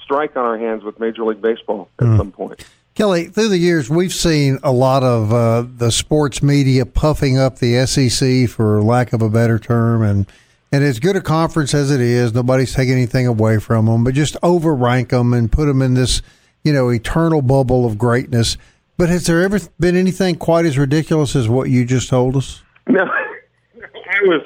strike 0.08 0.38
on 0.38 0.46
our 0.46 0.58
hands 0.58 0.86
with 0.86 1.02
Major 1.02 1.26
League 1.26 1.42
Baseball 1.42 1.90
at 2.00 2.18
some 2.18 2.32
point? 2.32 2.66
Kelly, 2.96 3.26
through 3.26 3.50
the 3.50 3.58
years, 3.58 3.90
we've 3.90 4.14
seen 4.14 4.58
a 4.64 4.72
lot 4.72 5.04
of 5.04 5.34
uh, 5.34 5.66
the 5.68 5.92
sports 5.92 6.42
media 6.42 6.86
puffing 6.86 7.38
up 7.38 7.60
the 7.60 7.86
SEC, 7.86 8.50
for 8.50 8.82
lack 8.82 9.12
of 9.12 9.22
a 9.22 9.30
better 9.30 9.60
term, 9.60 10.02
and 10.02 10.26
and 10.72 10.84
as 10.84 11.00
good 11.00 11.16
a 11.16 11.22
conference 11.22 11.74
as 11.74 11.92
it 11.92 12.02
is, 12.02 12.34
nobody's 12.34 12.74
taking 12.74 12.94
anything 12.94 13.28
away 13.28 13.60
from 13.60 13.86
them, 13.86 14.04
but 14.04 14.14
just 14.14 14.36
overrank 14.42 15.10
them 15.10 15.34
and 15.34 15.52
put 15.52 15.66
them 15.66 15.82
in 15.82 15.94
this, 15.94 16.22
you 16.64 16.74
know, 16.74 16.90
eternal 16.90 17.42
bubble 17.42 17.86
of 17.86 17.98
greatness. 17.98 18.58
But 18.98 19.10
has 19.10 19.28
there 19.28 19.44
ever 19.44 19.60
been 19.80 19.96
anything 19.96 20.36
quite 20.36 20.66
as 20.66 20.78
ridiculous 20.78 21.36
as 21.36 21.48
what 21.48 21.70
you 21.70 21.86
just 21.86 22.10
told 22.10 22.36
us? 22.36 22.64
No, 22.88 23.04
I 23.76 24.22
was, 24.24 24.42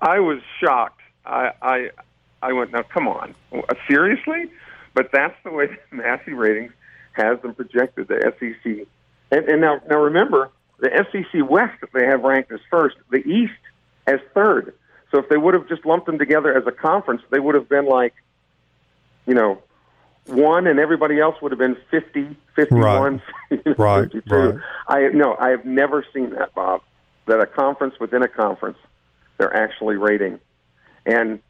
I 0.00 0.18
was 0.18 0.40
shocked. 0.60 1.00
I, 1.26 1.52
I, 1.60 1.90
I 2.42 2.52
went, 2.52 2.72
now 2.72 2.82
come 2.82 3.06
on, 3.06 3.34
seriously? 3.86 4.50
But 4.94 5.10
that's 5.12 5.34
the 5.44 5.50
way 5.50 5.66
the 5.90 5.96
Massey 5.96 6.32
ratings 6.32 6.72
has 7.12 7.40
them 7.42 7.54
projected. 7.54 8.08
The 8.08 8.32
SEC, 8.38 8.86
and, 9.30 9.48
and 9.48 9.60
now, 9.60 9.80
now 9.88 9.98
remember, 9.98 10.50
the 10.78 10.90
SEC 11.12 11.48
West 11.48 11.78
they 11.94 12.06
have 12.06 12.22
ranked 12.22 12.50
as 12.52 12.60
first, 12.70 12.96
the 13.10 13.18
East 13.18 13.52
as 14.06 14.18
third. 14.34 14.74
So 15.10 15.18
if 15.18 15.28
they 15.28 15.36
would 15.36 15.54
have 15.54 15.68
just 15.68 15.84
lumped 15.84 16.06
them 16.06 16.18
together 16.18 16.56
as 16.56 16.66
a 16.66 16.72
conference, 16.72 17.22
they 17.30 17.38
would 17.38 17.54
have 17.54 17.68
been 17.68 17.86
like, 17.86 18.14
you 19.26 19.34
know, 19.34 19.62
one, 20.26 20.66
and 20.66 20.78
everybody 20.78 21.20
else 21.20 21.36
would 21.42 21.52
have 21.52 21.58
been 21.58 21.76
50, 21.90 22.36
51, 22.56 23.22
Right, 23.76 24.12
52. 24.12 24.34
right. 24.34 24.54
I 24.88 25.08
no, 25.08 25.36
I 25.38 25.50
have 25.50 25.64
never 25.64 26.04
seen 26.14 26.30
that, 26.30 26.54
Bob. 26.54 26.80
That 27.26 27.40
a 27.40 27.46
conference 27.46 27.94
within 28.00 28.22
a 28.22 28.28
conference, 28.28 28.78
they're 29.38 29.54
actually 29.54 29.96
rating, 29.96 30.40
and 31.06 31.40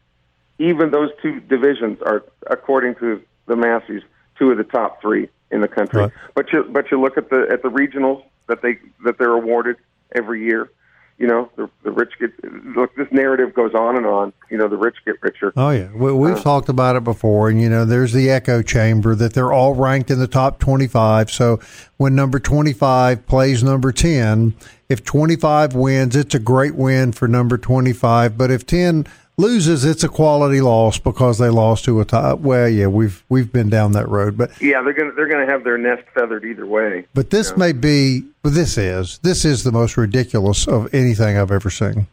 even 0.58 0.90
those 0.90 1.10
two 1.22 1.40
divisions 1.40 1.98
are, 2.02 2.24
according 2.46 2.96
to 2.96 3.22
the 3.46 3.56
Massey's, 3.56 4.02
two 4.38 4.50
of 4.50 4.58
the 4.58 4.64
top 4.64 5.00
three 5.00 5.28
in 5.50 5.60
the 5.60 5.68
country. 5.68 6.02
Right. 6.02 6.12
But 6.34 6.52
you 6.52 6.64
but 6.64 6.90
you 6.90 7.00
look 7.00 7.16
at 7.16 7.30
the 7.30 7.46
at 7.50 7.62
the 7.62 7.68
regionals 7.68 8.24
that 8.48 8.62
they 8.62 8.78
that 9.04 9.18
they're 9.18 9.32
awarded 9.32 9.76
every 10.14 10.44
year. 10.44 10.70
You 11.18 11.28
know, 11.28 11.50
the, 11.56 11.70
the 11.84 11.92
rich 11.92 12.14
get 12.18 12.32
look. 12.74 12.96
This 12.96 13.06
narrative 13.12 13.54
goes 13.54 13.74
on 13.74 13.96
and 13.96 14.06
on. 14.06 14.32
You 14.50 14.56
know, 14.56 14.66
the 14.66 14.78
rich 14.78 14.96
get 15.04 15.22
richer. 15.22 15.52
Oh 15.56 15.70
yeah, 15.70 15.88
we, 15.94 16.10
we've 16.10 16.36
uh, 16.36 16.42
talked 16.42 16.68
about 16.68 16.96
it 16.96 17.04
before, 17.04 17.48
and 17.48 17.60
you 17.60 17.68
know, 17.68 17.84
there's 17.84 18.12
the 18.12 18.30
echo 18.30 18.62
chamber 18.62 19.14
that 19.14 19.34
they're 19.34 19.52
all 19.52 19.74
ranked 19.74 20.10
in 20.10 20.18
the 20.18 20.26
top 20.26 20.58
25. 20.58 21.30
So 21.30 21.60
when 21.96 22.16
number 22.16 22.40
25 22.40 23.26
plays 23.26 23.62
number 23.62 23.92
10, 23.92 24.54
if 24.88 25.04
25 25.04 25.74
wins, 25.74 26.16
it's 26.16 26.34
a 26.34 26.40
great 26.40 26.74
win 26.74 27.12
for 27.12 27.28
number 27.28 27.56
25. 27.56 28.36
But 28.36 28.50
if 28.50 28.66
10 28.66 29.06
loses, 29.42 29.84
it's 29.84 30.02
a 30.04 30.08
quality 30.08 30.60
loss 30.62 30.98
because 30.98 31.36
they 31.38 31.50
lost 31.50 31.84
to 31.84 32.00
a 32.00 32.04
top. 32.04 32.38
Well, 32.40 32.68
yeah, 32.68 32.86
we've 32.86 33.22
we've 33.28 33.52
been 33.52 33.68
down 33.68 33.92
that 33.92 34.08
road, 34.08 34.38
but 34.38 34.50
Yeah, 34.62 34.80
they're 34.82 34.94
gonna 34.94 35.12
they're 35.12 35.28
gonna 35.28 35.50
have 35.50 35.64
their 35.64 35.76
nest 35.76 36.04
feathered 36.14 36.44
either 36.44 36.64
way. 36.66 37.04
but 37.12 37.28
this 37.30 37.56
may 37.56 37.72
be, 37.72 38.24
but 38.42 38.54
this 38.54 38.78
is 38.78 39.18
this 39.18 39.44
is 39.44 39.64
the 39.64 39.72
most 39.72 39.96
ridiculous 39.98 40.66
of 40.66 40.92
anything 40.94 41.36
I've 41.36 41.50
ever 41.50 41.68
seen. 41.68 42.06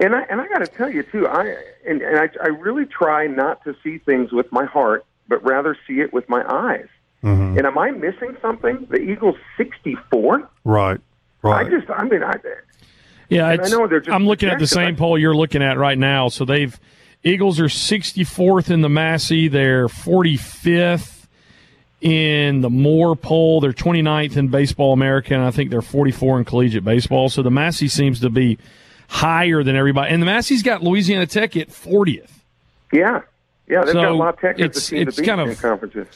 And 0.00 0.16
I 0.16 0.22
and 0.22 0.40
I 0.40 0.48
got 0.48 0.58
to 0.58 0.66
tell 0.66 0.90
you 0.90 1.04
too, 1.04 1.28
I 1.28 1.54
and, 1.86 2.02
and 2.02 2.18
I, 2.18 2.28
I 2.42 2.48
really 2.48 2.86
try 2.86 3.26
not 3.28 3.62
to 3.64 3.76
see 3.84 3.98
things 3.98 4.32
with 4.32 4.50
my 4.50 4.64
heart, 4.64 5.04
but 5.28 5.44
rather 5.44 5.76
see 5.86 6.00
it 6.00 6.12
with 6.12 6.28
my 6.28 6.42
eyes. 6.50 6.88
Mm-hmm. 7.22 7.58
And 7.58 7.66
am 7.66 7.78
I 7.78 7.92
missing 7.92 8.36
something? 8.42 8.86
The 8.90 8.96
Eagles 9.00 9.36
sixty 9.56 9.96
four. 10.10 10.48
Right, 10.64 10.98
Right. 11.42 11.66
I 11.66 11.70
just 11.70 11.88
I 11.90 12.04
mean 12.04 12.22
I 12.24 12.36
Yeah, 13.34 13.46
I 13.46 13.56
know 13.68 13.86
they're 13.86 14.00
just 14.00 14.10
I'm 14.14 14.26
looking 14.26 14.48
at 14.48 14.58
the 14.58 14.66
same 14.66 14.96
poll 14.96 15.18
you're 15.18 15.34
looking 15.36 15.62
at 15.62 15.78
right 15.78 15.98
now. 15.98 16.28
So 16.28 16.44
they've 16.44 16.78
Eagles 17.24 17.60
are 17.60 17.64
64th 17.66 18.70
in 18.70 18.80
the 18.80 18.88
Massey. 18.88 19.48
They're 19.48 19.86
45th 19.88 21.26
in 22.00 22.60
the 22.62 22.70
Moore 22.70 23.14
poll. 23.14 23.60
They're 23.60 23.72
29th 23.72 24.36
in 24.36 24.48
Baseball 24.48 24.92
America, 24.92 25.34
and 25.34 25.44
I 25.44 25.50
think 25.52 25.70
they're 25.70 25.82
44 25.82 26.38
in 26.40 26.44
collegiate 26.44 26.84
baseball. 26.84 27.28
So 27.28 27.42
the 27.42 27.50
Massey 27.50 27.86
seems 27.88 28.20
to 28.20 28.30
be 28.30 28.58
higher 29.08 29.62
than 29.62 29.76
everybody. 29.76 30.12
And 30.12 30.20
the 30.20 30.26
Massey's 30.26 30.62
got 30.62 30.82
Louisiana 30.82 31.26
Tech 31.26 31.56
at 31.56 31.68
40th. 31.68 32.30
yeah 32.92 33.20
yeah 33.68 33.84
they've 33.84 33.92
So 33.92 34.02
got 34.02 34.10
a 34.10 34.14
lot 34.14 34.34
of 34.34 34.40
tech 34.40 34.58
as 34.60 34.74
the 34.74 34.96
team 34.96 35.08
it's 35.08 35.20
kind 35.20 35.40
of- 35.40 35.48
in 35.50 35.54
conferences. 35.56 36.08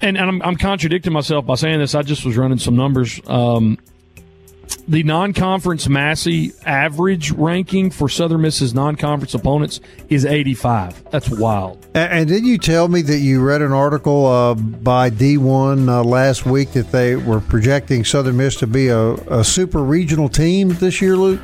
and, 0.00 0.16
and 0.16 0.28
I'm, 0.28 0.42
I'm 0.42 0.56
contradicting 0.56 1.12
myself 1.12 1.44
by 1.44 1.54
saying 1.56 1.78
this. 1.80 1.94
I 1.94 2.02
just 2.02 2.24
was 2.24 2.36
running 2.36 2.58
some 2.58 2.76
numbers. 2.76 3.20
Um, 3.26 3.78
the 4.88 5.02
non-conference 5.02 5.88
Massey 5.88 6.52
average 6.64 7.32
ranking 7.32 7.90
for 7.90 8.08
Southern 8.08 8.42
Miss's 8.42 8.72
non-conference 8.72 9.34
opponents 9.34 9.80
is 10.08 10.24
85. 10.24 11.10
That's 11.10 11.28
wild. 11.28 11.84
And, 11.94 12.12
and 12.12 12.28
did 12.28 12.46
you 12.46 12.56
tell 12.58 12.88
me 12.88 13.02
that 13.02 13.18
you 13.18 13.42
read 13.42 13.62
an 13.62 13.72
article 13.72 14.26
uh, 14.26 14.54
by 14.54 15.10
D1 15.10 15.88
uh, 15.88 16.04
last 16.04 16.46
week 16.46 16.72
that 16.72 16.92
they 16.92 17.16
were 17.16 17.40
projecting 17.40 18.04
Southern 18.04 18.36
Miss 18.36 18.56
to 18.56 18.66
be 18.66 18.88
a, 18.88 19.14
a 19.14 19.44
super 19.44 19.82
regional 19.82 20.28
team 20.28 20.68
this 20.68 21.00
year, 21.02 21.16
Luke? 21.16 21.40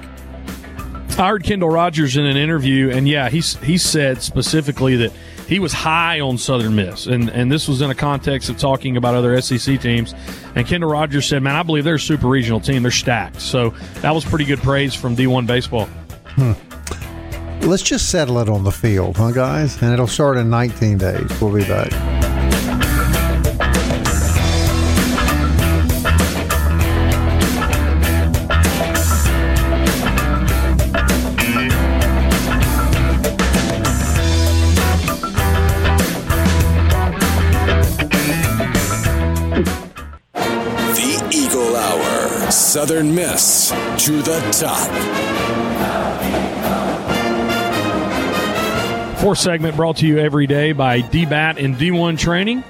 I 1.18 1.28
heard 1.28 1.44
Kendall 1.44 1.68
Rogers 1.68 2.16
in 2.16 2.24
an 2.24 2.38
interview, 2.38 2.90
and 2.90 3.06
yeah, 3.06 3.28
he 3.28 3.40
he 3.40 3.76
said 3.76 4.22
specifically 4.22 4.96
that 4.96 5.12
he 5.52 5.58
was 5.58 5.74
high 5.74 6.18
on 6.20 6.38
Southern 6.38 6.74
Miss, 6.74 7.06
and 7.06 7.28
and 7.28 7.52
this 7.52 7.68
was 7.68 7.82
in 7.82 7.90
a 7.90 7.94
context 7.94 8.48
of 8.48 8.56
talking 8.56 8.96
about 8.96 9.14
other 9.14 9.38
SEC 9.42 9.78
teams. 9.82 10.14
And 10.56 10.66
Kendall 10.66 10.88
Rogers 10.88 11.26
said, 11.26 11.42
"Man, 11.42 11.54
I 11.54 11.62
believe 11.62 11.84
they're 11.84 11.96
a 11.96 12.00
super 12.00 12.26
regional 12.26 12.58
team. 12.58 12.82
They're 12.82 12.90
stacked." 12.90 13.42
So 13.42 13.74
that 14.00 14.14
was 14.14 14.24
pretty 14.24 14.46
good 14.46 14.60
praise 14.60 14.94
from 14.94 15.14
D1 15.14 15.46
baseball. 15.46 15.90
Hmm. 16.36 16.52
Let's 17.68 17.82
just 17.82 18.08
settle 18.08 18.38
it 18.38 18.48
on 18.48 18.64
the 18.64 18.72
field, 18.72 19.18
huh, 19.18 19.32
guys? 19.32 19.80
And 19.82 19.92
it'll 19.92 20.06
start 20.06 20.38
in 20.38 20.48
19 20.48 20.96
days. 20.96 21.40
We'll 21.40 21.52
be 21.52 21.64
back. 21.64 22.21
Southern 42.82 43.14
Miss 43.14 43.68
to 44.04 44.22
the 44.22 44.40
top. 44.50 44.90
Fourth 49.20 49.38
segment 49.38 49.76
brought 49.76 49.98
to 49.98 50.06
you 50.08 50.18
every 50.18 50.48
day 50.48 50.72
by 50.72 51.00
DBAT 51.00 51.64
and 51.64 51.76
D1 51.76 52.18
Training. 52.18 52.64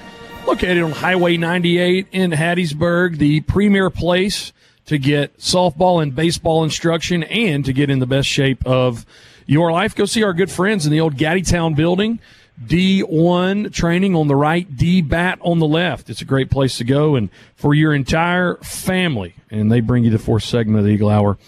located 0.46 0.82
on 0.82 0.90
Highway 0.90 1.38
98 1.38 2.08
in 2.12 2.30
Hattiesburg, 2.30 3.16
the 3.16 3.40
premier 3.40 3.88
place 3.88 4.52
to 4.84 4.98
get 4.98 5.38
softball 5.38 6.02
and 6.02 6.14
baseball 6.14 6.62
instruction 6.62 7.22
and 7.22 7.64
to 7.64 7.72
get 7.72 7.88
in 7.88 7.98
the 7.98 8.06
best 8.06 8.28
shape 8.28 8.66
of 8.66 9.06
your 9.46 9.72
life. 9.72 9.94
Go 9.94 10.04
see 10.04 10.22
our 10.22 10.34
good 10.34 10.50
friends 10.50 10.84
in 10.84 10.92
the 10.92 11.00
old 11.00 11.16
Gaddytown 11.16 11.74
building. 11.74 12.20
D1 12.66 13.72
training 13.72 14.14
on 14.14 14.28
the 14.28 14.36
right, 14.36 14.76
D 14.76 15.02
bat 15.02 15.38
on 15.42 15.58
the 15.58 15.66
left. 15.66 16.10
It's 16.10 16.22
a 16.22 16.26
great 16.26 16.50
place 16.50 16.78
to 16.78 16.84
go 16.84 17.16
and 17.16 17.30
for 17.54 17.74
your 17.74 17.94
entire 17.94 18.56
family. 18.56 19.34
And 19.50 19.70
they 19.70 19.80
bring 19.80 20.04
you 20.04 20.10
the 20.10 20.18
fourth 20.18 20.44
segment 20.44 20.78
of 20.78 20.84
the 20.84 20.90
Eagle 20.90 21.10
Hour 21.10 21.38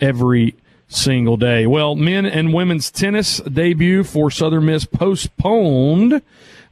every 0.00 0.54
single 0.88 1.36
day. 1.36 1.66
Well, 1.66 1.94
men 1.94 2.26
and 2.26 2.52
women's 2.52 2.90
tennis 2.90 3.38
debut 3.38 4.04
for 4.04 4.30
Southern 4.30 4.66
Miss 4.66 4.84
postponed 4.84 6.22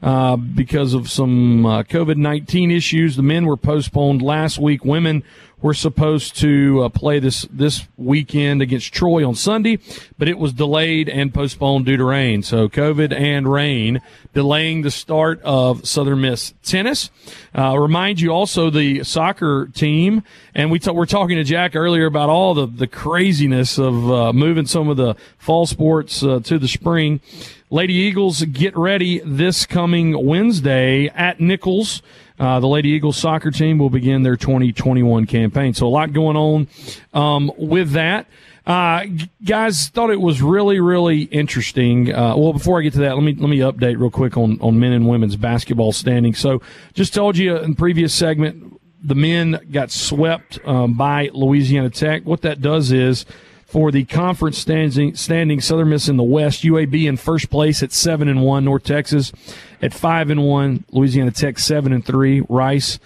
uh, 0.02 0.36
because 0.36 0.94
of 0.94 1.10
some 1.10 1.66
uh, 1.66 1.82
COVID 1.82 2.16
19 2.16 2.70
issues. 2.70 3.16
The 3.16 3.22
men 3.22 3.46
were 3.46 3.56
postponed 3.56 4.22
last 4.22 4.58
week. 4.58 4.84
Women 4.84 5.22
were 5.62 5.74
supposed 5.74 6.36
to 6.36 6.84
uh, 6.84 6.88
play 6.88 7.18
this 7.18 7.46
this 7.50 7.86
weekend 7.96 8.62
against 8.62 8.92
Troy 8.92 9.26
on 9.26 9.34
Sunday, 9.34 9.78
but 10.18 10.28
it 10.28 10.38
was 10.38 10.52
delayed 10.52 11.08
and 11.08 11.32
postponed 11.32 11.86
due 11.86 11.96
to 11.96 12.04
rain. 12.04 12.42
So 12.42 12.68
COVID 12.68 13.12
and 13.12 13.50
rain 13.50 14.00
delaying 14.32 14.82
the 14.82 14.90
start 14.90 15.40
of 15.42 15.86
Southern 15.86 16.20
Miss 16.22 16.54
tennis. 16.62 17.10
Uh, 17.56 17.78
remind 17.78 18.20
you 18.20 18.30
also 18.30 18.70
the 18.70 19.04
soccer 19.04 19.68
team, 19.74 20.22
and 20.54 20.70
we 20.70 20.78
t- 20.78 20.90
we're 20.90 21.06
talking 21.06 21.36
to 21.36 21.44
Jack 21.44 21.76
earlier 21.76 22.06
about 22.06 22.28
all 22.28 22.54
the 22.54 22.66
the 22.66 22.86
craziness 22.86 23.78
of 23.78 24.10
uh, 24.10 24.32
moving 24.32 24.66
some 24.66 24.88
of 24.88 24.96
the 24.96 25.14
fall 25.38 25.66
sports 25.66 26.22
uh, 26.22 26.40
to 26.40 26.58
the 26.58 26.68
spring. 26.68 27.20
Lady 27.72 27.94
Eagles 27.94 28.42
get 28.42 28.76
ready 28.76 29.20
this 29.24 29.64
coming 29.64 30.26
Wednesday 30.26 31.06
at 31.08 31.38
Nicholls. 31.40 32.02
Uh, 32.40 32.58
the 32.58 32.66
Lady 32.66 32.88
Eagles 32.88 33.18
soccer 33.18 33.50
team 33.50 33.76
will 33.76 33.90
begin 33.90 34.22
their 34.22 34.36
2021 34.36 35.26
campaign. 35.26 35.74
So 35.74 35.86
a 35.86 35.88
lot 35.88 36.14
going 36.14 36.38
on 36.38 36.68
um, 37.12 37.52
with 37.58 37.90
that. 37.90 38.26
Uh, 38.66 39.04
guys, 39.44 39.88
thought 39.88 40.08
it 40.08 40.20
was 40.20 40.40
really, 40.40 40.80
really 40.80 41.22
interesting. 41.22 42.14
Uh, 42.14 42.34
well, 42.36 42.54
before 42.54 42.78
I 42.78 42.82
get 42.82 42.94
to 42.94 43.00
that, 43.00 43.14
let 43.14 43.22
me 43.22 43.34
let 43.34 43.48
me 43.50 43.58
update 43.58 43.98
real 43.98 44.10
quick 44.10 44.36
on 44.36 44.58
on 44.60 44.80
men 44.80 44.92
and 44.92 45.08
women's 45.08 45.36
basketball 45.36 45.92
standing. 45.92 46.34
So, 46.34 46.62
just 46.94 47.12
told 47.12 47.36
you 47.36 47.58
in 47.58 47.74
previous 47.74 48.14
segment, 48.14 48.80
the 49.02 49.14
men 49.14 49.60
got 49.70 49.90
swept 49.90 50.58
um, 50.64 50.94
by 50.94 51.30
Louisiana 51.32 51.90
Tech. 51.90 52.24
What 52.24 52.42
that 52.42 52.60
does 52.60 52.92
is 52.92 53.26
for 53.66 53.90
the 53.90 54.04
conference 54.04 54.58
standing, 54.58 55.14
standing 55.14 55.60
Southern 55.60 55.90
Miss 55.90 56.08
in 56.08 56.16
the 56.16 56.22
West, 56.22 56.62
UAB 56.62 57.06
in 57.08 57.16
first 57.16 57.50
place 57.50 57.82
at 57.82 57.92
seven 57.92 58.28
and 58.28 58.42
one, 58.42 58.64
North 58.64 58.84
Texas 58.84 59.32
at 59.82 59.94
five 59.94 60.30
and 60.30 60.44
one, 60.44 60.84
Louisiana 60.90 61.30
Tech 61.30 61.58
seven 61.58 61.92
and 61.92 62.04
three, 62.04 62.42
Rice 62.48 62.98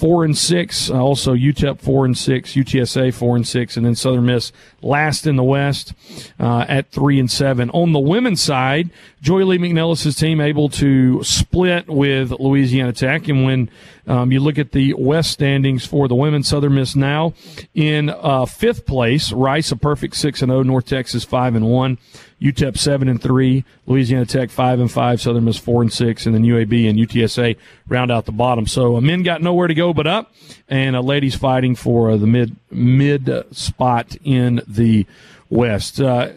four 0.00 0.24
and 0.24 0.38
six, 0.38 0.90
uh, 0.90 0.94
also 0.94 1.34
UTEP 1.34 1.78
four 1.78 2.06
and 2.06 2.16
six, 2.16 2.54
UTSA 2.54 3.12
four 3.12 3.36
and 3.36 3.46
six, 3.46 3.76
and 3.76 3.84
then 3.84 3.94
Southern 3.94 4.24
Miss 4.24 4.50
last 4.80 5.26
in 5.26 5.36
the 5.36 5.44
West 5.44 5.92
uh, 6.38 6.64
at 6.68 6.90
three 6.90 7.20
and 7.20 7.30
seven. 7.30 7.68
On 7.70 7.92
the 7.92 7.98
women's 7.98 8.40
side, 8.40 8.88
Joye 9.20 9.44
Lee-McNelis's 9.44 10.16
team 10.16 10.40
able 10.40 10.70
to 10.70 11.22
split 11.22 11.86
with 11.86 12.30
Louisiana 12.30 12.94
Tech, 12.94 13.28
and 13.28 13.44
when 13.44 13.68
um, 14.06 14.32
you 14.32 14.40
look 14.40 14.58
at 14.58 14.72
the 14.72 14.94
West 14.94 15.32
standings 15.32 15.84
for 15.84 16.08
the 16.08 16.14
women. 16.14 16.42
Southern 16.42 16.76
Miss 16.76 16.96
now 16.96 17.34
in 17.74 18.08
uh, 18.08 18.46
fifth 18.46 18.86
place. 18.86 19.32
Rice 19.32 19.70
a 19.70 19.76
perfect 19.76 20.16
six 20.16 20.40
and 20.40 20.50
zero. 20.50 20.60
Oh. 20.60 20.62
North 20.62 20.86
Texas 20.86 21.24
five 21.24 21.54
and 21.54 21.66
one. 21.66 21.98
UTEP 22.40 22.78
seven 22.78 23.08
and 23.08 23.22
three. 23.22 23.64
Louisiana 23.86 24.26
Tech 24.26 24.50
five 24.50 24.80
and 24.80 24.90
five. 24.90 25.20
Southern 25.20 25.44
Miss 25.44 25.58
four 25.58 25.82
and 25.82 25.92
six, 25.92 26.26
and 26.26 26.34
then 26.34 26.42
UAB 26.42 26.88
and 26.88 26.98
UTSA 26.98 27.56
round 27.88 28.10
out 28.10 28.24
the 28.24 28.32
bottom. 28.32 28.66
So 28.66 28.96
uh, 28.96 29.00
men 29.00 29.22
got 29.22 29.42
nowhere 29.42 29.68
to 29.68 29.74
go 29.74 29.92
but 29.92 30.06
up, 30.06 30.32
and 30.68 30.96
uh, 30.96 31.00
ladies 31.00 31.34
fighting 31.34 31.74
for 31.74 32.10
uh, 32.10 32.16
the 32.16 32.26
mid 32.26 32.56
mid 32.70 33.30
spot 33.54 34.16
in 34.24 34.62
the 34.66 35.06
West. 35.50 36.00
Uh, 36.00 36.30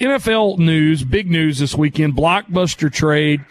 NFL 0.00 0.58
news, 0.58 1.04
big 1.04 1.30
news 1.30 1.58
this 1.58 1.74
weekend. 1.74 2.14
Blockbuster 2.14 2.92
trade. 2.92 3.44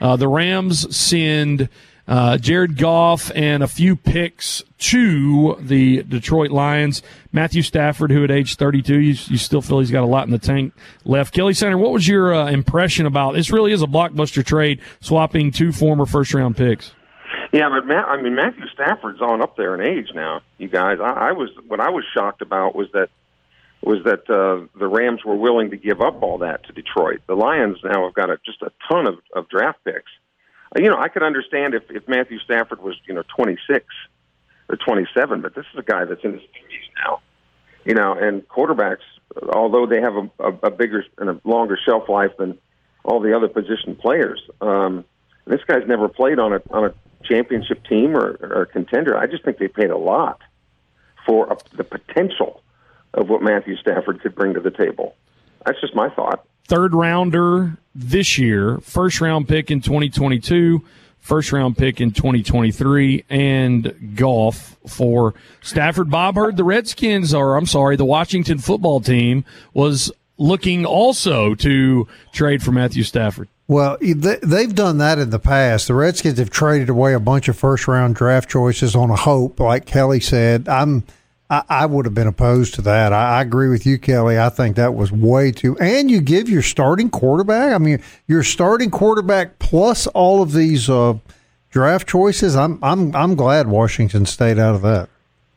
Uh, 0.00 0.16
the 0.16 0.28
Rams 0.28 0.94
send 0.94 1.68
uh, 2.08 2.38
Jared 2.38 2.76
Goff 2.76 3.30
and 3.34 3.62
a 3.62 3.66
few 3.66 3.96
picks 3.96 4.62
to 4.78 5.56
the 5.60 6.02
Detroit 6.04 6.50
Lions. 6.50 7.02
Matthew 7.32 7.62
Stafford, 7.62 8.10
who 8.10 8.22
at 8.24 8.30
age 8.30 8.56
32, 8.56 9.00
you, 9.00 9.14
you 9.26 9.38
still 9.38 9.62
feel 9.62 9.80
he's 9.80 9.90
got 9.90 10.02
a 10.02 10.06
lot 10.06 10.26
in 10.26 10.30
the 10.30 10.38
tank 10.38 10.72
left. 11.04 11.34
Kelly 11.34 11.54
Center, 11.54 11.78
what 11.78 11.92
was 11.92 12.06
your 12.06 12.34
uh, 12.34 12.50
impression 12.50 13.06
about 13.06 13.34
this? 13.34 13.50
Really 13.50 13.72
is 13.72 13.82
a 13.82 13.86
blockbuster 13.86 14.44
trade, 14.44 14.80
swapping 15.00 15.50
two 15.50 15.72
former 15.72 16.06
first 16.06 16.32
round 16.32 16.56
picks. 16.56 16.92
Yeah, 17.52 17.68
but 17.68 17.86
Matt, 17.86 18.06
I 18.06 18.20
mean 18.20 18.34
Matthew 18.34 18.66
Stafford's 18.72 19.20
on 19.20 19.40
up 19.42 19.56
there 19.56 19.74
in 19.74 19.80
age 19.80 20.08
now. 20.14 20.42
You 20.58 20.68
guys, 20.68 20.98
I, 21.00 21.28
I 21.28 21.32
was 21.32 21.50
what 21.66 21.80
I 21.80 21.90
was 21.90 22.04
shocked 22.12 22.42
about 22.42 22.74
was 22.74 22.88
that 22.92 23.08
was 23.82 24.02
that 24.04 24.28
uh, 24.28 24.66
the 24.78 24.88
Rams 24.88 25.24
were 25.24 25.36
willing 25.36 25.70
to 25.70 25.76
give 25.76 26.00
up 26.00 26.22
all 26.22 26.38
that 26.38 26.64
to 26.66 26.72
Detroit. 26.72 27.20
The 27.26 27.34
Lions 27.34 27.78
now 27.84 28.04
have 28.04 28.14
got 28.14 28.30
a, 28.30 28.38
just 28.44 28.62
a 28.62 28.72
ton 28.90 29.06
of, 29.06 29.18
of 29.34 29.48
draft 29.48 29.78
picks 29.84 30.10
you 30.74 30.88
know, 30.88 30.98
I 30.98 31.08
could 31.08 31.22
understand 31.22 31.74
if 31.74 31.90
if 31.90 32.08
Matthew 32.08 32.38
Stafford 32.40 32.82
was 32.82 32.96
you 33.06 33.14
know 33.14 33.22
26 33.36 33.86
or 34.68 34.76
27, 34.76 35.40
but 35.40 35.54
this 35.54 35.64
is 35.72 35.78
a 35.78 35.82
guy 35.82 36.04
that's 36.04 36.24
in 36.24 36.32
his 36.32 36.42
30s 36.42 37.04
now. 37.04 37.20
You 37.84 37.94
know, 37.94 38.14
and 38.14 38.46
quarterbacks, 38.48 39.04
although 39.52 39.86
they 39.86 40.00
have 40.00 40.16
a, 40.16 40.30
a, 40.40 40.52
a 40.64 40.70
bigger 40.70 41.04
and 41.18 41.30
a 41.30 41.40
longer 41.44 41.78
shelf 41.82 42.08
life 42.08 42.32
than 42.36 42.58
all 43.04 43.20
the 43.20 43.36
other 43.36 43.46
position 43.46 43.94
players, 43.94 44.42
um, 44.60 45.04
this 45.46 45.60
guy's 45.64 45.86
never 45.86 46.08
played 46.08 46.38
on 46.38 46.52
a 46.52 46.60
on 46.70 46.86
a 46.86 46.94
championship 47.24 47.84
team 47.84 48.16
or, 48.16 48.38
or 48.40 48.62
a 48.62 48.66
contender. 48.66 49.16
I 49.16 49.26
just 49.26 49.44
think 49.44 49.58
they 49.58 49.68
paid 49.68 49.90
a 49.90 49.96
lot 49.96 50.40
for 51.24 51.52
a, 51.52 51.56
the 51.76 51.84
potential 51.84 52.62
of 53.14 53.28
what 53.28 53.42
Matthew 53.42 53.76
Stafford 53.76 54.20
could 54.20 54.34
bring 54.34 54.54
to 54.54 54.60
the 54.60 54.70
table. 54.70 55.16
That's 55.64 55.80
just 55.80 55.94
my 55.94 56.08
thought 56.10 56.45
third 56.66 56.94
rounder 56.94 57.76
this 57.94 58.38
year, 58.38 58.78
first 58.78 59.20
round 59.20 59.48
pick 59.48 59.70
in 59.70 59.80
2022, 59.80 60.82
first 61.20 61.52
round 61.52 61.76
pick 61.76 62.00
in 62.00 62.12
2023, 62.12 63.24
and 63.30 64.14
Goff 64.14 64.76
for 64.86 65.34
Stafford. 65.62 66.10
Bob 66.10 66.36
heard 66.36 66.56
the 66.56 66.64
Redskins, 66.64 67.32
or 67.32 67.56
I'm 67.56 67.66
sorry, 67.66 67.96
the 67.96 68.04
Washington 68.04 68.58
football 68.58 69.00
team 69.00 69.44
was 69.74 70.12
looking 70.38 70.84
also 70.84 71.54
to 71.54 72.06
trade 72.32 72.62
for 72.62 72.72
Matthew 72.72 73.02
Stafford. 73.02 73.48
Well, 73.68 73.96
they've 74.00 74.74
done 74.74 74.98
that 74.98 75.18
in 75.18 75.30
the 75.30 75.40
past. 75.40 75.88
The 75.88 75.94
Redskins 75.94 76.38
have 76.38 76.50
traded 76.50 76.88
away 76.88 77.14
a 77.14 77.20
bunch 77.20 77.48
of 77.48 77.58
first 77.58 77.88
round 77.88 78.14
draft 78.14 78.48
choices 78.48 78.94
on 78.94 79.10
a 79.10 79.16
hope, 79.16 79.58
like 79.58 79.86
Kelly 79.86 80.20
said. 80.20 80.68
I'm 80.68 81.02
I, 81.48 81.62
I, 81.68 81.86
would 81.86 82.04
have 82.04 82.14
been 82.14 82.26
opposed 82.26 82.74
to 82.74 82.82
that. 82.82 83.12
I, 83.12 83.38
I, 83.38 83.42
agree 83.42 83.68
with 83.68 83.86
you, 83.86 83.98
Kelly. 83.98 84.38
I 84.38 84.48
think 84.48 84.76
that 84.76 84.94
was 84.94 85.12
way 85.12 85.52
too. 85.52 85.78
And 85.78 86.10
you 86.10 86.20
give 86.20 86.48
your 86.48 86.62
starting 86.62 87.08
quarterback. 87.08 87.72
I 87.72 87.78
mean, 87.78 88.02
your 88.26 88.42
starting 88.42 88.90
quarterback 88.90 89.58
plus 89.58 90.06
all 90.08 90.42
of 90.42 90.52
these 90.52 90.90
uh, 90.90 91.18
draft 91.70 92.08
choices. 92.08 92.56
I'm 92.56 92.78
I'm 92.82 93.14
I'm 93.14 93.34
glad 93.34 93.68
Washington 93.68 94.26
stayed 94.26 94.58
out 94.58 94.74
of 94.74 94.82
that. 94.82 95.08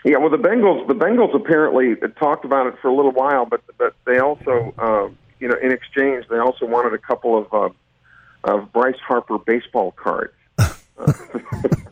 Yeah, 0.06 0.18
well, 0.18 0.30
the 0.30 0.38
Bengals 0.38 0.88
the 0.88 0.94
Bengals 0.94 1.36
apparently 1.36 1.96
talked 2.18 2.46
about 2.46 2.68
it 2.68 2.76
for 2.82 2.88
a 2.88 2.96
little 2.96 3.12
while, 3.12 3.46
but 3.46 3.62
but 3.78 3.96
they 4.06 4.20
also 4.20 4.74
uh, 4.78 5.10
you 5.40 5.48
know 5.48 5.56
in 5.62 5.72
exchange 5.72 6.26
they 6.30 6.38
also 6.38 6.66
wanted 6.66 6.94
a 6.94 6.98
couple 6.98 7.38
of 7.38 7.54
uh, 7.54 7.70
of 8.44 8.72
Bryce 8.72 9.00
Harper 9.00 9.38
baseball 9.40 9.92
cards. 9.92 10.34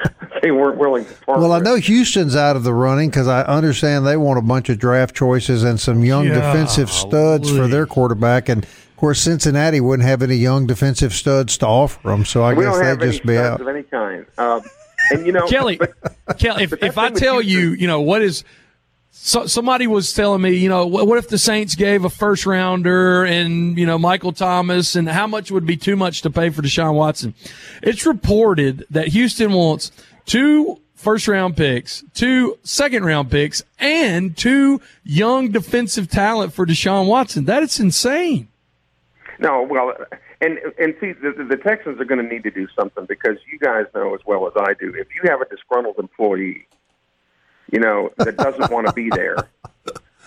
they 0.42 0.50
weren't 0.50 0.78
willing 0.78 1.04
to 1.04 1.12
part. 1.24 1.40
Well, 1.40 1.52
I 1.52 1.60
know 1.60 1.76
Houston's 1.76 2.36
out 2.36 2.56
of 2.56 2.64
the 2.64 2.74
running 2.74 3.10
because 3.10 3.28
I 3.28 3.42
understand 3.42 4.06
they 4.06 4.16
want 4.16 4.38
a 4.38 4.42
bunch 4.42 4.68
of 4.68 4.78
draft 4.78 5.14
choices 5.14 5.62
and 5.62 5.78
some 5.78 6.04
young 6.04 6.26
yeah, 6.26 6.34
defensive 6.34 6.90
studs 6.90 7.50
for 7.50 7.68
their 7.68 7.86
quarterback, 7.86 8.48
and 8.48 8.64
of 8.64 8.96
course 8.96 9.20
Cincinnati 9.20 9.80
wouldn't 9.80 10.08
have 10.08 10.22
any 10.22 10.36
young 10.36 10.66
defensive 10.66 11.12
studs 11.12 11.58
to 11.58 11.66
offer 11.66 12.08
them, 12.08 12.24
so 12.24 12.42
I 12.42 12.54
we 12.54 12.64
guess 12.64 12.78
they'd 12.78 13.00
just 13.00 13.24
be 13.24 13.36
out 13.38 13.60
of 13.60 13.68
any 13.68 13.82
kind. 13.82 14.26
Uh, 14.38 14.60
and 15.10 15.26
you 15.26 15.32
know, 15.32 15.46
Kelly, 15.46 15.76
but, 15.76 16.38
Kelly, 16.38 16.64
if, 16.64 16.72
if 16.82 16.98
I 16.98 17.10
tell 17.10 17.40
you, 17.40 17.70
you 17.70 17.86
know, 17.86 18.00
what 18.00 18.22
is 18.22 18.44
so, 19.14 19.46
somebody 19.46 19.86
was 19.86 20.12
telling 20.14 20.40
me, 20.40 20.54
you 20.54 20.70
know, 20.70 20.86
what, 20.86 21.06
what, 21.06 21.18
if 21.18 21.28
the 21.28 21.36
Saints 21.36 21.74
gave 21.74 22.04
a 22.04 22.10
first 22.10 22.46
rounder 22.46 23.24
and, 23.24 23.76
you 23.76 23.84
know, 23.84 23.98
Michael 23.98 24.32
Thomas 24.32 24.96
and 24.96 25.06
how 25.06 25.26
much 25.26 25.50
would 25.50 25.66
be 25.66 25.76
too 25.76 25.96
much 25.96 26.22
to 26.22 26.30
pay 26.30 26.48
for 26.48 26.62
Deshaun 26.62 26.94
Watson? 26.94 27.34
It's 27.82 28.06
reported 28.06 28.86
that 28.90 29.08
Houston 29.08 29.52
wants 29.52 29.92
two 30.24 30.80
first 30.94 31.28
round 31.28 31.58
picks, 31.58 32.02
two 32.14 32.58
second 32.62 33.04
round 33.04 33.30
picks, 33.30 33.62
and 33.78 34.34
two 34.34 34.80
young 35.04 35.50
defensive 35.50 36.08
talent 36.08 36.54
for 36.54 36.64
Deshaun 36.64 37.06
Watson. 37.06 37.44
That 37.44 37.62
is 37.62 37.78
insane. 37.78 38.48
No, 39.38 39.62
well, 39.62 39.92
and 40.40 40.58
and 40.78 40.94
see, 41.00 41.12
the, 41.12 41.46
the 41.48 41.56
Texans 41.56 42.00
are 42.00 42.04
going 42.04 42.26
to 42.26 42.28
need 42.28 42.44
to 42.44 42.50
do 42.50 42.66
something 42.74 43.04
because 43.06 43.36
you 43.52 43.58
guys 43.58 43.84
know 43.94 44.14
as 44.14 44.20
well 44.24 44.46
as 44.46 44.54
I 44.56 44.72
do. 44.74 44.94
If 44.96 45.08
you 45.14 45.28
have 45.28 45.42
a 45.42 45.44
disgruntled 45.46 45.98
employee, 45.98 46.66
you 47.72 47.80
know 47.80 48.10
that 48.18 48.36
doesn't 48.36 48.70
want 48.70 48.86
to 48.86 48.92
be 48.92 49.10
there. 49.10 49.48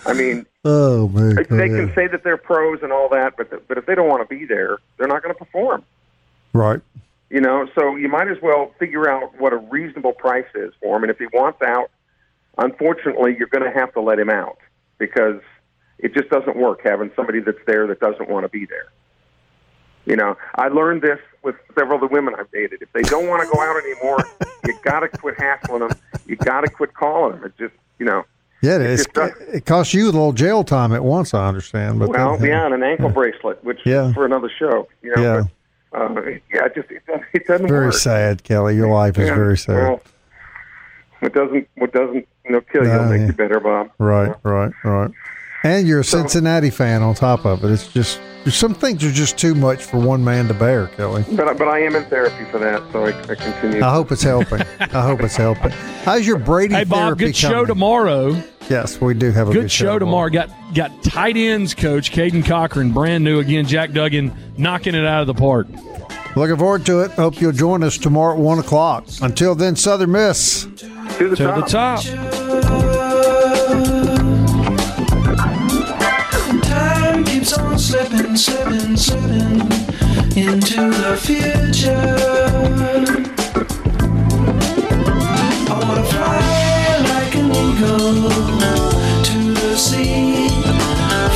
I 0.05 0.13
mean, 0.13 0.45
oh 0.65 1.07
man, 1.07 1.35
they 1.35 1.69
can 1.69 1.93
say 1.95 2.07
that 2.07 2.23
they're 2.23 2.37
pros 2.37 2.79
and 2.83 2.91
all 2.91 3.07
that, 3.09 3.37
but 3.37 3.49
the, 3.49 3.61
but 3.67 3.77
if 3.77 3.85
they 3.85 3.95
don't 3.95 4.09
want 4.09 4.27
to 4.27 4.35
be 4.35 4.45
there, 4.45 4.79
they're 4.97 5.07
not 5.07 5.23
going 5.23 5.33
to 5.33 5.39
perform. 5.39 5.83
Right. 6.51 6.81
You 7.29 7.41
know, 7.41 7.67
so 7.77 7.95
you 7.95 8.07
might 8.07 8.27
as 8.27 8.37
well 8.41 8.73
figure 8.79 9.09
out 9.09 9.39
what 9.39 9.53
a 9.53 9.57
reasonable 9.57 10.13
price 10.13 10.45
is 10.53 10.73
for 10.81 10.95
him. 10.95 11.03
And 11.03 11.11
if 11.11 11.17
he 11.17 11.25
wants 11.33 11.61
out, 11.61 11.89
unfortunately, 12.57 13.35
you're 13.37 13.47
going 13.47 13.63
to 13.63 13.77
have 13.77 13.93
to 13.93 14.01
let 14.01 14.19
him 14.19 14.29
out 14.29 14.57
because 14.97 15.41
it 15.97 16.13
just 16.13 16.29
doesn't 16.29 16.55
work 16.55 16.81
having 16.83 17.11
somebody 17.15 17.39
that's 17.39 17.57
there 17.65 17.87
that 17.87 17.99
doesn't 17.99 18.29
want 18.29 18.43
to 18.43 18.49
be 18.49 18.65
there. 18.65 18.91
You 20.05 20.15
know, 20.15 20.37
I 20.55 20.67
learned 20.67 21.01
this 21.01 21.19
with 21.43 21.55
several 21.73 21.95
of 21.95 22.01
the 22.01 22.13
women 22.13 22.35
I've 22.37 22.51
dated. 22.51 22.81
If 22.81 22.91
they 22.93 23.01
don't 23.03 23.27
want 23.27 23.41
to 23.43 23.53
go 23.53 23.61
out 23.61 23.77
anymore, 23.83 24.19
you 24.65 24.77
got 24.83 25.01
to 25.01 25.09
quit 25.09 25.39
hassling 25.39 25.79
them. 25.79 25.91
You 26.27 26.35
got 26.35 26.61
to 26.61 26.69
quit 26.69 26.93
calling 26.93 27.33
them. 27.33 27.45
It 27.45 27.57
just, 27.57 27.73
you 27.99 28.05
know. 28.05 28.23
Yeah, 28.61 28.75
it, 28.75 28.81
is. 28.81 29.07
it 29.15 29.65
costs 29.65 29.93
you 29.93 30.05
a 30.05 30.11
little 30.11 30.33
jail 30.33 30.63
time 30.63 30.91
at 30.93 31.03
once. 31.03 31.33
I 31.33 31.47
understand, 31.47 31.99
but 31.99 32.09
well, 32.09 32.37
then, 32.37 32.49
yeah, 32.49 32.65
and 32.65 32.73
an 32.73 32.83
ankle 32.83 33.07
yeah. 33.07 33.13
bracelet, 33.13 33.63
which 33.63 33.79
yeah. 33.85 34.11
for 34.13 34.25
another 34.25 34.49
show. 34.49 34.87
You 35.03 35.15
know, 35.15 35.21
yeah, 35.21 35.43
but, 35.91 36.01
uh, 36.01 36.21
yeah, 36.51 36.65
it 36.65 36.73
just 36.73 36.89
it, 36.89 37.03
it 37.33 37.45
doesn't 37.45 37.67
very 37.67 37.87
work. 37.87 37.93
sad, 37.93 38.43
Kelly. 38.43 38.75
Your 38.75 38.89
life 38.89 39.19
is 39.19 39.27
yeah, 39.27 39.35
very 39.35 39.57
sad. 39.57 39.75
Well, 39.75 40.01
what 41.19 41.33
doesn't 41.33 41.67
what 41.75 41.93
doesn't 41.93 42.27
you 42.45 42.51
know 42.51 42.61
kill 42.61 42.85
you 42.85 42.89
will 42.89 43.05
make 43.05 43.27
you 43.27 43.33
better, 43.33 43.59
Bob. 43.59 43.91
Right, 43.99 44.33
right, 44.43 44.71
right. 44.83 45.11
And 45.65 45.87
you're 45.87 46.01
a 46.01 46.03
so, 46.03 46.19
Cincinnati 46.19 46.69
fan 46.69 47.01
on 47.01 47.15
top 47.15 47.43
of 47.43 47.65
it. 47.65 47.71
It's 47.71 47.91
just 47.91 48.19
some 48.51 48.75
things 48.75 49.03
are 49.03 49.11
just 49.11 49.35
too 49.35 49.55
much 49.55 49.83
for 49.83 49.97
one 49.97 50.23
man 50.23 50.47
to 50.47 50.53
bear, 50.53 50.87
Kelly. 50.89 51.25
But 51.31 51.57
but 51.57 51.67
I 51.67 51.79
am 51.79 51.95
in 51.95 52.05
therapy 52.05 52.45
for 52.51 52.59
that, 52.59 52.83
so 52.91 53.05
I, 53.05 53.19
I 53.21 53.33
continue. 53.33 53.81
I 53.81 53.91
hope 53.91 54.11
it's 54.11 54.21
helping. 54.21 54.61
I 54.79 55.01
hope 55.01 55.21
it's 55.21 55.35
helping. 55.35 55.71
How's 56.03 56.27
your 56.27 56.37
Brady? 56.37 56.75
Hey 56.75 56.83
Bob, 56.83 57.17
good 57.17 57.33
coming? 57.33 57.33
show 57.33 57.65
tomorrow. 57.65 58.39
Yes, 58.69 59.01
we 59.01 59.15
do 59.15 59.31
have 59.31 59.49
a 59.49 59.53
good, 59.53 59.61
good 59.63 59.71
show, 59.71 59.97
tomorrow. 59.97 60.29
Got 60.29 60.51
got 60.75 61.03
tight 61.03 61.35
ends 61.35 61.73
coach 61.73 62.11
Caden 62.11 62.45
Cochran, 62.45 62.91
brand 62.91 63.23
new 63.23 63.39
again. 63.39 63.65
Jack 63.65 63.91
Duggan 63.91 64.31
knocking 64.57 64.93
it 64.93 65.05
out 65.05 65.21
of 65.21 65.27
the 65.27 65.33
park. 65.33 65.65
Looking 66.35 66.57
forward 66.57 66.85
to 66.85 66.99
it. 67.01 67.11
Hope 67.13 67.41
you'll 67.41 67.53
join 67.53 67.81
us 67.81 67.97
tomorrow 67.97 68.35
at 68.35 68.39
one 68.39 68.59
o'clock. 68.59 69.07
Until 69.19 69.55
then, 69.55 69.75
Southern 69.75 70.11
Miss 70.11 70.65
to 71.17 71.29
the 71.29 71.35
to 71.35 71.43
top. 71.43 71.55
The 71.65 71.71
top. 71.71 72.44
Slipping, 77.77 78.35
slipping, 78.37 78.95
slipping 78.95 79.59
into 80.37 80.91
the 80.91 81.17
future. 81.21 82.15
I 85.67 85.79
wanna 85.81 86.03
fly 86.03 86.97
like 87.11 87.35
an 87.35 87.51
eagle 87.51 88.29
to 89.23 89.37
the 89.53 89.75
sea. 89.75 90.49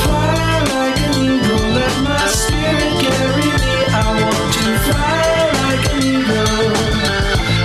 Fly 0.03 0.63
like 0.73 0.99
an 1.07 1.13
eagle, 1.25 1.65
let 1.77 1.95
my 2.03 2.25
spirit 2.27 2.93
carry 3.03 3.49
me. 3.63 3.75
I 3.91 4.05
want 4.21 4.53
to 4.55 4.65
fly 4.87 5.23
like 5.61 5.85
an 5.93 5.99
eagle 6.03 6.71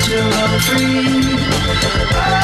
till 0.04 0.30
I'm 0.42 0.54
free. 0.60 2.43